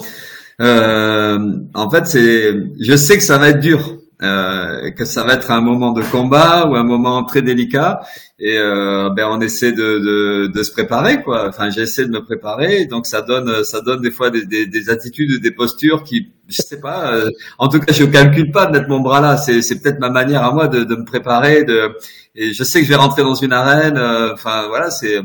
[0.61, 1.39] Euh,
[1.73, 5.51] en fait, c'est, je sais que ça va être dur, euh, que ça va être
[5.51, 8.01] un moment de combat ou un moment très délicat,
[8.39, 11.49] et euh, ben on essaie de, se préparer, quoi.
[11.49, 14.91] Enfin, j'essaie de me préparer, donc ça donne, ça donne des fois des, des, des
[14.91, 17.15] attitudes, des postures qui, je sais pas.
[17.15, 19.37] euh, en tout cas, je calcule pas de mettre mon bras là.
[19.37, 21.97] C'est, c'est peut-être ma manière à moi de, me préparer, de,
[22.35, 23.99] et je sais que je vais rentrer dans une arène.
[24.33, 25.21] Enfin, voilà, c'est.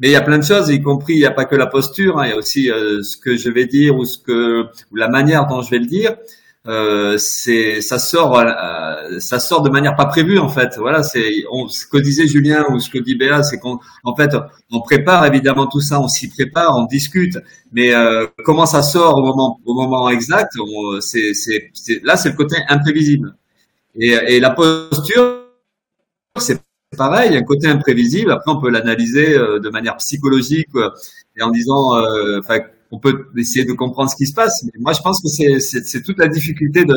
[0.00, 1.66] Mais il y a plein de choses, y compris il n'y a pas que la
[1.66, 4.96] posture, hein, il y a aussi ce que je vais dire ou ce que ou
[4.96, 6.16] la manière dont je vais le dire.
[6.66, 10.76] Euh, c'est ça sort euh, ça sort de manière pas prévue en fait.
[10.78, 14.30] Voilà, c'est ce que disait Julien ou ce que dit Béa, c'est qu'on en fait
[14.72, 17.38] on prépare évidemment tout ça, on s'y prépare, on discute,
[17.72, 20.52] mais euh, comment ça sort au moment au moment exact,
[21.00, 23.36] c'est c'est là c'est le côté imprévisible.
[23.96, 25.44] Et, et la posture,
[26.38, 26.60] c'est
[26.96, 28.30] pareil, il y a un côté imprévisible.
[28.32, 30.90] Après, on peut l'analyser euh, de manière psychologique euh,
[31.36, 32.40] et en disant, euh,
[32.94, 34.62] on peut essayer de comprendre ce qui se passe.
[34.64, 36.94] Mais moi, je pense que c'est toute la difficulté de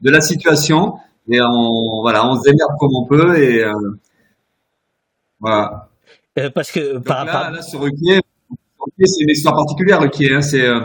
[0.00, 0.80] de la situation
[1.32, 3.72] et on voilà, on se démerde comme on peut et euh,
[5.40, 5.88] voilà.
[6.38, 8.20] Euh, Parce que Donc par, là, par- là, sur Ruquier,
[9.04, 10.34] c'est une histoire particulière, Ruquier.
[10.34, 10.80] Hein, c'est euh,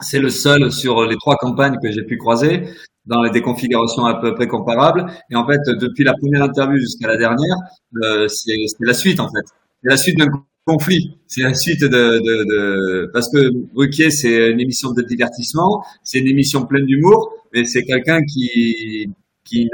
[0.00, 2.64] c'est le seul sur les trois campagnes que j'ai pu croiser
[3.06, 5.06] dans les- des configurations à peu près comparables.
[5.30, 7.56] Et en fait, depuis la première interview jusqu'à la dernière,
[8.02, 9.46] euh, c'est c'est la suite en fait.
[9.82, 10.28] C'est la suite d'un
[10.64, 11.18] conflit.
[11.26, 16.18] C'est la suite de, de, de parce que Ruquier, c'est une émission de divertissement, c'est
[16.20, 19.08] une émission pleine d'humour, mais c'est quelqu'un qui
[19.44, 19.68] qui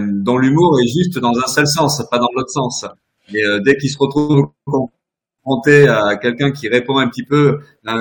[0.00, 2.84] dont l'humour est juste dans un seul sens, pas dans l'autre sens.
[3.32, 4.48] Et euh, dès qu'il se retrouve
[5.44, 7.58] confronté à quelqu'un qui répond un petit peu
[7.88, 7.92] euh,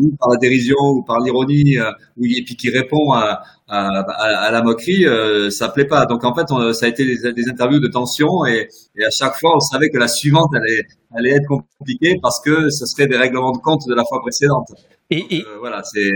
[0.00, 4.00] ou par la dérision ou par l'ironie, euh, ou et puis qui répond à, à,
[4.00, 6.06] à- à la moquerie, euh, ça plaît pas.
[6.06, 9.10] Donc en fait, on- ça a été des, des interviews de tension et, et à
[9.10, 10.82] chaque fois, on savait que la suivante allait,
[11.16, 14.68] allait être compliquée parce que ce serait des règlements de compte de la fois précédente.
[15.10, 16.10] et, et, Euh, voilà, c'est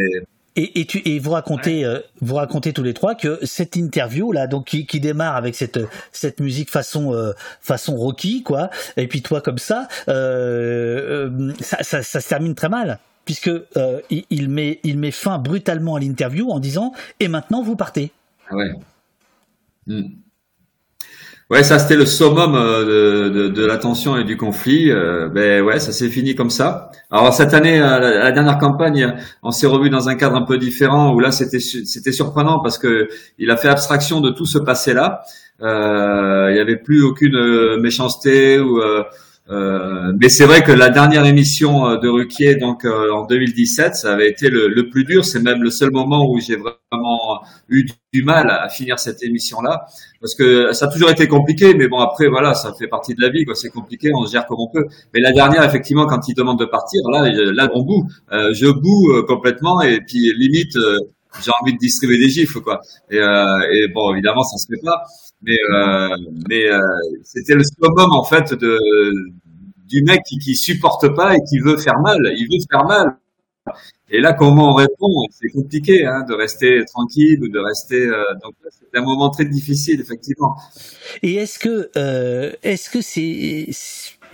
[0.57, 4.33] Et, et, tu, et vous racontez, euh, vous racontez tous les trois que cette interview
[4.33, 5.79] là, donc qui, qui démarre avec cette
[6.13, 11.83] cette musique façon euh, façon Rocky quoi, et puis toi comme ça, euh, euh, ça,
[11.83, 15.97] ça, ça se termine très mal puisque euh, il, il met il met fin brutalement
[15.97, 18.13] à l'interview en disant et maintenant vous partez.
[18.49, 18.73] Ah ouais.
[19.87, 20.05] Hmm.
[21.49, 24.91] Ouais, ça c'était le summum euh, de, de, de la tension et du conflit.
[24.91, 26.91] Euh, ben ouais, ça s'est fini comme ça.
[27.09, 29.15] Alors cette année, euh, la, dernière campagne,
[29.45, 32.79] on s'est revu dans un cadre un peu différent où là c'était c'était surprenant parce
[32.79, 33.09] que
[33.39, 35.23] il a fait abstraction de tout ce passé-là.
[35.63, 38.81] Euh, il y avait plus aucune euh, méchanceté ou
[39.51, 43.27] euh, Euh, mais c'est vrai que la dernière émission euh, de Ruquier, donc euh, en
[43.27, 45.25] 2017, ça avait été le, le plus dur.
[45.25, 49.87] C'est même le seul moment où j'ai vraiment eu du mal à finir cette émission-là,
[50.21, 51.75] parce que ça a toujours été compliqué.
[51.75, 53.45] Mais bon, après voilà, ça fait partie de la vie.
[53.55, 54.87] C'est compliqué, on se gère comme on peut.
[55.15, 58.07] Mais la dernière, effectivement, quand il demande de partir, là, là, on boue.
[58.31, 60.77] je boue complètement, et puis limite,
[61.43, 62.81] j'ai envie de distribuer des gifs, quoi.
[63.11, 65.03] Et, et bon, évidemment, ça se fait pas
[65.43, 66.09] mais euh,
[66.51, 66.81] euh,
[67.23, 68.79] c'était le summum en fait de
[69.87, 72.19] du mec qui, qui supporte pas et qui veut faire mal.
[72.37, 73.17] Il veut faire mal.
[74.11, 75.13] Et là, comment on répond?
[75.31, 78.07] C'est compliqué hein, de rester tranquille ou de rester.
[78.07, 80.57] Euh, donc, c'est un moment très difficile, effectivement.
[81.23, 83.69] Et est-ce que, euh, est-ce que c'est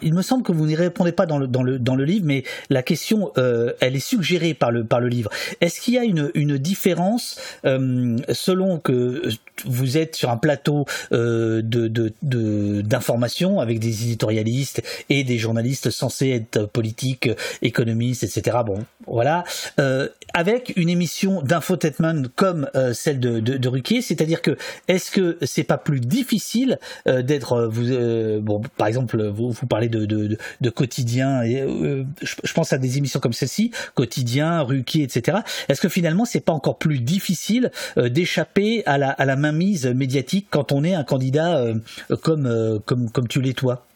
[0.04, 2.24] il me semble que vous n'y répondez pas dans le, dans le, dans le livre,
[2.26, 5.30] mais la question, elle est suggérée par le, par le livre.
[5.60, 9.22] Est-ce qu'il y a une, une différence selon que
[9.66, 15.90] vous êtes sur un plateau euh, de, de, d'information avec des éditorialistes et des journalistes
[15.90, 17.30] censés être politiques,
[17.62, 18.58] économistes, etc.
[18.64, 19.44] Bon, voilà.
[19.78, 24.56] Euh, avec une émission d'infotainment comme euh, celle de, de, de Ruquier, c'est-à-dire que
[24.88, 29.88] est-ce que c'est pas plus difficile euh, d'être, vous, bon, par exemple, vous, vous parlez
[29.88, 31.42] de, de, quotidien.
[31.42, 35.38] Et, euh, je, pense à des émissions comme celle-ci, quotidien, Ruquier, etc.
[35.68, 39.86] Est-ce que finalement c'est pas encore plus difficile euh, d'échapper à la, à la mainmise
[39.86, 41.74] médiatique quand on est un candidat euh,
[42.22, 42.80] comme,
[43.12, 43.86] comme, tu l'es toi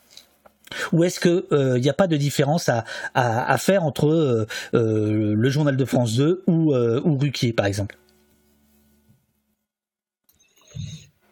[0.92, 1.46] ou est-ce que
[1.76, 2.68] il n'y a pas de différence
[3.14, 7.96] à, faire entre le journal de France 2 ou, ou Ruquier, par exemple?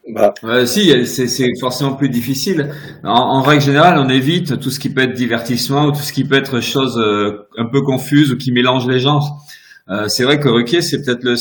[0.08, 0.34] Bah.
[0.44, 2.74] Euh, si, c'est forcément plus difficile.
[3.04, 6.12] En, en, règle générale, on évite tout ce qui peut être divertissement ou tout ce
[6.12, 9.42] qui peut être chose euh, un peu confuse ou qui mélange les genres.
[9.90, 11.34] Euh, c'est vrai que Ruquier, c'est peut-être le,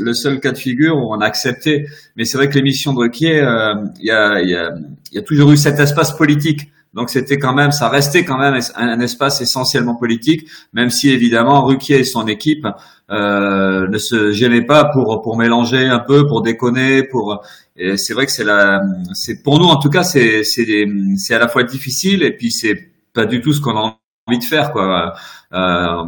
[0.00, 1.86] le, seul cas de figure où on a accepté.
[2.16, 4.70] Mais c'est vrai que l'émission de Ruquier, euh, il y, a, y, a,
[5.12, 6.70] y, a, toujours eu cet espace politique.
[6.94, 11.62] Donc c'était quand même, ça restait quand même un, espace essentiellement politique, même si évidemment
[11.64, 12.66] Ruquier et son équipe
[13.10, 17.42] euh, ne se gênaient pas pour pour mélanger un peu, pour déconner, pour.
[17.96, 18.82] C'est vrai que c'est la,
[19.14, 20.66] c'est pour nous en tout cas, c'est c'est
[21.16, 23.96] c'est à la fois difficile et puis c'est pas du tout ce qu'on a
[24.26, 25.14] envie de faire quoi.
[25.52, 26.02] Euh,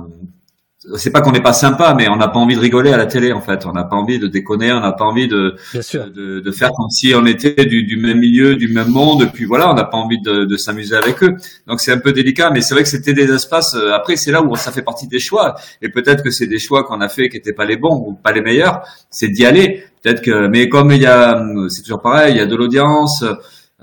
[0.97, 3.07] c'est pas qu'on n'est pas sympa, mais on n'a pas envie de rigoler à la
[3.07, 3.67] télé en fait.
[3.67, 6.91] On n'a pas envie de déconner, on n'a pas envie de, de, de faire comme
[6.91, 9.23] si on était du, du, même milieu, du même monde.
[9.23, 11.37] Et puis voilà, on n'a pas envie de, de s'amuser avec eux.
[11.67, 13.75] Donc c'est un peu délicat, mais c'est vrai que c'était des espaces.
[13.75, 15.55] Euh, après, c'est là où ça fait partie des choix.
[15.83, 18.15] Et peut-être que c'est des choix qu'on a fait qui n'étaient pas les bons ou
[18.15, 18.83] pas les meilleurs.
[19.11, 19.85] C'est d'y aller.
[20.03, 23.25] Peut-être que, mais comme il y a, c'est toujours pareil, il y a de l'audience.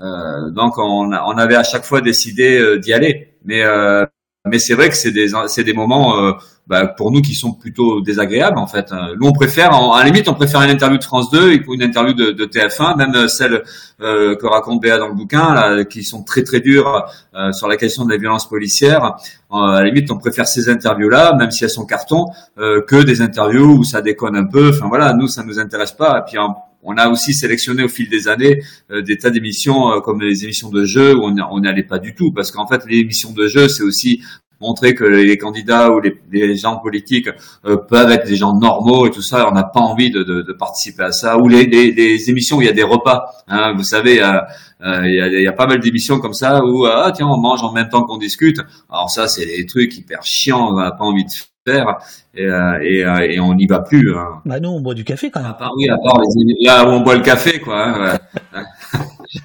[0.00, 3.34] Euh, donc on, on, avait à chaque fois décidé euh, d'y aller.
[3.44, 4.04] Mais euh,
[4.46, 6.32] mais c'est vrai que c'est des c'est des moments euh,
[6.70, 8.92] bah, pour nous qui sont plutôt désagréables en fait.
[9.20, 11.82] Nous on préfère, à la limite, on préfère une interview de France 2 et une
[11.82, 13.64] interview de, de TF1, même celle
[14.02, 17.68] euh, que raconte Béa dans le bouquin, là, qui sont très très dures euh, sur
[17.68, 19.16] la question de la violence policière.
[19.52, 22.26] Euh, à la limite, on préfère ces interviews-là, même si elles sont carton,
[22.56, 24.70] que des interviews où ça déconne un peu.
[24.70, 26.18] Enfin voilà, nous ça nous intéresse pas.
[26.20, 26.38] Et puis
[26.82, 30.84] on a aussi sélectionné au fil des années des tas d'émissions comme les émissions de
[30.84, 33.82] jeu où on n'allait pas du tout parce qu'en fait les émissions de jeu c'est
[33.82, 34.22] aussi
[34.60, 37.28] montrer que les candidats ou les, gens politiques
[37.64, 39.48] euh, peuvent être des gens normaux et tout ça.
[39.48, 41.38] On n'a pas envie de, de, de, participer à ça.
[41.38, 43.24] Ou les, les, les, émissions où il y a des repas.
[43.48, 44.40] Hein, vous savez, euh,
[44.82, 47.26] euh, il, y a, il y, a, pas mal d'émissions comme ça où ah tiens
[47.26, 48.60] on mange en même temps qu'on discute.
[48.90, 50.68] Alors ça c'est des trucs hyper chiants.
[50.70, 51.30] On n'a pas envie de
[51.66, 51.98] faire
[52.34, 52.44] et,
[52.82, 54.16] et, et on n'y va plus.
[54.16, 54.40] Hein.
[54.44, 55.50] Bah nous on boit du café quand même.
[55.50, 57.86] À part, oui, à part les, là où on boit le café quoi.
[57.86, 58.18] Hein,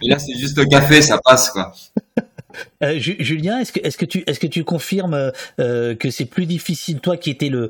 [0.03, 1.73] là c'est juste le café, ça passe quoi.
[2.83, 7.69] Euh, Julien, est-ce que, tu, confirmes euh, que c'est plus difficile, toi qui étais le,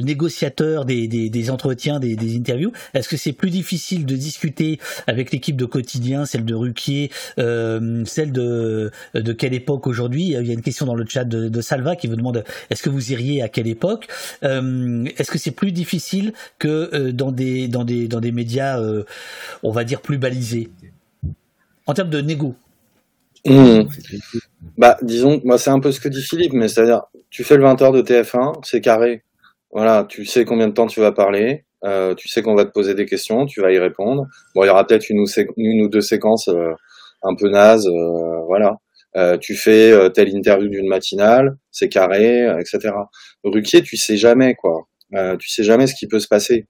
[0.00, 5.64] négociateur des, entretiens, des, interviews, est-ce que c'est plus difficile de discuter avec l'équipe de
[5.64, 8.90] quotidien, celle de Ruquier, euh, celle de,
[9.38, 10.34] quelle époque aujourd'hui?
[10.38, 12.90] Il y a une question dans le chat de, Salva qui vous demande est-ce que
[12.90, 14.08] vous iriez à quelle époque?
[14.42, 18.80] Est-ce que c'est plus difficile que dans des, dans des, dans des médias,
[19.62, 20.70] on va dire plus balisés?
[21.86, 22.56] En termes de négo
[23.46, 23.88] Mmh.
[24.76, 27.64] Bah, disons, moi, c'est un peu ce que dit Philippe, mais c'est-à-dire, tu fais le
[27.64, 29.22] 20h de TF1, c'est carré.
[29.70, 32.72] Voilà, tu sais combien de temps tu vas parler, euh, tu sais qu'on va te
[32.72, 34.26] poser des questions, tu vas y répondre.
[34.54, 36.72] Bon, il y aura peut-être une, ou deux séquences euh,
[37.22, 38.76] un peu nazes, euh, voilà.
[39.16, 42.92] Euh, tu fais euh, telle interview d'une matinale, c'est carré, etc.
[43.44, 44.86] Ruquier, tu sais jamais quoi.
[45.38, 46.66] tu sais jamais ce qui peut se passer.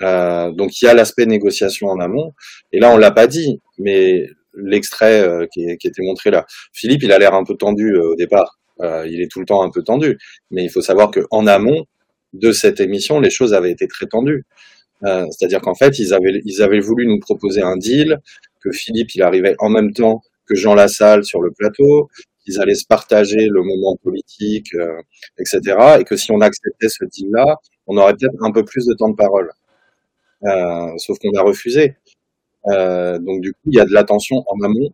[0.00, 2.32] donc il y a l'aspect négociation en amont.
[2.72, 6.46] Et là, on l'a pas dit, mais l'extrait euh, qui, était montré là.
[6.72, 8.58] Philippe, il a l'air un peu tendu euh, au départ.
[8.80, 10.18] Euh, il est tout le temps un peu tendu,
[10.50, 11.84] mais il faut savoir que en amont
[12.32, 14.44] de cette émission, les choses avaient été très tendues.
[15.02, 18.18] C'est-à-dire qu'en fait, ils avaient, voulu nous proposer un deal,
[18.62, 22.10] que Philippe, il arrivait en même temps que Jean Lassalle sur le plateau,
[22.44, 24.68] qu'ils allaient se partager le moment politique,
[25.38, 25.60] etc.
[26.00, 27.56] Et que si on acceptait ce deal-là,
[27.86, 29.50] on aurait peut-être un peu plus de temps de parole.
[30.98, 31.96] Sauf qu'on a refusé.
[32.68, 34.90] Euh, donc du coup, il y a de l'attention en amont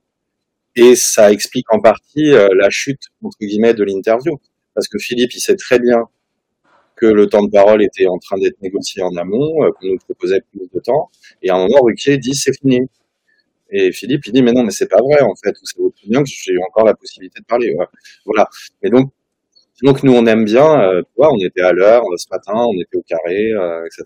[0.76, 4.38] et ça explique en partie euh, la chute entre guillemets de l'interview
[4.74, 6.04] parce que Philippe, il sait très bien
[6.96, 9.98] que le temps de parole était en train d'être négocié en amont, euh, qu'on nous
[9.98, 11.10] proposait plus de temps.
[11.42, 12.80] Et à un moment, Ruquier dit c'est fini.
[13.70, 15.54] Et Philippe, il dit mais non, mais c'est pas vrai en fait.
[15.60, 17.74] Vous savez bien que j'ai eu encore la possibilité de parler.
[18.24, 18.48] Voilà.
[18.82, 19.10] Et donc,
[19.82, 20.80] nous, on aime bien.
[20.80, 23.50] Euh, tu vois, on était à l'heure ce matin, on était au carré,
[23.86, 24.04] etc.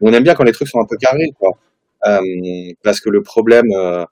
[0.00, 1.58] On aime bien quand les trucs sont un peu carrés, quoi.
[2.06, 2.20] Euh,
[2.82, 4.04] parce que le problème, euh,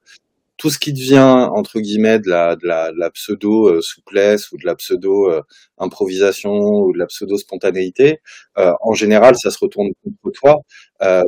[0.59, 4.51] tout ce qui devient entre guillemets de la, de la, de la pseudo euh, souplesse
[4.52, 5.40] ou de la pseudo euh,
[5.78, 8.20] improvisation ou de la pseudo spontanéité,
[8.59, 10.56] euh, en général, ça se retourne contre toi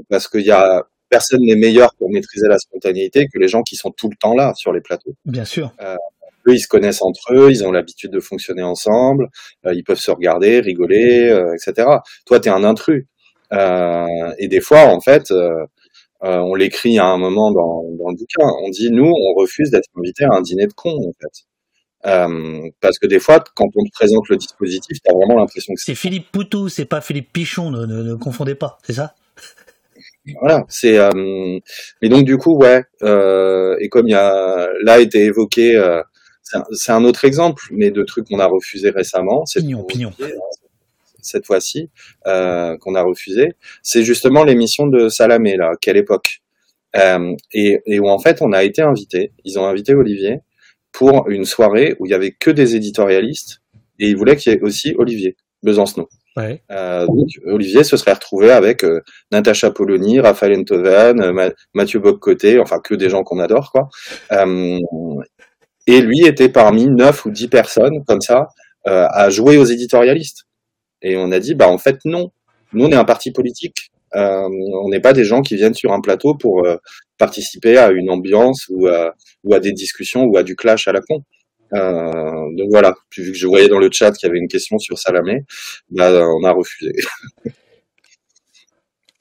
[0.09, 3.77] parce qu'il y a personne n'est meilleur pour maîtriser la spontanéité que les gens qui
[3.77, 5.15] sont tout le temps là sur les plateaux.
[5.25, 5.73] Bien sûr.
[5.81, 9.29] eux, ils se connaissent entre eux, ils ont l'habitude de fonctionner ensemble,
[9.65, 11.89] ils peuvent se regarder, rigoler, etc.
[12.27, 13.07] Toi, t'es un intrus.
[13.53, 15.33] et des fois, en fait,
[16.23, 18.47] euh, on l'écrit à un moment dans, dans, le bouquin.
[18.65, 21.47] On dit nous, on refuse d'être invité à un dîner de cons en fait.
[22.07, 25.81] Euh, parce que des fois, quand on te présente le dispositif, t'as vraiment l'impression que
[25.81, 29.15] c'est Philippe Poutou, c'est pas Philippe Pichon, ne, ne, ne confondez pas, c'est ça?
[30.41, 30.99] Voilà, c'est.
[30.99, 31.59] Euh...
[32.03, 32.85] Mais donc du coup, ouais.
[33.03, 36.03] Euh, et comme il y a là été évoqué, euh,
[36.73, 39.45] c'est un, autre exemple, mais de trucs qu'on a refusé récemment.
[39.47, 40.13] C'est pignon, pignon.
[40.21, 40.27] Hein,
[41.23, 41.91] cette fois-ci
[42.27, 43.53] euh, qu'on a refusé,
[43.83, 46.41] c'est justement l'émission de Salamé là, quelle époque
[46.97, 50.41] euh, et, et, où en fait on a été invité, ils ont invité Olivier
[50.93, 53.63] pour une soirée où il y avait que des éditorialistes
[53.99, 56.09] et ils voulaient qu'il y ait aussi Olivier Besancenot.
[56.37, 56.63] Ouais.
[56.71, 59.01] Euh, donc Olivier se serait retrouvé avec euh,
[59.33, 63.89] Natacha Polony, Raphaël Enthoven, euh, Mathieu Boccoté, enfin que des gens qu'on adore quoi.
[65.87, 68.49] Et lui était parmi neuf ou dix personnes comme ça
[68.85, 70.45] à jouer aux éditorialistes.
[71.03, 72.31] Et on a dit, bah en fait non.
[72.73, 73.91] Nous, on est un parti politique.
[74.15, 76.77] Euh, on n'est pas des gens qui viennent sur un plateau pour euh,
[77.19, 79.15] participer à une ambiance ou à,
[79.45, 81.25] ou à des discussions ou à du clash à la con.
[81.73, 84.49] Euh, donc voilà, puis vu que je voyais dans le chat qu'il y avait une
[84.49, 85.45] question sur Salamé,
[85.91, 86.93] bah, on a refusé.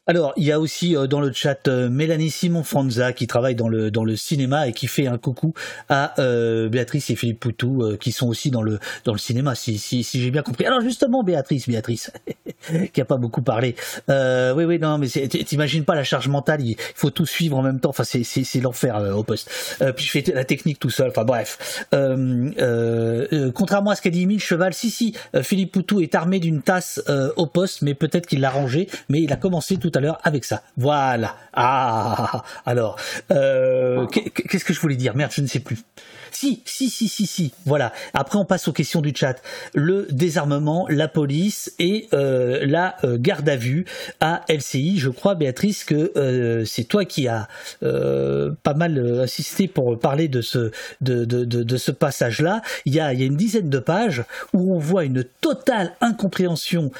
[0.09, 3.53] Alors, il y a aussi euh, dans le chat euh, Mélanie Simon Franza qui travaille
[3.53, 5.53] dans le dans le cinéma et qui fait un coucou
[5.87, 9.53] à euh, Béatrice et Philippe Poutou euh, qui sont aussi dans le dans le cinéma
[9.53, 10.65] si si, si j'ai bien compris.
[10.65, 12.11] Alors justement Béatrice, Béatrice
[12.91, 13.75] qui a pas beaucoup parlé.
[14.09, 17.61] Euh, oui oui non mais t'imagines pas la charge mentale, il faut tout suivre en
[17.61, 17.89] même temps.
[17.89, 19.77] Enfin c'est l'enfer au poste.
[19.95, 21.09] puis je fais la technique tout seul.
[21.09, 21.85] Enfin bref.
[23.53, 25.13] contrairement à ce qu'a dit Emile Cheval, si si
[25.43, 26.99] Philippe Poutou est armé d'une tasse
[27.35, 30.63] au poste, mais peut-être qu'il l'a rangée, mais il a commencé tout à avec ça.
[30.77, 31.35] Voilà.
[31.53, 32.97] Ah, alors,
[33.31, 35.15] euh, qu'est-ce que je voulais dire?
[35.15, 35.79] Merde, je ne sais plus.
[36.31, 37.53] Si, si, si, si, si.
[37.65, 37.91] Voilà.
[38.13, 39.41] Après, on passe aux questions du chat.
[39.73, 43.85] Le désarmement, la police et euh, la euh, garde à vue
[44.21, 44.99] à LCI.
[44.99, 47.47] Je crois, Béatrice, que c'est toi qui as
[47.81, 50.71] pas mal assisté pour parler de ce
[51.01, 52.61] de, de, de ce passage-là.
[52.85, 54.23] Il y a il y a une dizaine de pages
[54.53, 56.91] où on voit une totale incompréhension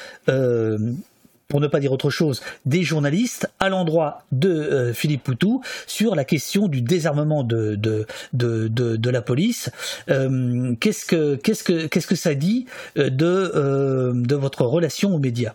[1.50, 6.14] pour ne pas dire autre chose, des journalistes à l'endroit de euh, Philippe Poutou sur
[6.14, 9.68] la question du désarmement de, de, de, la police.
[10.08, 12.66] Euh, qu'est-ce, que, que, que ça dit
[12.96, 15.54] euh, de, de votre relation aux médias?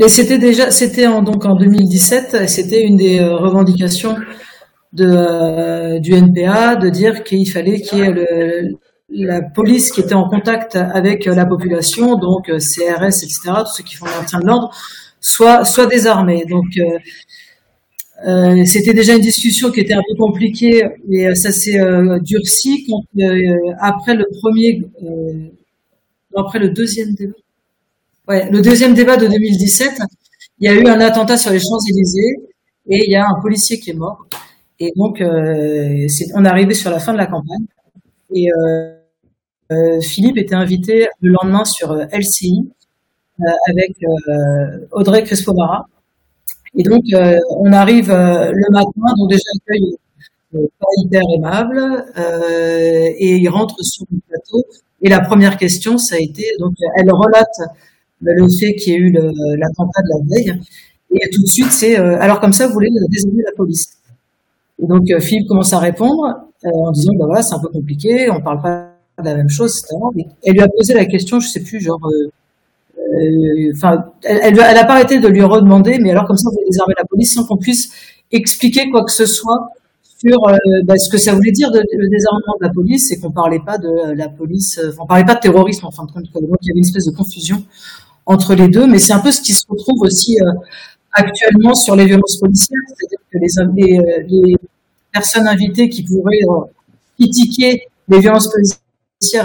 [0.00, 4.14] Et c'était déjà, c'était en, donc en 2017, c'était une des revendications
[4.92, 8.78] du NPA de dire qu'il fallait qu'il y ait le,
[9.10, 13.84] la police qui était en contact avec la population, donc euh, CRS, etc., tous ceux
[13.84, 14.70] qui font le maintien de l'ordre,
[15.20, 16.44] soit, soit désarmés.
[16.48, 16.98] Donc, euh,
[18.28, 22.86] euh, c'était déjà une discussion qui était un peu compliquée, et ça s'est euh, durci
[23.80, 24.82] après le premier,
[26.36, 27.34] après le deuxième débat.
[28.28, 29.92] Le deuxième débat de 2017,
[30.60, 32.36] il y a eu un attentat sur les Champs-Élysées
[32.88, 34.24] et il y a un policier qui est mort.
[34.78, 37.66] Et donc, on est arrivé sur la fin de la campagne.
[38.36, 38.99] Euh,
[40.02, 42.68] Philippe était invité le lendemain sur euh, LCI
[43.40, 43.92] euh, avec
[44.92, 45.86] Audrey Crespo-Mara.
[46.76, 47.02] Et donc,
[47.58, 49.96] on arrive le matin, donc déjà accueil
[50.52, 52.04] pas hyper aimable,
[53.18, 54.64] et il rentre sur le plateau.
[55.02, 57.70] Et la première question, ça a été, donc, elle relate
[58.20, 60.60] le fait qu'il y ait eu l'attentat de la veille.
[61.12, 63.98] Et tout de suite, c'est, alors comme ça, vous voulez désarmer la police.
[64.80, 68.40] Et donc, Philippe commence à répondre en disant, bah voilà, c'est un peu compliqué, on
[68.40, 68.89] parle pas
[69.24, 69.82] la même chose,
[70.44, 72.30] elle lui a posé la question, je sais plus, genre, euh,
[72.98, 76.48] euh, enfin, elle, elle, elle, a pas arrêté de lui redemander, mais alors comme ça,
[76.50, 77.92] vous désarmez la police sans qu'on puisse
[78.30, 79.70] expliquer quoi que ce soit
[80.18, 83.32] sur euh, bah, ce que ça voulait dire le désarmement de la police, c'est qu'on
[83.32, 86.58] parlait pas de la police, on parlait pas de terrorisme en fin de compte, donc
[86.62, 87.64] il y avait une espèce de confusion
[88.26, 90.36] entre les deux, mais c'est un peu ce qui se retrouve aussi
[91.12, 93.38] actuellement sur les violences policières, c'est-à-dire que
[94.28, 94.54] les,
[95.12, 96.38] personnes invitées qui pourraient
[97.18, 98.78] critiquer les violences policières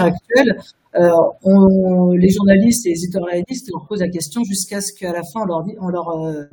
[0.02, 0.58] actuelles,
[0.94, 5.42] on, les journalistes et les éditorialistes leur posent la question jusqu'à ce qu'à la fin
[5.42, 6.46] on leur, on leur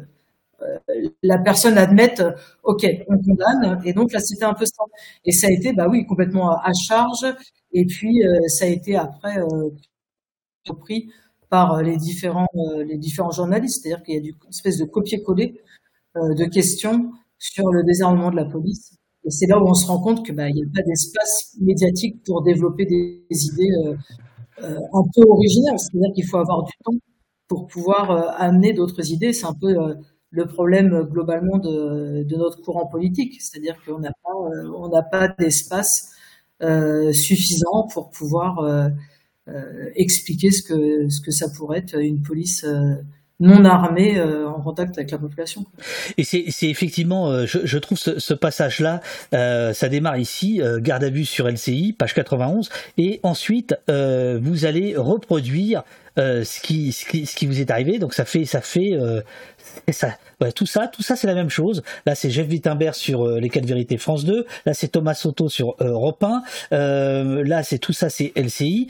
[0.63, 2.31] euh, la personne admette, euh,
[2.63, 3.81] ok, on condamne.
[3.85, 4.83] Et donc là, c'était un peu ça.
[5.25, 7.25] Et ça a été, bah oui, complètement à charge.
[7.73, 9.37] Et puis euh, ça a été après
[10.67, 11.11] repris
[11.49, 12.47] par les différents
[12.85, 13.83] les différents journalistes.
[13.83, 15.61] C'est-à-dire qu'il y a une espèce de copier-coller
[16.15, 18.95] de questions sur le désarmement de la police.
[19.25, 22.23] Et c'est là où on se rend compte que bah, n'y a pas d'espace médiatique
[22.25, 23.95] pour développer des, idées
[24.59, 25.79] un peu originales.
[25.79, 26.97] C'est-à-dire qu'il faut avoir du temps
[27.47, 29.33] pour pouvoir amener d'autres idées.
[29.33, 29.75] C'est un peu
[30.29, 36.13] le problème globalement de, de notre courant politique, c'est-à-dire qu'on n'a pas, euh, pas d'espace
[36.63, 38.87] euh, suffisant pour pouvoir euh,
[39.49, 42.65] euh, expliquer ce que ce que ça pourrait être une police
[43.41, 45.65] euh, non armée en contact avec la population.
[46.17, 49.01] Et c'est effectivement, je, je, trouve ce, ce passage-là,
[49.31, 55.83] ça démarre ici, garde à vue sur LCI, page 91, et ensuite vous allez reproduire
[56.17, 57.99] ce qui, ce, qui, ce qui vous est arrivé.
[57.99, 58.91] Donc ça fait ça fait
[59.91, 60.17] ça,
[60.55, 61.83] tout ça, tout ça, c'est la même chose.
[62.05, 64.45] Là, c'est Jeff Wittenberg sur euh, Les quatre vérités France 2.
[64.65, 66.43] Là, c'est Thomas Soto sur euh, Europe 1.
[66.71, 68.87] Euh, là, c'est tout ça, c'est LCI.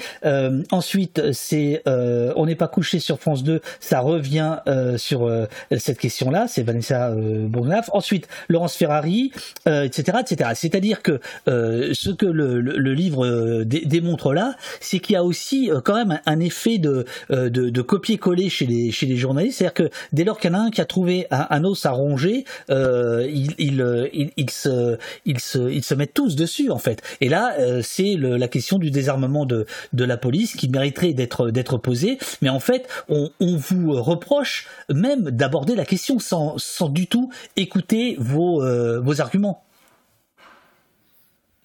[0.72, 3.62] ensuite, c'est On n'est pas couché sur France 2.
[3.80, 4.58] Ça revient
[4.98, 5.30] sur
[5.78, 6.46] cette question-là.
[6.48, 7.48] C'est Vanessa euh,
[7.92, 9.32] Ensuite, Laurence Ferrari,
[9.66, 10.52] etc., etc.
[10.56, 16.20] C'est-à-dire que ce que le, livre démontre là, c'est qu'il y a aussi quand même
[16.26, 19.60] un, effet de, de, de copier-coller chez les, chez les journalistes.
[19.60, 21.92] C'est-à-dire que dès lors qu'il y en a un qui a trouvé un, os à
[21.92, 24.08] ronger, euh, ils, euh,
[24.50, 24.98] se,
[25.38, 27.02] se, se mettent tous dessus en fait.
[27.22, 31.78] Et là, euh, c'est la question du désarmement de, de la police qui mériterait d'être
[31.78, 32.18] posée.
[32.42, 38.16] Mais en fait, on, vous reproche même d'aborder la question sans, sans du tout écouter
[38.20, 38.64] vos,
[39.02, 39.64] vos arguments.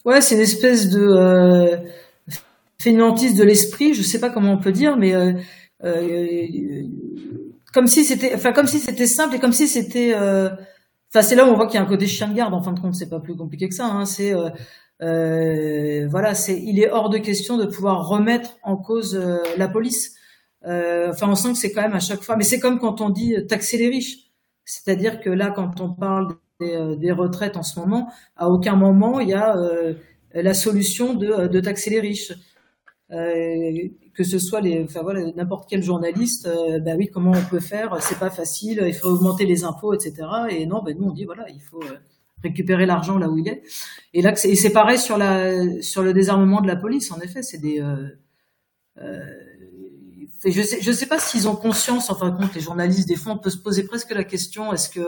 [0.05, 1.79] Ouais, c'est une espèce de
[2.79, 5.15] fainéantise de l'esprit, je sais pas comment on peut dire, mais
[7.73, 10.49] comme si c'était, enfin comme si c'était simple et comme si c'était, euh,
[11.12, 12.55] enfin c'est là où on voit qu'il y a un côté chien de garde.
[12.55, 13.86] En fin de compte, c'est pas plus compliqué que ça.
[13.86, 14.05] Hein.
[14.05, 14.51] C'est euh,
[15.03, 19.15] euh, voilà, c'est, il est hors de question de pouvoir remettre en cause
[19.57, 20.16] la police.
[20.65, 23.11] enfin, on sent que c'est quand même à chaque fois, mais c'est comme quand on
[23.11, 24.19] dit taxer les riches.
[24.65, 29.20] C'est-à-dire que là, quand on parle des, des, retraites en ce moment, à aucun moment
[29.20, 29.57] il y a
[30.35, 32.32] la solution de, de taxer les riches.
[34.19, 37.61] Que ce soit les, enfin voilà, n'importe quel journaliste, euh, bah oui, comment on peut
[37.61, 40.27] faire C'est pas facile, il faut augmenter les impôts, etc.
[40.51, 41.99] Et non, ben nous on dit voilà, il faut euh,
[42.43, 43.62] récupérer l'argent là où il est.
[44.15, 47.12] Et là, c'est pareil sur la, sur le désarmement de la police.
[47.12, 48.09] En effet, c'est des, euh,
[49.01, 49.20] euh,
[50.45, 52.11] je sais, je sais pas s'ils ont conscience.
[52.11, 55.07] Enfin, compte les journalistes des fois, on peut se poser presque la question est-ce que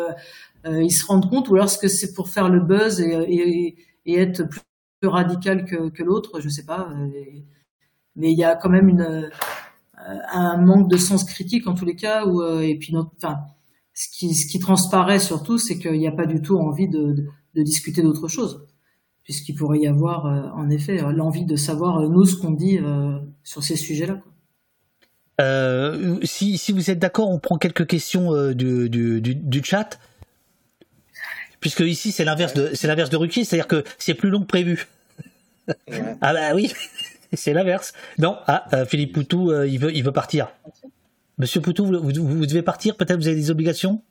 [0.66, 3.76] ils se rendent compte ou alors est-ce que c'est pour faire le buzz et,
[4.06, 4.60] et, être plus,
[5.02, 6.92] radical que, que l'autre Je sais pas.
[8.16, 9.28] Mais il y a quand même une, euh,
[10.32, 12.26] un manque de sens critique en tous les cas.
[12.26, 13.38] Où, euh, et puis, enfin,
[13.94, 17.12] ce qui, ce qui transparaît surtout, c'est qu'il n'y a pas du tout envie de,
[17.12, 18.66] de, de discuter d'autre chose,
[19.24, 22.78] puisqu'il pourrait y avoir euh, en effet l'envie de savoir nous ce qu'on dit
[23.42, 24.20] sur ces sujets-là.
[25.40, 29.64] Euh, si, si, vous êtes d'accord, on prend quelques questions euh, du, du, du, du,
[29.64, 29.98] chat.
[31.60, 34.46] Puisque ici, c'est l'inverse de, c'est l'inverse de Ruki, c'est-à-dire que c'est plus long que
[34.46, 34.86] prévu.
[35.88, 36.16] Ouais.
[36.20, 36.72] ah bah oui.
[37.34, 37.92] c'est l'inverse.
[38.18, 40.52] Non, ah, euh, Philippe Poutou, euh, il, veut, il veut partir.
[41.38, 44.02] Monsieur Poutou, vous, vous, devez partir, peut-être vous avez des obligations?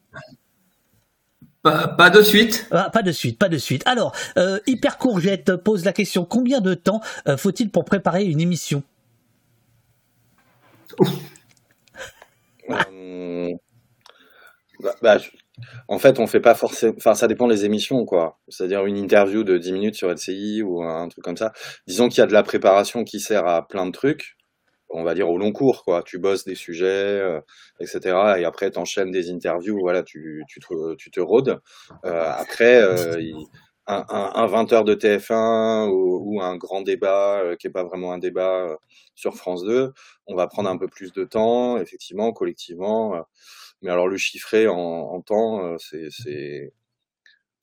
[1.61, 2.67] Pas, pas, de suite.
[2.71, 3.83] Ah, pas de suite, pas de suite.
[3.85, 8.39] Alors, euh, Hyper Courgette pose la question combien de temps euh, faut-il pour préparer une
[8.39, 8.81] émission?
[14.81, 15.17] Bah, bah,
[15.87, 16.93] en fait, on fait pas forcément.
[16.97, 18.39] Enfin, ça dépend des émissions, quoi.
[18.47, 21.51] C'est-à-dire une interview de 10 minutes sur LCI ou un truc comme ça.
[21.87, 24.35] Disons qu'il y a de la préparation qui sert à plein de trucs.
[24.91, 26.01] On va dire au long cours, quoi.
[26.03, 27.39] Tu bosses des sujets, euh,
[27.79, 27.99] etc.
[28.39, 29.79] Et après, t'enchaînes des interviews.
[29.79, 30.43] Voilà, tu,
[31.11, 31.59] te, rôdes.
[32.05, 33.21] Euh, après, euh,
[33.85, 37.83] un, un, un, 20 heures de TF1 ou, ou un grand débat qui est pas
[37.83, 38.77] vraiment un débat
[39.15, 39.93] sur France 2,
[40.27, 43.15] on va prendre un peu plus de temps, effectivement, collectivement.
[43.81, 46.73] Mais alors le chiffrer en, en temps, euh, c'est,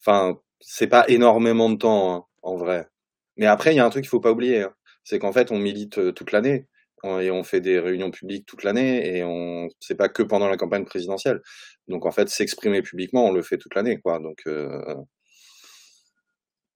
[0.01, 2.89] enfin, c'est pas énormément de temps hein, en vrai.
[3.37, 4.75] Mais après, il y a un truc qu'il faut pas oublier, hein.
[5.05, 6.67] c'est qu'en fait, on milite euh, toute l'année
[7.05, 10.57] et on fait des réunions publiques toute l'année et on, c'est pas que pendant la
[10.57, 11.41] campagne présidentielle.
[11.89, 14.19] Donc en fait, s'exprimer publiquement, on le fait toute l'année, quoi.
[14.19, 14.97] Donc euh,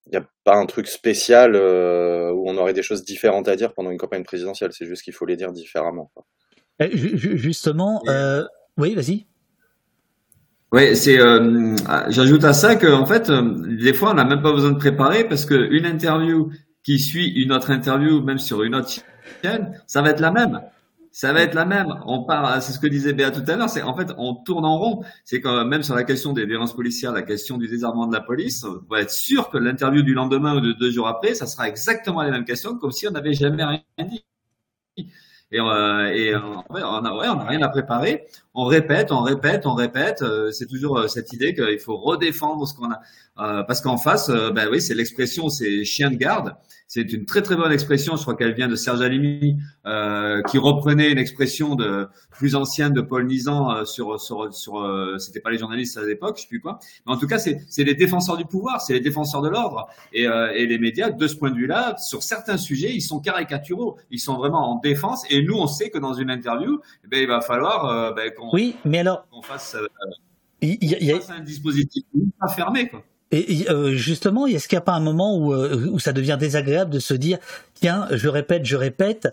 [0.07, 3.57] il n'y a pas un truc spécial euh, où on aurait des choses différentes à
[3.57, 4.73] dire pendant une campagne présidentielle.
[4.73, 6.11] C'est juste qu'il faut les dire différemment.
[6.15, 6.27] Quoi.
[6.81, 8.45] Eh, justement, euh,
[8.81, 9.27] oui, vas-y.
[10.73, 11.19] Oui, c'est.
[11.21, 11.75] Euh,
[12.09, 14.79] J'ajoute à ça que en fait, euh, des fois, on n'a même pas besoin de
[14.79, 16.51] préparer parce qu'une interview
[16.85, 18.91] qui suit une autre interview, même sur une autre
[19.43, 20.61] chaîne, ça va être la même.
[21.13, 21.89] Ça va être la même.
[22.07, 23.69] On part, c'est ce que disait Béa tout à l'heure.
[23.69, 25.03] C'est en fait, on tourne en rond.
[25.25, 28.21] C'est quand même sur la question des violences policières, la question du désarmement de la
[28.21, 31.47] police, on va être sûr que l'interview du lendemain ou de deux jours après, ça
[31.47, 34.25] sera exactement les mêmes questions, comme si on n'avait jamais rien dit.
[35.53, 38.27] Et, euh, et on n'a ouais, on a rien à préparer.
[38.53, 40.23] On répète, on répète, on répète.
[40.23, 43.01] Euh, c'est toujours euh, cette idée qu'il faut redéfendre ce qu'on a.
[43.39, 46.57] Euh, parce qu'en face, ben oui, c'est l'expression, c'est chien de garde.
[46.89, 48.17] C'est une très très bonne expression.
[48.17, 49.57] Je crois qu'elle vient de Serge Alimi,
[49.87, 55.15] euh, qui reprenait une expression de plus ancienne de Paul Nizan sur sur sur.
[55.19, 56.81] C'était pas les journalistes à l'époque, je sais plus quoi.
[57.07, 59.87] Mais en tout cas, c'est c'est les défenseurs du pouvoir, c'est les défenseurs de l'ordre
[60.13, 61.11] et et les médias.
[61.11, 63.97] De ce point de vue-là, sur certains sujets, ils sont caricaturaux.
[64.11, 65.23] Ils sont vraiment en défense.
[65.31, 68.77] Et nous, on sait que dans une interview, eh ben, il va falloir ben, oui,
[68.85, 69.27] mais alors.
[69.31, 69.87] Qu'on fasse, euh,
[70.63, 72.05] il y, a, un dispositif
[72.39, 73.03] pas fermé, quoi.
[73.33, 76.37] Et euh, justement, est-ce qu'il n'y a pas un moment où, euh, où ça devient
[76.39, 77.39] désagréable de se dire,
[77.75, 79.29] tiens, je répète, je répète,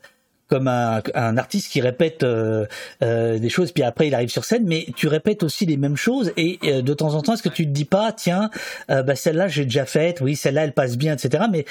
[0.47, 2.67] comme un, un artiste qui répète euh,
[3.01, 5.97] euh, des choses, puis après il arrive sur scène, mais tu répètes aussi les mêmes
[5.97, 8.49] choses, et de temps en temps, est-ce que tu te dis pas, tiens,
[8.87, 11.45] bah celle-là j'ai déjà faite, oui, celle-là elle passe bien, etc.
[11.51, 11.65] Mais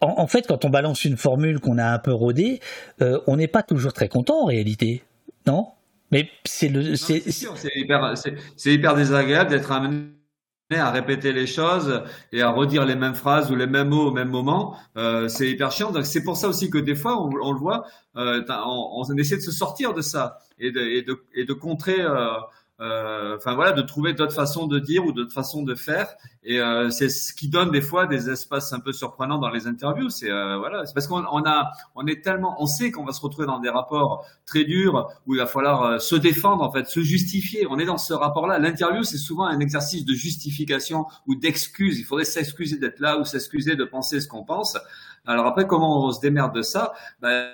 [0.00, 2.58] en, en, fait, quand on balance une formule qu'on a un peu rodée,
[3.00, 5.04] on n'est pas toujours très content en réalité,
[5.46, 5.68] non?
[6.10, 6.96] Mais c'est le.
[6.96, 7.22] C'est
[7.74, 8.14] hyper,
[8.64, 10.10] hyper, désagréable d'être amené
[10.70, 12.02] à répéter les choses
[12.32, 14.76] et à redire les mêmes phrases ou les mêmes mots au même moment.
[14.96, 15.92] Euh, c'est hyper chiant.
[15.92, 17.86] Donc c'est pour ça aussi que des fois, on, on le voit,
[18.16, 21.52] euh, on, on, essaie de se sortir de ça et de, et de, et de
[21.54, 22.00] contrer.
[22.00, 22.36] Euh, euh,
[22.80, 26.14] enfin voilà, de trouver d'autres façons de dire ou d'autres façons de faire.
[26.44, 29.66] Et euh, c'est ce qui donne des fois des espaces un peu surprenants dans les
[29.66, 30.10] interviews.
[30.10, 33.12] C'est euh, voilà, c'est parce qu'on on a, on est tellement, on sait qu'on va
[33.12, 36.86] se retrouver dans des rapports très durs où il va falloir se défendre en fait,
[36.86, 37.66] se justifier.
[37.68, 38.58] On est dans ce rapport-là.
[38.58, 41.98] L'interview, c'est souvent un exercice de justification ou d'excuse.
[41.98, 44.78] Il faudrait s'excuser d'être là ou s'excuser de penser ce qu'on pense.
[45.26, 46.92] Alors après, comment on se démerde de ça?
[47.20, 47.50] Ben,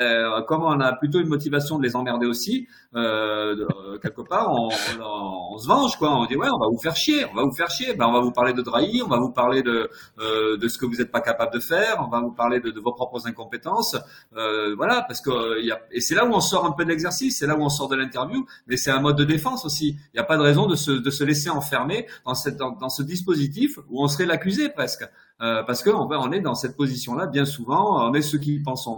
[0.00, 4.68] euh, comme on a plutôt une motivation de les emmerder aussi, euh, quelque part, on,
[5.00, 6.16] on, on, se venge, quoi.
[6.16, 7.94] On dit ouais, on va vous faire chier, on va vous faire chier.
[7.94, 10.78] Ben, on va vous parler de Drahi, on va vous parler de euh, de ce
[10.78, 13.26] que vous n'êtes pas capable de faire, on va vous parler de, de vos propres
[13.26, 13.96] incompétences,
[14.36, 16.88] euh, voilà, parce que y a, et c'est là où on sort un peu de
[16.88, 19.90] l'exercice, c'est là où on sort de l'interview, mais c'est un mode de défense aussi.
[19.90, 22.88] Il n'y a pas de raison de se de se laisser enfermer dans cette dans,
[22.88, 25.08] ce dispositif où on serait l'accusé presque,
[25.40, 28.58] euh, parce que on, on est dans cette position-là bien souvent, on est ceux qui
[28.60, 28.88] pensent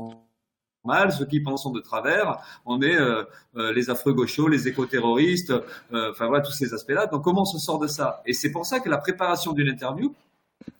[0.84, 3.22] mal, ceux qui pensent de travers, on est euh,
[3.56, 5.52] euh, les affreux gauchos, les éco-terroristes,
[5.92, 7.06] euh, enfin voilà tous ces aspects-là.
[7.06, 8.22] Donc comment on se sort de ça?
[8.26, 10.14] Et c'est pour ça que la préparation d'une interview,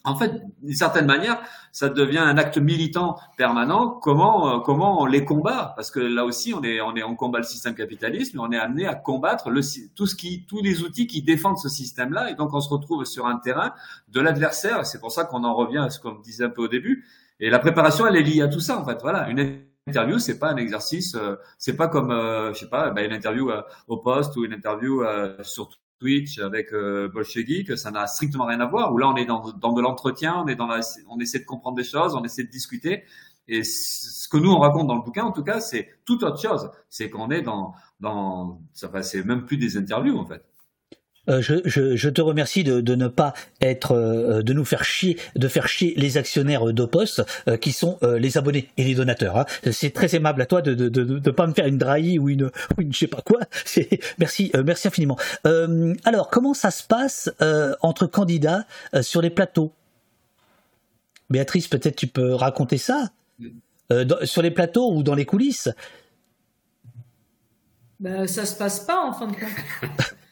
[0.05, 1.41] en fait, d'une certaine manière,
[1.73, 3.89] ça devient un acte militant permanent.
[3.89, 5.73] Comment comment on les combat?
[5.77, 8.51] Parce que là aussi, on est on est en combat le système capitaliste, mais on
[8.53, 9.61] est amené à combattre le,
[9.95, 12.31] tout ce qui tous les outils qui défendent ce système-là.
[12.31, 13.75] Et donc on se retrouve sur un terrain
[14.09, 14.87] de l'adversaire.
[14.87, 17.05] C'est pour ça qu'on en revient à ce qu'on disait un peu au début.
[17.41, 18.99] Et la préparation, elle est liée à tout ça en fait.
[19.03, 19.29] Voilà,
[19.87, 23.13] interview, c'est pas un exercice, euh, c'est pas comme, euh, je sais pas, bah, une
[23.13, 25.03] interview euh, au poste ou une interview
[25.43, 27.11] sur Twitch avec euh,
[27.67, 28.93] que ça n'a strictement rien à voir.
[28.93, 31.45] Où là, on est dans, dans de l'entretien, on est dans la, on essaie de
[31.45, 33.05] comprendre des choses, on essaie de discuter.
[33.49, 36.41] Et ce que nous on raconte dans le bouquin, en tout cas, c'est tout autre
[36.41, 36.71] chose.
[36.89, 40.45] C'est qu'on est dans, dans, ça, c'est même plus des interviews en fait.
[41.29, 44.85] Euh, je, je, je, te remercie de, de, ne pas être, euh, de nous faire
[44.85, 49.39] chier, de faire chier les actionnaires d'Opost, euh, qui sont les abonnés et les donateurs.
[49.39, 49.47] Hein.
[49.71, 52.19] C'est très aimable à toi de ne de, de, de, pas me faire une drahi
[52.19, 53.41] ou une, ou une je sais pas quoi.
[54.19, 55.17] Merci, merci infiniment.
[56.05, 57.31] alors, comment ça se passe
[57.81, 58.67] entre candidats
[59.01, 59.73] sur les plateaux?
[61.31, 63.11] Béatrice, peut-être tu peux raconter ça
[64.25, 65.69] sur les plateaux ou dans les coulisses?
[68.01, 70.15] Ben, ça se passe pas en fin de compte.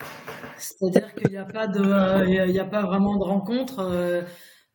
[0.60, 3.80] C'est-à-dire qu'il n'y a pas y a pas vraiment de rencontre.
[3.80, 4.22] Euh,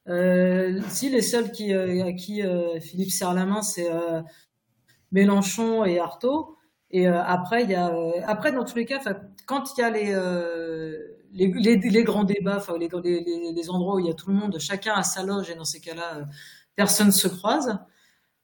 [0.07, 2.41] euh, si les seuls qui, euh, à qui
[2.82, 3.90] Philippe serre la main, c'est
[5.12, 6.57] Mélenchon et Artaud.
[6.91, 7.94] Et après, y a,
[8.26, 8.99] après dans tous les cas,
[9.45, 10.14] quand il y a les,
[11.32, 14.57] les, les, grands débats, les, les, les, endroits où il y a tout le monde,
[14.60, 16.26] chacun a sa loge, et dans ces cas-là,
[16.76, 17.80] personne se croise.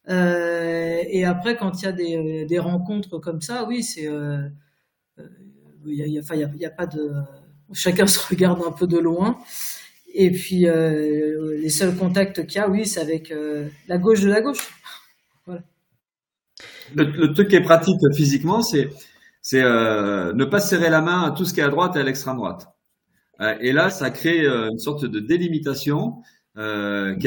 [0.08, 4.10] et après, quand il y a des, des rencontres comme ça, oui, c'est
[5.86, 7.12] il a, pas de,
[7.74, 9.38] chacun se regarde un peu de loin.
[10.14, 14.22] Et puis euh, les seuls contacts qu'il y a, oui, c'est avec euh, la gauche
[14.22, 14.70] de la gauche.
[16.94, 18.90] Le, truc qui est pratique physiquement, c'est
[19.54, 22.04] euh, ne pas serrer la main à tout ce qui est à droite et à
[22.04, 22.68] l'extrême droite.
[23.62, 26.22] et là, ça crée une sorte de délimitation
[26.56, 26.60] qui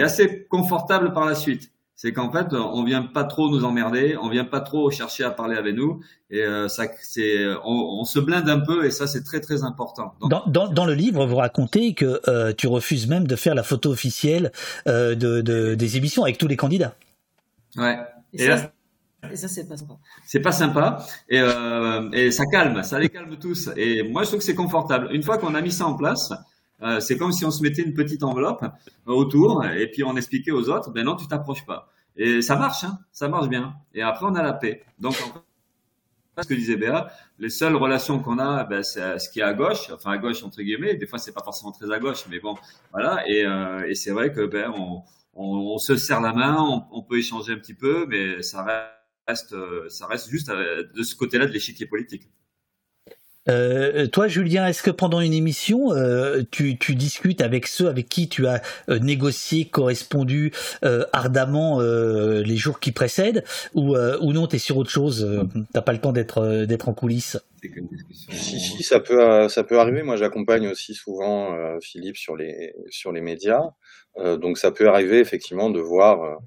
[0.00, 1.72] est assez confortable par la suite.
[1.96, 5.30] C'est qu'en fait, on vient pas trop nous emmerder, on vient pas trop chercher à
[5.30, 9.06] parler avec nous, et euh, ça, c'est, on, on, se blinde un peu, et ça,
[9.06, 10.14] c'est très très important.
[10.20, 13.54] Donc, dans, dans, dans, le livre, vous racontez que euh, tu refuses même de faire
[13.54, 14.50] la photo officielle
[14.88, 16.96] euh, de, de, des émissions avec tous les candidats.
[17.76, 17.98] Ouais.
[18.32, 18.72] Et, et ça,
[19.30, 19.94] et ça c'est pas sympa.
[20.26, 23.70] C'est pas sympa, et, euh, et ça calme, ça les calme tous.
[23.76, 25.08] Et moi, je trouve que c'est confortable.
[25.12, 26.32] Une fois qu'on a mis ça en place,
[26.84, 28.64] euh, c'est comme si on se mettait une petite enveloppe
[29.06, 31.88] autour et puis on expliquait aux autres, ben non, tu t'approches pas.
[32.16, 33.74] Et ça marche, hein, ça marche bien.
[33.94, 34.84] Et après, on a la paix.
[34.98, 35.16] Donc,
[36.42, 37.08] ce que disait Béa,
[37.38, 40.42] les seules relations qu'on a, ben, c'est ce qui est à gauche, enfin à gauche
[40.42, 40.94] entre guillemets.
[40.94, 42.54] Des fois, c'est pas forcément très à gauche, mais bon,
[42.92, 43.26] voilà.
[43.28, 44.72] Et, euh, et c'est vrai que ben,
[45.34, 46.56] on, se serre la main,
[46.92, 48.64] on, peut échanger un petit peu, mais ça
[49.26, 49.54] reste,
[49.88, 52.28] ça reste juste euh, de ce côté-là de l'échiquier politique.
[53.48, 58.08] Euh, toi, Julien, est-ce que pendant une émission, euh, tu, tu, discutes avec ceux avec
[58.08, 60.52] qui tu as euh, négocié, correspondu
[60.84, 63.44] euh, ardemment euh, les jours qui précèdent,
[63.74, 66.94] ou, ou non, tu es sur autre chose, t'as pas le temps d'être d'être en
[66.94, 67.38] coulisses?
[68.30, 70.02] Si, si, ça peut ça peut arriver.
[70.02, 73.62] Moi, j'accompagne aussi souvent Philippe sur les sur les médias,
[74.18, 76.38] donc ça peut arriver effectivement de voir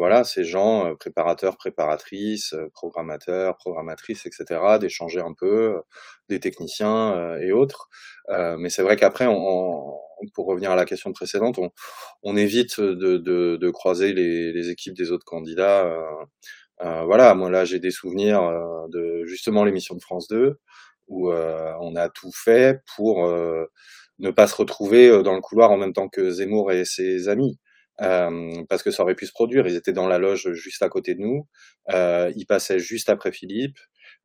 [0.00, 5.80] voilà, ces gens, euh, préparateurs, préparatrices, euh, programmateurs, programmatrices, etc., d'échanger un peu, euh,
[6.30, 7.90] des techniciens et autres.
[8.58, 9.98] mais c'est vrai qu'après, on,
[10.34, 11.70] pour revenir à la question précédente, on,
[12.22, 15.84] on évite de, de, de, croiser les, les, équipes des autres candidats.
[16.82, 18.42] Euh, voilà, moi là, j'ai des souvenirs
[18.88, 20.58] de justement l'émission de France 2
[21.08, 23.26] où on a tout fait pour
[24.20, 27.58] ne pas se retrouver dans le couloir en même temps que Zemmour et ses amis.
[28.02, 29.66] Euh, parce que ça aurait pu se produire.
[29.66, 31.46] Ils étaient dans la loge juste à côté de nous,
[31.90, 33.78] euh, ils passaient juste après Philippe,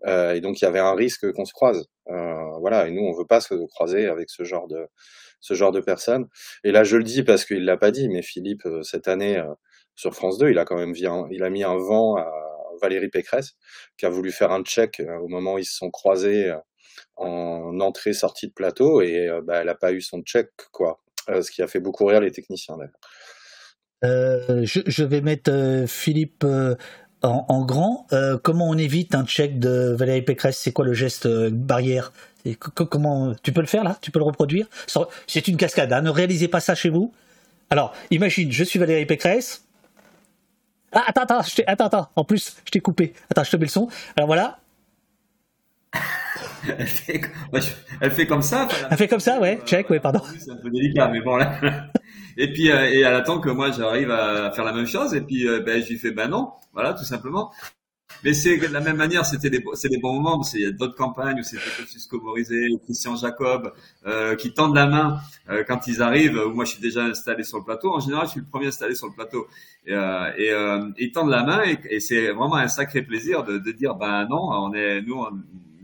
[0.08, 1.86] euh, et donc il y avait un risque qu'on se croise.
[2.10, 4.88] Euh, voilà, et nous on veut pas se croiser avec ce genre de
[5.42, 6.28] ce genre de personnes.
[6.64, 9.42] Et là je le dis parce qu'il l'a pas dit, mais Philippe euh, cette année
[9.96, 12.32] sur France 2, il a quand même un, il a mis un vent à
[12.82, 13.54] Valérie Pécresse,
[13.98, 16.54] qui a voulu faire un check au moment où ils se sont croisés
[17.16, 21.02] en entrée-sortie de plateau, et bah, elle a pas eu son check, quoi.
[21.30, 23.00] ce qui a fait beaucoup rire les techniciens d'ailleurs.
[24.04, 26.76] Euh, je, je, vais mettre euh, Philippe euh,
[27.22, 28.08] en, en, grand.
[28.44, 30.58] Comment on évite un check de Valérie Pécresse?
[30.58, 32.14] C'est quoi le geste barrière?
[32.60, 33.98] Comment tu peux le faire là?
[34.02, 34.68] Tu peux le reproduire?
[35.28, 35.92] C'est une cascade.
[35.92, 37.12] Hein, ne réalisez pas ça chez vous.
[37.72, 39.64] Alors, imagine, je suis Valérie Pécresse.
[40.92, 42.10] Ah, attends, attends, je attends, attends.
[42.16, 43.14] En plus, je t'ai coupé.
[43.32, 43.90] Attends, je te mets le son.
[44.16, 44.60] Alors voilà.
[46.78, 47.22] elle, fait,
[48.02, 48.68] elle fait comme ça.
[48.92, 49.60] Elle fait comme ça, ouais.
[49.66, 50.22] Check, ouais, pardon.
[50.40, 51.60] C'est un peu délicat, mais bon là.
[52.38, 55.14] Et puis, euh, et elle attend que moi j'arrive à faire la même chose.
[55.14, 57.52] Et puis, euh, ben, je lui fais, ben non, voilà, tout simplement.
[58.24, 60.42] Mais c'est de la même manière, c'était c'est des bons moments.
[60.54, 63.74] Il y a d'autres campagnes où c'était Francisco Morizet Christian Jacob
[64.06, 66.38] euh, qui tendent la main euh, quand ils arrivent.
[66.38, 67.94] Où moi, je suis déjà installé sur le plateau.
[67.94, 69.48] En général, je suis le premier installé sur le plateau.
[69.86, 70.54] Et, et
[70.98, 74.74] ils tendent la main et, c'est vraiment un sacré plaisir de, dire, ben non, on
[74.74, 75.32] est, nous, on,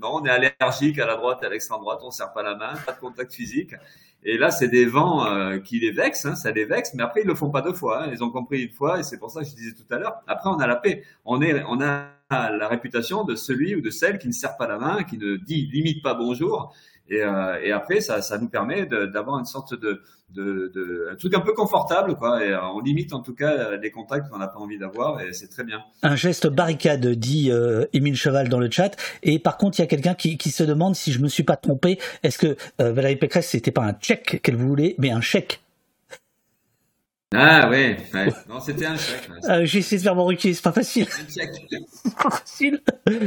[0.02, 1.99] non, on est allergique à la droite et à l'extrême droite.
[2.02, 3.76] On serre pas la main, pas de contact physique.
[4.23, 7.22] Et là, c'est des vents euh, qui les vexent, hein, ça les vexe, mais après
[7.22, 8.03] ils le font pas deux fois.
[8.03, 9.98] Hein, ils ont compris une fois, et c'est pour ça que je disais tout à
[9.98, 10.22] l'heure.
[10.27, 11.03] Après, on a la paix.
[11.26, 14.68] On est, on a la réputation de celui ou de celle qui ne serre pas
[14.68, 16.73] la main, qui ne dit limite pas bonjour.
[17.12, 20.02] Et, euh, et après, ça, ça nous permet d'avoir une sorte de,
[20.34, 22.42] de, un truc un peu confortable, quoi.
[22.42, 25.48] Euh, on limite en tout cas les contacts qu'on n'a pas envie d'avoir, et c'est
[25.48, 25.82] très bien.
[26.04, 28.96] Un geste barricade, dit euh, Émile Cheval dans le chat.
[29.24, 31.56] Et par contre, il y a quelqu'un qui, se demande si je me suis pas
[31.56, 32.00] trompé.
[32.24, 35.62] Est-ce que euh, Valérie Pécresse, c'était pas un chèque qu'elle voulait, mais un chèque
[37.34, 38.28] ah ouais, ouais.
[38.49, 39.30] non c'était un chèque.
[39.30, 39.49] Ouais.
[39.49, 41.08] Euh, J'ai essayé de faire mon requis, c'est pas facile.
[41.30, 42.82] c'est pas facile.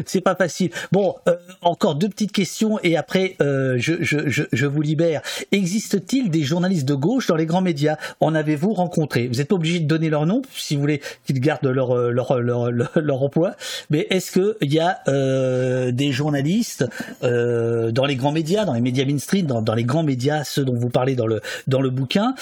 [0.05, 0.71] C'est pas facile.
[0.93, 5.23] Bon, euh, encore deux petites questions et après euh, je, je, je, je, vous libère.
[5.53, 7.97] Existe-t-il des journalistes de gauche dans les grands médias?
[8.21, 9.27] En avez-vous rencontré?
[9.27, 12.39] Vous n'êtes pas obligé de donner leur nom si vous voulez qu'ils gardent leur leur,
[12.41, 13.53] leur, leur, leur emploi.
[13.89, 16.85] Mais est-ce que il y a euh, des journalistes
[17.23, 20.67] euh, dans les grands médias, dans les médias mainstream, dans, dans les grands médias, ceux
[20.67, 22.35] dont vous parlez dans le dans le bouquin,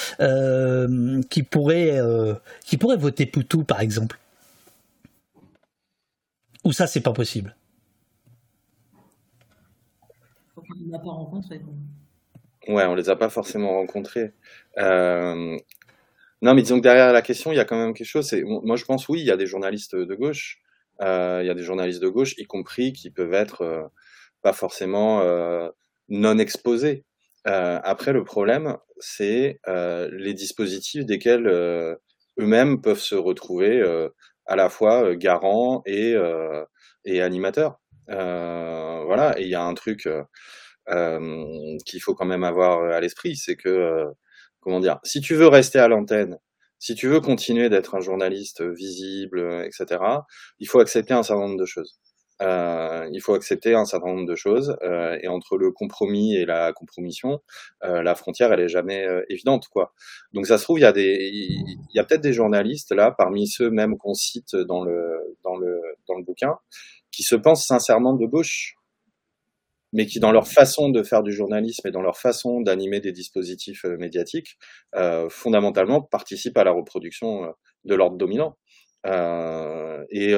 [1.31, 2.35] qui pourrait, euh,
[2.65, 4.19] qui pourrait voter Poutou, par exemple
[6.65, 7.55] Ou ça, c'est pas possible
[10.57, 11.61] On n'a pas rencontré.
[12.69, 14.33] Ouais, on les a pas forcément rencontrés.
[14.79, 15.57] Euh...
[16.43, 18.27] Non, mais disons que derrière la question, il y a quand même quelque chose.
[18.27, 20.61] C'est, moi, je pense oui, il y a des journalistes de gauche.
[21.01, 23.83] Euh, il y a des journalistes de gauche, y compris qui peuvent être euh,
[24.43, 25.69] pas forcément euh,
[26.09, 27.05] non exposés.
[27.47, 31.97] Euh, après, le problème, c'est euh, les dispositifs desquels euh,
[32.39, 34.09] eux-mêmes peuvent se retrouver euh,
[34.47, 36.15] à la fois garants et,
[37.05, 37.81] et animateurs.
[38.09, 40.09] voilà, et il y a un truc
[41.87, 44.05] qu'il faut quand même avoir à l'esprit, c'est que
[44.61, 46.39] comment dire, si tu veux rester à l'antenne,
[46.79, 50.03] si tu veux continuer d'être un journaliste visible, etc.,
[50.59, 52.01] il faut accepter un certain nombre de choses.
[52.43, 56.45] Euh, il faut accepter un certain nombre de choses euh, et entre le compromis et
[56.45, 57.41] la compromission,
[57.85, 59.93] euh, la frontière elle est jamais évidente quoi.
[60.33, 63.47] Donc ça se trouve il y a il y a peut-être des journalistes là parmi
[63.47, 66.57] ceux même qu'on cite dans le dans le dans le bouquin
[67.11, 68.77] qui se pensent sincèrement de gauche
[69.93, 73.13] mais qui dans leur façon de faire du journalisme et dans leur façon d'animer des
[73.13, 74.57] dispositifs médiatiques,
[75.29, 77.53] fondamentalement participent à la reproduction
[77.85, 78.57] de l'ordre dominant.
[79.05, 80.35] Et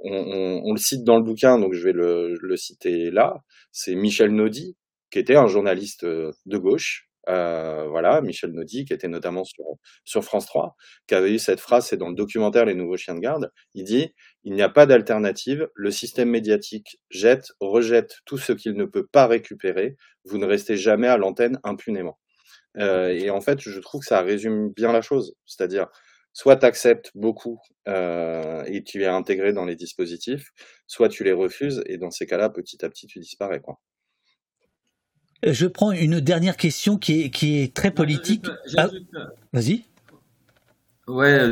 [0.00, 3.42] on, on, on, le cite dans le bouquin, donc je vais le, le citer là.
[3.72, 4.76] C'est Michel Naudy,
[5.10, 9.64] qui était un journaliste de gauche, euh, voilà, Michel Naudy, qui était notamment sur,
[10.04, 13.14] sur France 3, qui avait eu cette phrase, c'est dans le documentaire Les Nouveaux Chiens
[13.14, 14.14] de Garde, il dit
[14.44, 19.06] Il n'y a pas d'alternative, le système médiatique jette, rejette tout ce qu'il ne peut
[19.06, 22.18] pas récupérer, vous ne restez jamais à l'antenne impunément.
[22.78, 25.88] Euh, et en fait, je trouve que ça résume bien la chose, c'est-à-dire,
[26.36, 27.58] soit tu acceptes beaucoup
[27.88, 30.52] euh, et tu es intégré dans les dispositifs,
[30.86, 33.60] soit tu les refuses, et dans ces cas-là, petit à petit, tu disparais.
[33.60, 33.80] Quoi.
[35.42, 38.44] Je prends une dernière question qui est, qui est très politique.
[38.76, 38.90] Ah,
[39.54, 39.84] Vas-y.
[41.08, 41.50] Ouais,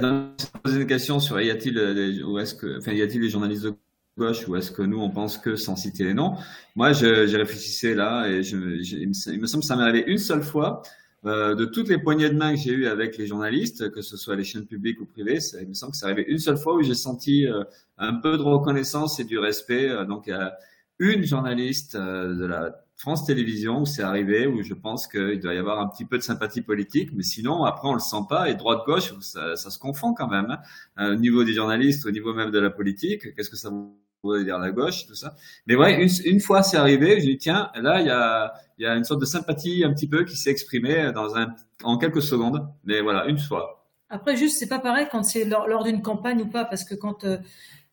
[0.62, 3.74] poser une question sur y a-t-il ou est-ce que, enfin, y a-t-il des journalistes de
[4.18, 6.36] gauche ou est-ce que nous on pense que sans citer les noms?
[6.76, 10.42] Moi, j'ai réfléchissé là et je, il me semble que ça m'est arrivé une seule
[10.42, 10.82] fois.
[11.26, 14.16] Euh, de toutes les poignées de main que j'ai eues avec les journalistes, que ce
[14.16, 16.74] soit les chaînes publiques ou privées, il me semble que ça arrivé une seule fois
[16.74, 17.64] où j'ai senti euh,
[17.96, 19.88] un peu de reconnaissance et du respect.
[19.88, 20.56] Euh, donc, a
[20.98, 25.54] une journaliste euh, de la France Télévisions où c'est arrivé, où je pense qu'il doit
[25.54, 28.50] y avoir un petit peu de sympathie politique, mais sinon, après, on le sent pas.
[28.50, 30.58] Et droite-gauche, ça, ça, se confond quand même.
[30.96, 31.12] Hein.
[31.12, 34.03] Au niveau des journalistes, au niveau même de la politique, qu'est-ce que ça voudrait
[34.44, 35.34] dire la gauche, tout ça.
[35.66, 38.86] Mais ouais, une, une fois c'est arrivé, je dis tiens, là, il y a, y
[38.86, 42.22] a une sorte de sympathie un petit peu qui s'est exprimée dans un, en quelques
[42.22, 42.66] secondes.
[42.84, 43.84] Mais voilà, une fois.
[44.08, 46.94] Après, juste, c'est pas pareil quand c'est lors, lors d'une campagne ou pas, parce que
[46.94, 47.38] quand euh,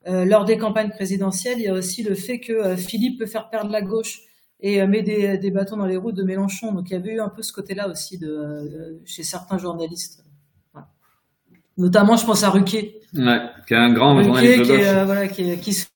[0.08, 3.26] euh, lors des campagnes présidentielles, il y a aussi le fait que euh, Philippe peut
[3.26, 4.22] faire perdre la gauche
[4.60, 6.72] et met des, des, bâtons dans les roues de Mélenchon.
[6.72, 10.24] Donc il y avait eu un peu ce côté-là aussi de, chez certains journalistes.
[10.72, 10.88] Voilà.
[11.78, 13.02] Notamment, je pense à Ruquier.
[13.16, 14.78] Ouais, qui est un grand Ruquier, journaliste de gauche.
[14.78, 15.88] Qui, voilà, qui, qui, se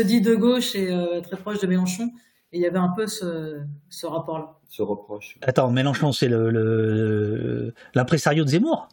[0.00, 2.10] dit de gauche et euh, très proche de Mélenchon.
[2.52, 4.58] Et il y avait un peu ce, ce rapport-là.
[4.68, 5.38] Ce reproche.
[5.42, 8.88] Attends, Mélenchon, c'est l'impresario le, de Zemmour?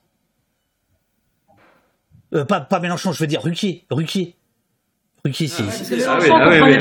[2.33, 3.85] Euh, pas, pas Mélenchon, je veux dire Ruquier.
[3.89, 4.37] Ruquier.
[5.23, 5.63] Ruquier, c'est.
[5.63, 6.77] Ah, oui, ah, oui, oui,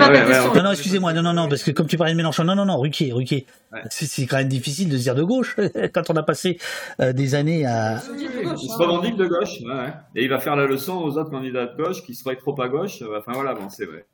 [0.54, 2.64] non, non, excusez-moi, non, non, non, parce que comme tu parlais de Mélenchon, non, non,
[2.64, 3.46] non, Ruquier, Ruquier.
[3.72, 3.80] Ouais.
[3.90, 5.56] C'est quand même difficile de se dire de gauche
[5.94, 6.58] quand on a passé
[7.00, 8.02] euh, des années à.
[8.18, 9.92] Il se revendique de gauche, ouais.
[10.16, 12.68] Et il va faire la leçon aux autres candidats de gauche qui seraient trop à
[12.68, 13.02] gauche.
[13.18, 14.06] Enfin voilà, bon, c'est vrai.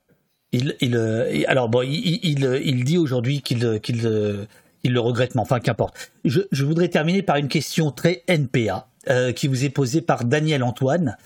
[0.52, 4.08] Il, il, alors bon, il, il, il dit aujourd'hui qu'il, qu'il,
[4.86, 6.10] il le regrette, mais enfin qu'importe.
[6.24, 10.24] Je, je voudrais terminer par une question très NPA euh, qui vous est posée par
[10.24, 11.16] Daniel Antoine.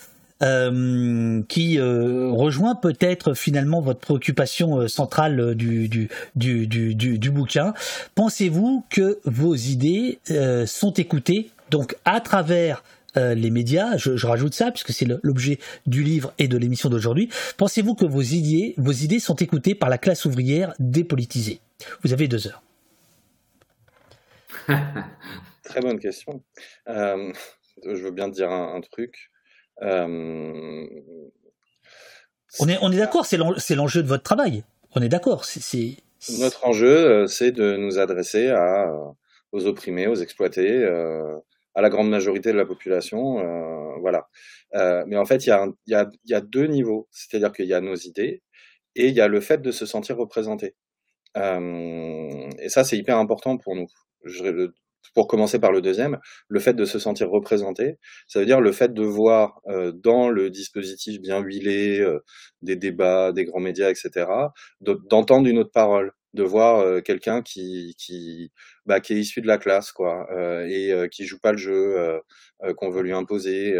[0.43, 7.29] Euh, qui euh, rejoint peut-être finalement votre préoccupation euh, centrale du, du, du, du, du
[7.29, 7.75] bouquin.
[8.15, 12.83] Pensez-vous que vos idées euh, sont écoutées donc à travers
[13.17, 16.89] euh, les médias, je, je, rajoute ça puisque c'est l'objet du livre et de l'émission
[16.89, 17.29] d'aujourd'hui.
[17.57, 21.59] Pensez-vous que vos idées, vos idées sont écoutées par la classe ouvrière dépolitisée?
[22.03, 22.63] Vous avez deux heures.
[25.63, 26.41] Très bonne question.
[26.87, 27.33] Euh,
[27.83, 29.30] je veux bien te dire un, un truc.
[29.81, 30.85] Euh,
[32.59, 34.63] on est, on est d'accord, c'est l'enjeu de votre travail.
[34.95, 35.45] On est d'accord.
[35.45, 35.97] C'est
[36.39, 38.91] notre enjeu, c'est de nous adresser à,
[39.51, 41.37] aux opprimés, aux exploités, euh,
[41.75, 44.27] à la grande majorité de la population, euh, voilà.
[44.75, 46.67] Euh, mais en fait, il y, a un, il, y a, il y a deux
[46.67, 48.41] niveaux, c'est-à-dire qu'il y a nos idées
[48.95, 50.75] et il y a le fait de se sentir représenté.
[51.37, 53.87] Euh, et ça, c'est hyper important pour nous.
[54.25, 54.71] Je,
[55.13, 57.97] pour commencer par le deuxième, le fait de se sentir représenté,
[58.27, 62.19] ça veut dire le fait de voir euh, dans le dispositif bien huilé euh,
[62.61, 64.27] des débats, des grands médias, etc.,
[64.81, 68.51] d'entendre une autre parole, de voir euh, quelqu'un qui qui
[68.85, 71.57] bah, qui est issu de la classe quoi euh, et euh, qui joue pas le
[71.57, 72.21] jeu
[72.77, 73.75] qu'on veut lui imposer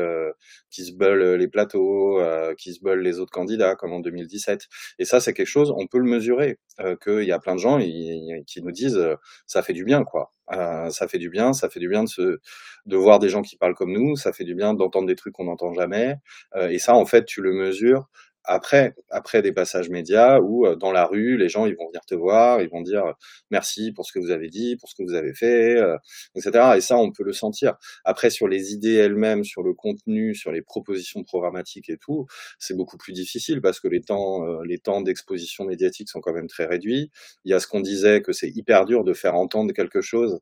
[0.69, 2.19] qui se bulle les plateaux
[2.57, 4.67] qui se bulle les autres candidats comme en 2017
[4.99, 6.57] et ça c'est quelque chose on peut le mesurer
[7.03, 8.99] qu'il y a plein de gens qui nous disent
[9.45, 10.31] ça fait du bien quoi.
[10.49, 12.39] Ça fait du bien ça fait du bien de se
[12.87, 15.33] de voir des gens qui parlent comme nous ça fait du bien d'entendre des trucs
[15.33, 16.15] qu'on n'entend jamais
[16.59, 18.09] et ça en fait tu le mesures
[18.43, 22.01] après, après des passages médias où euh, dans la rue, les gens ils vont venir
[22.07, 23.13] te voir, ils vont dire euh,
[23.51, 25.97] merci pour ce que vous avez dit, pour ce que vous avez fait, euh,
[26.35, 26.73] etc.
[26.77, 27.75] Et ça, on peut le sentir.
[28.03, 32.25] Après, sur les idées elles-mêmes, sur le contenu, sur les propositions programmatiques et tout,
[32.59, 36.47] c'est beaucoup plus difficile parce que les temps, les temps d'exposition médiatique sont quand même
[36.47, 37.11] très réduits.
[37.45, 40.39] Il y a ce qu'on disait que c'est hyper dur de faire entendre quelque chose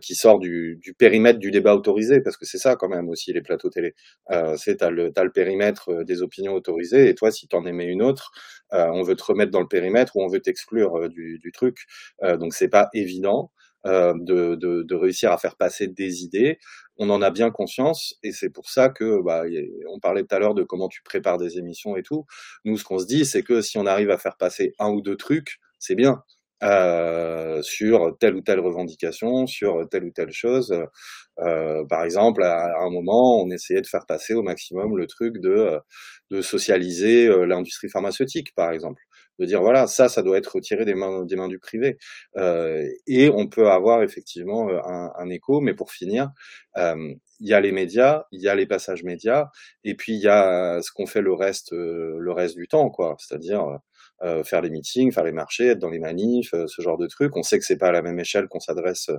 [0.00, 3.32] qui sort du, du, périmètre du débat autorisé, parce que c'est ça quand même aussi
[3.32, 3.94] les plateaux télé.
[4.56, 7.86] c'est t'as le, as le périmètre des opinions autorisées et toi si tu en aimais
[7.86, 8.32] une autre,
[8.72, 11.78] euh, on veut te remettre dans le périmètre ou on veut t'exclure euh, du, truc.
[12.22, 13.50] Euh, donc c'est pas évident.
[13.84, 16.58] de, réussir à faire passer des idées.
[16.96, 19.42] On en a bien conscience et c'est pour ça que bah,
[19.90, 22.24] on parlait tout à l'heure de comment tu prépares des émissions et tout.
[22.64, 25.02] Nous, ce qu'on se dit, c'est que si on arrive à faire passer un ou
[25.02, 26.22] deux trucs, c'est bien.
[26.62, 30.74] Euh, sur telle ou telle revendication, sur telle ou telle chose.
[31.40, 35.38] Euh, par exemple, à, un moment, on essayait de faire passer au maximum le truc
[35.40, 35.78] de,
[36.30, 39.02] de socialiser euh, l'industrie pharmaceutique, par exemple.
[39.40, 41.98] De dire, voilà, ça, ça doit être retiré des mains, des mains du privé.
[42.36, 46.30] Euh, et on peut avoir effectivement un, un écho, mais pour finir,
[46.76, 49.48] il y a les médias, il y a les passages médias,
[49.82, 53.16] et puis il y a ce qu'on fait le reste, le reste du temps, quoi.
[53.18, 53.78] C'est-à-dire
[54.24, 57.06] euh, faire les meetings, faire les marchés, être dans les manifs, euh, ce genre de
[57.06, 57.36] trucs.
[57.36, 59.10] On sait que c'est pas à la même échelle qu'on s'adresse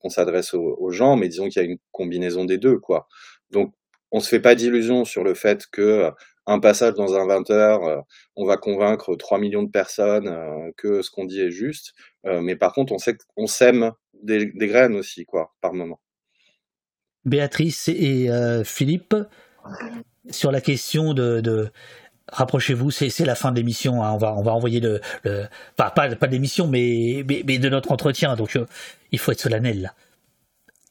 [0.00, 3.06] qu'on s'adresse aux, gens, mais disons qu'il y a une combinaison des deux, quoi.
[3.50, 3.72] Donc
[4.10, 6.10] on se fait pas d'illusions sur le fait que euh,
[6.46, 8.04] un passage dans un 20 heures,
[8.34, 10.34] on va convaincre 3 millions de personnes
[10.78, 11.92] que ce qu'on dit est juste.
[12.24, 16.00] mais par contre, on sait qu'on sème des, graines aussi, quoi, par moment.
[17.26, 18.30] Béatrice et
[18.64, 19.14] Philippe,
[20.30, 21.70] sur la question de
[22.32, 24.02] rapprochez-vous, c'est la fin de l'émission.
[24.02, 24.12] Hein.
[24.12, 25.00] On va envoyer le,
[25.76, 28.36] pas pas de l'émission, mais, de notre entretien.
[28.36, 28.66] Donc euh,
[29.12, 29.92] il faut être solennel.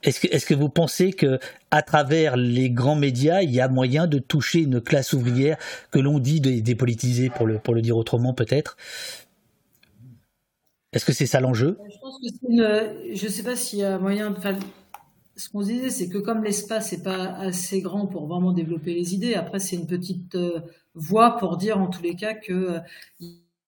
[0.04, 1.40] Est-ce que vous pensez que
[1.72, 5.58] à travers les grands médias, il y a moyen de toucher une classe ouvrière
[5.92, 8.78] que l'on dit dépolitisée pour le dire autrement peut-être?
[10.94, 11.78] Est-ce que c'est ça l'enjeu?
[12.50, 14.34] Je je sais pas s'il y a moyen
[15.38, 19.14] ce qu'on disait, c'est que comme l'espace n'est pas assez grand pour vraiment développer les
[19.14, 20.62] idées, après c'est une petite euh,
[20.96, 22.80] voix pour dire en tous les cas qu'il euh,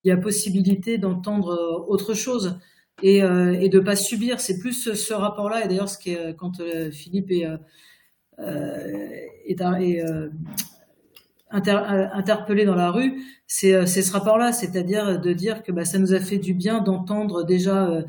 [0.03, 2.59] y a possibilité d'entendre euh, autre chose
[3.03, 4.41] et, et de pas subir.
[4.41, 5.63] C'est plus ce, rapport-là.
[5.63, 7.47] Et d'ailleurs, ce qui quand Philippe est,
[11.49, 16.19] interpellé dans la rue, c'est ce rapport-là, c'est-à-dire de dire que bah, ça nous a
[16.19, 18.03] fait du bien d'entendre déjà euh,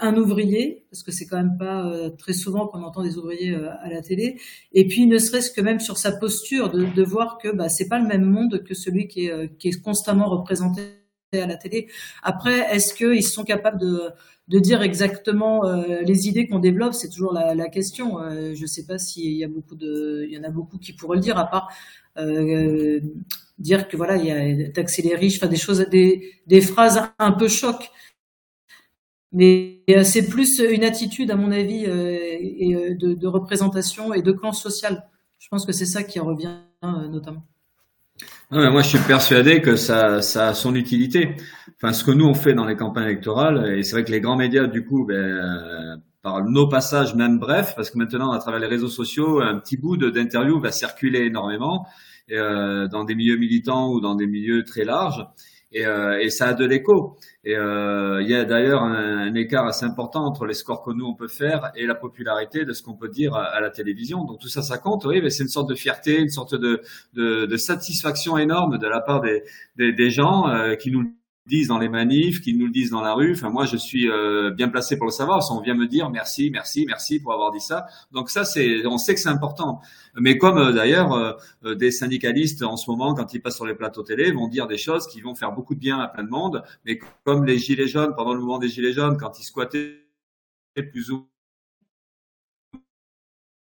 [0.00, 3.54] un ouvrier, parce que c'est quand même pas euh, très souvent qu'on entend des ouvriers
[3.54, 4.38] euh, à la télé,
[4.72, 7.98] et puis ne serait-ce que même sur sa posture, de, voir que bah, c'est pas
[7.98, 10.82] le même monde que celui qui est, constamment représenté
[11.32, 11.88] à la télé.
[12.22, 15.62] Après, est-ce qu'ils sont capables de, dire exactement
[16.02, 16.94] les idées qu'on développe?
[16.94, 18.20] C'est toujours la, la question.
[18.20, 21.16] Euh, je sais pas s'il y a beaucoup il y en a beaucoup qui pourraient
[21.16, 21.68] le dire, à part
[23.58, 27.02] dire que voilà, il y a taxer les riches, enfin des choses, des, des phrases
[27.18, 27.90] un peu choc.
[29.32, 34.32] Mais euh, c'est plus une attitude, à mon avis, euh, euh, de, représentation et de
[34.32, 35.04] clan social.
[35.38, 37.44] Je pense que c'est ça qui revient notamment.
[38.50, 41.36] moi, je suis persuadé que ça, a son utilité.
[41.76, 44.20] Enfin, ce que nous on fait dans les campagnes électorales, et c'est vrai que les
[44.20, 48.58] grands médias, du coup, ben, par nos passages, même bref, parce que maintenant, à travers
[48.58, 51.86] les réseaux sociaux, un petit bout d'interview va circuler énormément
[52.30, 55.24] dans des milieux militants ou dans des milieux très larges
[55.72, 57.16] et, euh, et, ça a de l'écho.
[57.44, 61.06] Et euh, il y a d'ailleurs un, écart assez important entre les scores que nous
[61.06, 64.24] on peut faire et la popularité de ce qu'on peut dire à, la télévision.
[64.24, 65.04] Donc tout ça, ça compte.
[65.04, 66.80] Oui, mais c'est une sorte de fierté, une sorte de,
[67.14, 69.42] de, de satisfaction énorme de la part des,
[69.76, 71.12] des, des gens euh, qui nous
[71.48, 73.32] disent dans les manifs, qu'ils nous le disent dans la rue.
[73.32, 75.44] Enfin, moi, je suis euh, bien placé pour le savoir.
[75.50, 77.86] On vient me dire merci, merci, merci pour avoir dit ça.
[78.12, 79.80] Donc ça, c'est, on sait que c'est important.
[80.14, 81.12] Mais comme euh, d'ailleurs
[81.64, 84.66] euh, des syndicalistes en ce moment, quand ils passent sur les plateaux télé, vont dire
[84.68, 86.62] des choses qui vont faire beaucoup de bien à plein de monde.
[86.84, 90.04] Mais comme les gilets jaunes, pendant le mouvement des gilets jaunes, quand ils squattaient
[90.92, 91.26] plus ou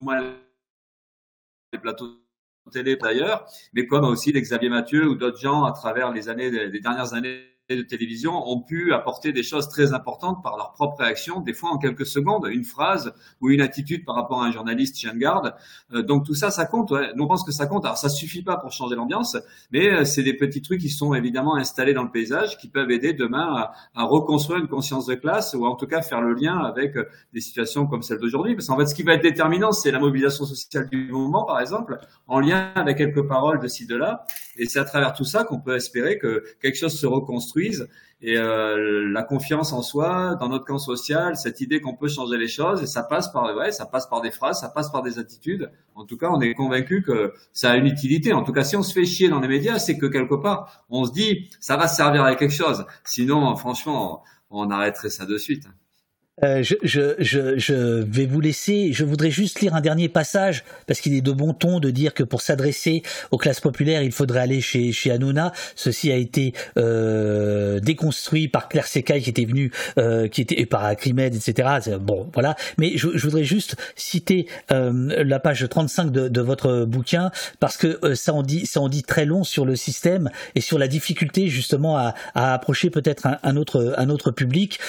[0.01, 0.21] moins
[1.73, 2.19] les plateaux
[2.71, 6.81] télé d'ailleurs, mais comme aussi Xavier Mathieu ou d'autres gens à travers les années, les
[6.81, 11.41] dernières années de télévision ont pu apporter des choses très importantes par leur propre réaction,
[11.41, 14.97] des fois en quelques secondes, une phrase ou une attitude par rapport à un journaliste
[14.99, 15.55] chien de garde.
[15.93, 16.91] Euh, donc tout ça, ça compte.
[16.91, 17.85] Nous, on pense que ça compte.
[17.85, 19.37] Alors ça suffit pas pour changer l'ambiance,
[19.71, 22.91] mais euh, c'est des petits trucs qui sont évidemment installés dans le paysage, qui peuvent
[22.91, 26.59] aider demain à, reconstruire une conscience de classe ou en tout cas faire le lien
[26.59, 28.55] avec euh, des situations comme celle d'aujourd'hui.
[28.55, 31.61] Parce qu'en fait, ce qui va être déterminant, c'est la mobilisation sociale du moment, par
[31.61, 34.25] exemple, en lien avec quelques paroles de ci de là.
[34.57, 37.62] Et c'est à travers tout ça qu'on peut espérer que quelque chose se reconstruit
[38.25, 42.37] et euh, la confiance en soi, dans notre camp social, cette idée qu'on peut changer
[42.37, 45.03] les choses, et ça passe par, ouais, ça passe par des phrases, ça passe par
[45.03, 45.73] des attitudes.
[45.97, 48.33] En tout cas, on est convaincu que ça a une utilité.
[48.33, 50.85] En tout cas, si on se fait chier dans les médias, c'est que quelque part,
[50.89, 52.87] on se dit, ça va servir à quelque chose.
[53.05, 55.67] Sinon, franchement, on arrêterait ça de suite.
[56.45, 58.93] Euh, je, je, je, je, vais vous laisser.
[58.93, 62.15] Je voudrais juste lire un dernier passage parce qu'il est de bon ton de dire
[62.15, 65.53] que pour s'adresser aux classes populaires, il faudrait aller chez chez Hanouna.
[65.77, 70.67] Ceci a été euh, déconstruit par Claire Secaille qui était venue, euh, qui était et
[70.67, 71.97] par Acrimed, etc.
[72.01, 72.57] Bon, voilà.
[72.77, 78.01] Mais je, voudrais juste citer euh, la page 35 de, de votre bouquin parce que
[78.05, 80.89] euh, ça en dit ça en dit très long sur le système et sur la
[80.89, 84.81] difficulté justement à, à approcher peut-être un, un, autre un autre public.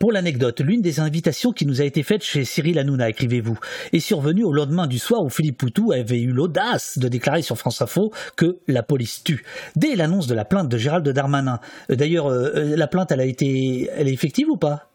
[0.00, 3.58] pour l'anecdote l'une des invitations qui nous a été faite chez Cyril Hanouna, écrivez-vous,
[3.92, 7.56] est survenue au lendemain du soir où Philippe Poutou avait eu l'audace de déclarer sur
[7.56, 9.44] France Info que la police tue.
[9.76, 11.60] Dès l'annonce de la plainte de Gérald Darmanin.
[11.90, 14.90] Euh, d'ailleurs, euh, euh, la plainte, elle a été, elle est effective ou pas?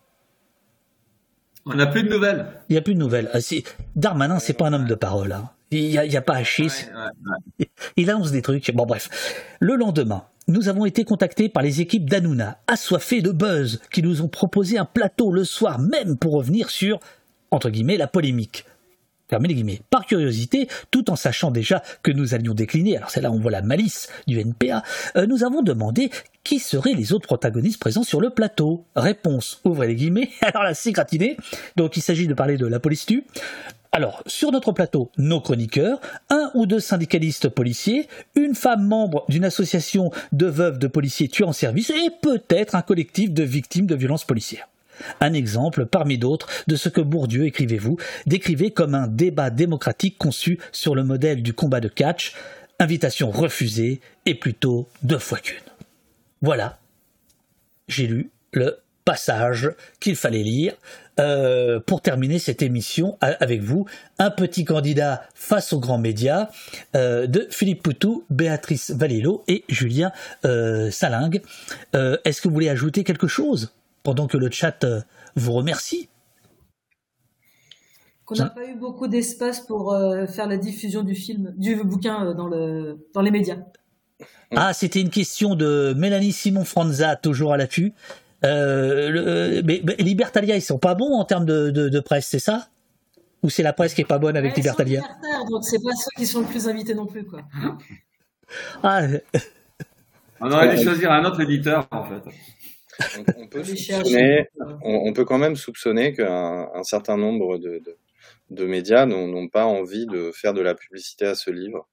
[1.65, 2.47] On n'a plus de nouvelles.
[2.69, 3.29] Il n'y a plus de nouvelles.
[3.33, 3.39] Ah,
[3.95, 5.31] Darmanin, c'est pas un homme de parole.
[5.31, 5.49] Hein.
[5.71, 6.67] Il n'y a, a, pas à chier.
[7.95, 8.71] Il annonce des trucs.
[8.73, 9.09] Bon, bref.
[9.59, 14.21] Le lendemain, nous avons été contactés par les équipes d'Anouna, assoiffées de buzz, qui nous
[14.21, 16.99] ont proposé un plateau le soir même pour revenir sur,
[17.51, 18.65] entre guillemets, la polémique.
[19.29, 19.81] Fermez les guillemets.
[19.91, 23.39] Par curiosité, tout en sachant déjà que nous allions décliner, alors c'est là où on
[23.39, 24.81] voit la malice du NPA,
[25.17, 26.09] euh, nous avons demandé
[26.43, 28.85] qui seraient les autres protagonistes présents sur le plateau.
[28.95, 31.37] Réponse, ouvrez les guillemets, alors là c'est gratiné,
[31.75, 33.23] donc il s'agit de parler de la police tue.
[33.91, 35.99] Alors, sur notre plateau, nos chroniqueurs,
[36.29, 41.45] un ou deux syndicalistes policiers, une femme membre d'une association de veuves de policiers tués
[41.45, 44.69] en service et peut-être un collectif de victimes de violences policières.
[45.21, 47.97] Un exemple parmi d'autres de ce que Bourdieu, écrivez-vous,
[48.27, 52.35] décrivait comme un débat démocratique conçu sur le modèle du combat de catch,
[52.77, 55.57] invitation refusée et plutôt deux fois qu'une.
[56.41, 56.79] Voilà,
[57.87, 60.75] j'ai lu le passage qu'il fallait lire
[61.19, 63.85] euh, pour terminer cette émission avec vous,
[64.17, 66.49] un petit candidat face aux grands médias
[66.95, 70.11] euh, de Philippe Poutou, Béatrice Valillo et Julien
[70.45, 71.41] euh, Salingue.
[71.93, 73.73] Est-ce que vous voulez ajouter quelque chose
[74.03, 74.85] pendant que le chat
[75.35, 76.09] vous remercie?
[78.29, 82.35] Qu'on n'a pas eu beaucoup d'espace pour euh, faire la diffusion du film, du bouquin
[82.35, 83.57] dans, le, dans les médias.
[84.55, 87.91] Ah, c'était une question de Mélanie Simon Franza, toujours à l'affût.
[88.45, 92.27] Euh, le, mais, mais, Libertalia, ils sont pas bons en termes de, de, de presse,
[92.27, 92.69] c'est ça?
[93.43, 95.01] Ou c'est la presse qui est pas bonne avec ouais, Libertalia?
[95.49, 97.41] Donc c'est pas ceux qui sont le plus invités non plus, quoi.
[98.83, 99.07] ah.
[100.41, 102.21] On aurait dû choisir un autre éditeur, en fait.
[103.17, 104.49] On, on, peut, soupçonner,
[104.81, 107.97] on, on, peut quand même soupçonner qu'un un certain nombre de, de,
[108.49, 111.87] de médias n'ont pas envie de faire de la publicité à ce livre,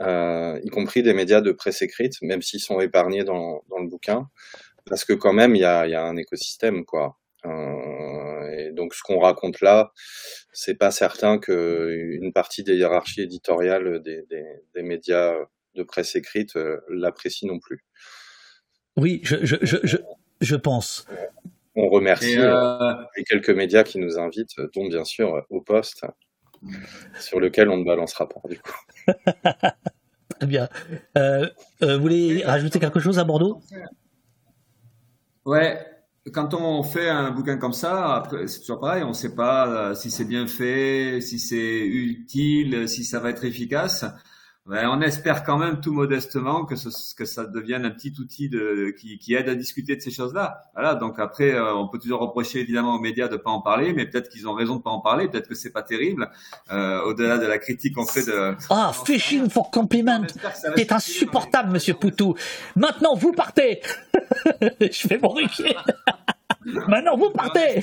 [0.00, 3.88] euh, y compris des médias de presse écrite, même s'ils sont épargnés dans, dans le
[3.88, 4.28] bouquin
[4.88, 7.16] parce que quand même il y a, y a, un écosystème quoi.
[7.44, 9.92] Euh, et donc ce qu'on raconte là,
[10.52, 14.44] c'est pas certain que une partie des hiérarchies éditoriales des, des,
[14.74, 15.34] des médias
[15.74, 17.84] de presse écrite euh, l'apprécie non plus.
[18.96, 19.98] Oui, je, je, je, je,
[20.40, 21.06] je pense.
[21.74, 22.94] On remercie euh...
[23.16, 26.06] les quelques médias qui nous invitent, dont bien sûr au poste,
[27.20, 28.80] sur lequel on ne balancera pas du coup.
[30.38, 30.68] Très bien.
[31.16, 31.48] Euh,
[31.80, 33.60] vous voulez rajouter quelque chose à Bordeaux?
[35.46, 35.78] Ouais,
[36.32, 40.10] quand on fait un bouquin comme ça, c'est toujours pareil, on ne sait pas si
[40.10, 44.04] c'est bien fait, si c'est utile, si ça va être efficace.
[44.68, 48.48] Ben, on espère quand même tout modestement que, ce, que ça devienne un petit outil
[48.48, 50.64] de, qui, qui aide à discuter de ces choses-là.
[50.74, 50.96] Voilà.
[50.96, 54.06] Donc après, euh, on peut toujours reprocher évidemment aux médias de pas en parler, mais
[54.06, 55.28] peut-être qu'ils ont raison de pas en parler.
[55.28, 56.28] Peut-être que c'est pas terrible.
[56.72, 58.56] Euh, Au-delà de la critique qu'on fait de.
[58.68, 60.26] Ah, fishing for compliment.
[60.74, 62.34] C'est insupportable, Monsieur Poutou.
[62.74, 63.82] Maintenant, vous partez.
[64.80, 65.76] Je fais mon ruquier.
[66.88, 67.80] Maintenant, vous partez.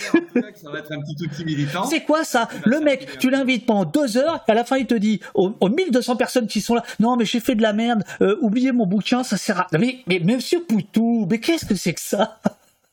[1.86, 4.88] C'est quoi ça Le mec, tu l'invites pendant deux heures, et à la fin, il
[4.88, 7.74] te dit aux, aux 1200 personnes qui sont là, non, mais j'ai fait de la
[7.74, 9.68] merde, euh, oubliez mon bouquin, ça sert à...
[9.80, 12.40] Mais, mais monsieur Poutou, mais qu'est-ce que c'est que ça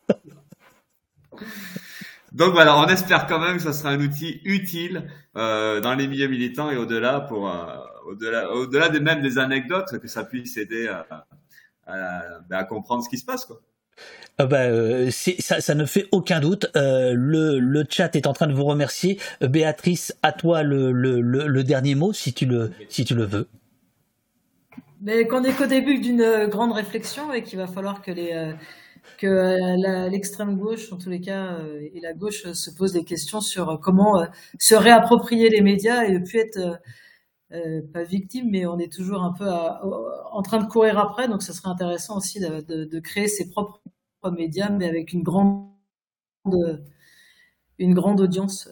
[2.33, 6.07] Donc voilà, on espère quand même que ça sera un outil utile euh, dans les
[6.07, 7.77] milieux militants et au-delà pour euh,
[8.07, 11.27] au-delà au-delà de même des anecdotes que ça puisse aider à,
[11.87, 12.23] à,
[12.53, 13.61] à comprendre ce qui se passe quoi.
[14.41, 16.67] Euh, bah, euh, ça, ne fait aucun doute.
[16.77, 19.19] Euh, le, chat est en train de vous remercier.
[19.43, 22.73] Euh, Béatrice, à toi le, dernier mot, si tu le,
[23.25, 23.49] veux.
[25.03, 28.12] Mais qu'on est qu'au début d'une grande réflexion et qu'il va falloir que
[29.17, 31.59] que l'extrême gauche, en tous les cas,
[31.95, 34.27] et la gauche se posent des questions sur comment
[34.59, 36.81] se réapproprier les médias et ne plus être
[37.93, 41.28] pas victime, mais on est toujours un peu en train de courir après.
[41.28, 43.81] Donc, ce serait intéressant aussi de, de créer ses propres
[44.31, 45.68] médias, mais avec une grande,
[47.78, 48.68] une grande audience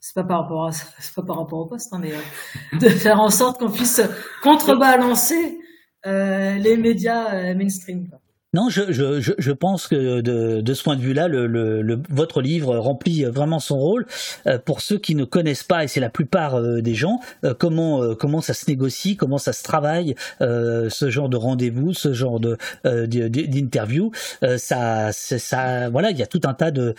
[0.00, 2.88] c'est pas par rapport à c'est pas par rapport au poste, hein, mais euh, de
[2.88, 4.00] faire en sorte qu'on puisse
[4.42, 5.58] contrebalancer
[6.06, 8.10] euh, les médias euh, mainstream.
[8.52, 12.42] Non, je, je, je, pense que de, de ce point de vue-là, le, le, votre
[12.42, 14.08] livre remplit vraiment son rôle.
[14.48, 17.54] Euh, pour ceux qui ne connaissent pas, et c'est la plupart euh, des gens, euh,
[17.56, 22.40] comment comment ça se négocie, comment ça se travaille, ce genre de rendez-vous, ce genre
[22.40, 24.10] de d'interview,
[24.56, 26.96] ça, ça, voilà, il y a tout un tas de,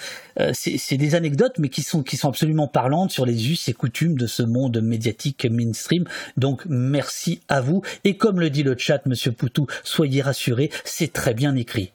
[0.53, 4.17] c'est des anecdotes, mais qui sont qui sont absolument parlantes sur les us et coutumes
[4.17, 6.05] de ce monde médiatique mainstream.
[6.37, 7.81] Donc merci à vous.
[8.05, 11.91] Et comme le dit le chat, Monsieur Poutou, soyez rassurés, c'est très bien bien écrit.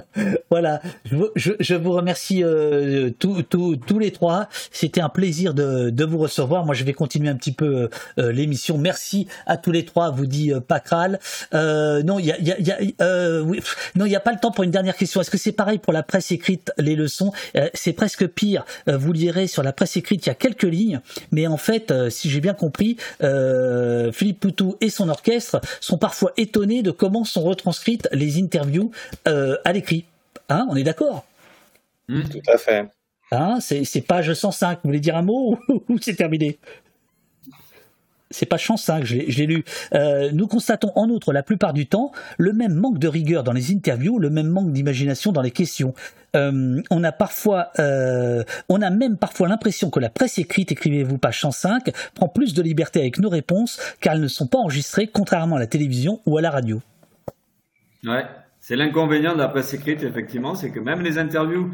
[0.50, 4.48] voilà, je, vous remercie euh, tous les trois.
[4.70, 6.64] C'était un plaisir de, vous recevoir.
[6.64, 7.88] Moi, je vais continuer un petit peu
[8.18, 8.78] euh, l'émission.
[8.78, 10.10] Merci à tous les trois.
[10.10, 11.20] Vous dit euh, Pacral.
[11.54, 13.60] Euh, non, il y a, y a, oui,
[13.94, 15.20] non, il n'y a pas le temps pour une dernière question.
[15.20, 17.32] Est-ce que c'est pareil pour la presse écrite, les leçons?
[17.74, 18.64] C'est presque pire.
[18.86, 21.00] vous lirez sur la presse écrite, il y a quelques lignes,
[21.30, 26.82] mais en fait, si j'ai bien compris, Philippe Poutou et son orchestre sont parfois étonnés
[26.82, 28.90] de comment sont retranscrites les interviews
[29.26, 29.81] à l'écrit.
[30.48, 31.24] Hein, on est d'accord
[32.08, 32.22] hmm.
[32.22, 32.88] Tout à fait.
[33.30, 34.80] Hein, c'est page 105.
[34.82, 36.58] Vous voulez dire un mot ou c'est terminé
[38.32, 39.64] c'est pas chance 5, je l'ai lu.
[39.94, 43.52] Euh, nous constatons en outre la plupart du temps le même manque de rigueur dans
[43.52, 45.94] les interviews, le même manque d'imagination dans les questions.
[46.34, 51.18] Euh, on a parfois, euh, on a même parfois l'impression que la presse écrite, écrivez-vous
[51.18, 55.06] page 105, prend plus de liberté avec nos réponses car elles ne sont pas enregistrées,
[55.06, 56.80] contrairement à la télévision ou à la radio.
[58.04, 58.24] Ouais,
[58.62, 61.72] c'est l'inconvénient de la presse écrite, effectivement, c'est que même les interviews,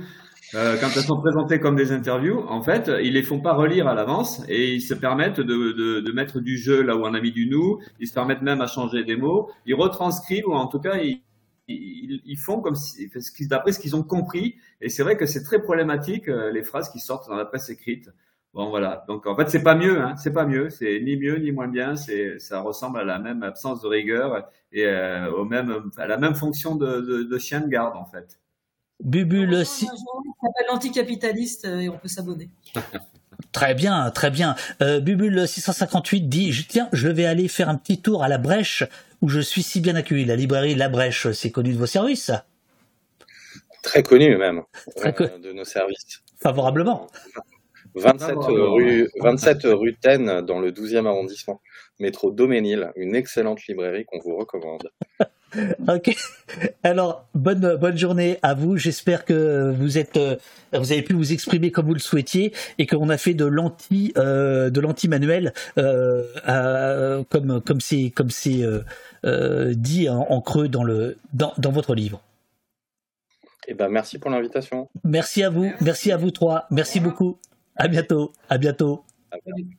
[0.54, 3.86] euh, quand elles sont présentées comme des interviews, en fait, ils les font pas relire
[3.86, 7.12] à l'avance et ils se permettent de, de, de, mettre du jeu là où on
[7.12, 7.78] a mis du nous.
[8.00, 9.50] Ils se permettent même à changer des mots.
[9.66, 11.20] Ils retranscrivent ou en tout cas ils,
[11.68, 13.10] ils, font comme si,
[13.48, 14.56] d'après ce qu'ils ont compris.
[14.80, 17.68] Et c'est vrai que c'est très problématique euh, les phrases qui sortent dans la presse
[17.68, 18.08] écrite.
[18.54, 19.04] Bon voilà.
[19.08, 20.16] Donc en fait c'est pas mieux, hein.
[20.16, 21.96] c'est pas mieux, c'est ni mieux ni moins bien.
[21.96, 26.16] C'est ça ressemble à la même absence de rigueur et euh, au même à la
[26.16, 28.40] même fonction de, de, de, chien de garde en fait.
[29.00, 29.86] Bubule si...
[30.68, 32.50] l'anticapitaliste euh, et on peut s'abonner.
[33.52, 34.56] Très bien, très bien.
[34.82, 38.84] Euh, Bubule 658 dit tiens, je vais aller faire un petit tour à la Brèche
[39.22, 40.24] où je suis si bien accueilli.
[40.24, 42.32] La librairie La Brèche, c'est connu de vos services?
[43.82, 44.62] Très connu même
[44.96, 46.22] Très euh, de nos services.
[46.36, 47.06] Favorablement.
[47.94, 51.60] 27 rue, 27 rue Taine dans le 12e arrondissement.
[51.98, 54.90] Métro Doménil, une excellente librairie qu'on vous recommande.
[55.88, 56.14] ok.
[56.82, 58.76] Alors, bonne, bonne journée à vous.
[58.76, 60.36] J'espère que vous êtes, euh,
[60.72, 64.12] vous avez pu vous exprimer comme vous le souhaitiez et qu'on a fait de l'anti,
[64.16, 68.62] euh, de l'anti manuel, euh, comme, comme c'est, comme c'est
[69.24, 72.20] dit en, creux dans le, dans, dans votre livre.
[73.70, 74.88] Eh ben, merci pour l'invitation.
[75.04, 75.70] Merci à vous.
[75.80, 76.66] Merci à vous trois.
[76.70, 77.38] Merci beaucoup.
[77.78, 78.32] À bientôt.
[78.50, 79.06] À bientôt.
[79.30, 79.77] À bientôt.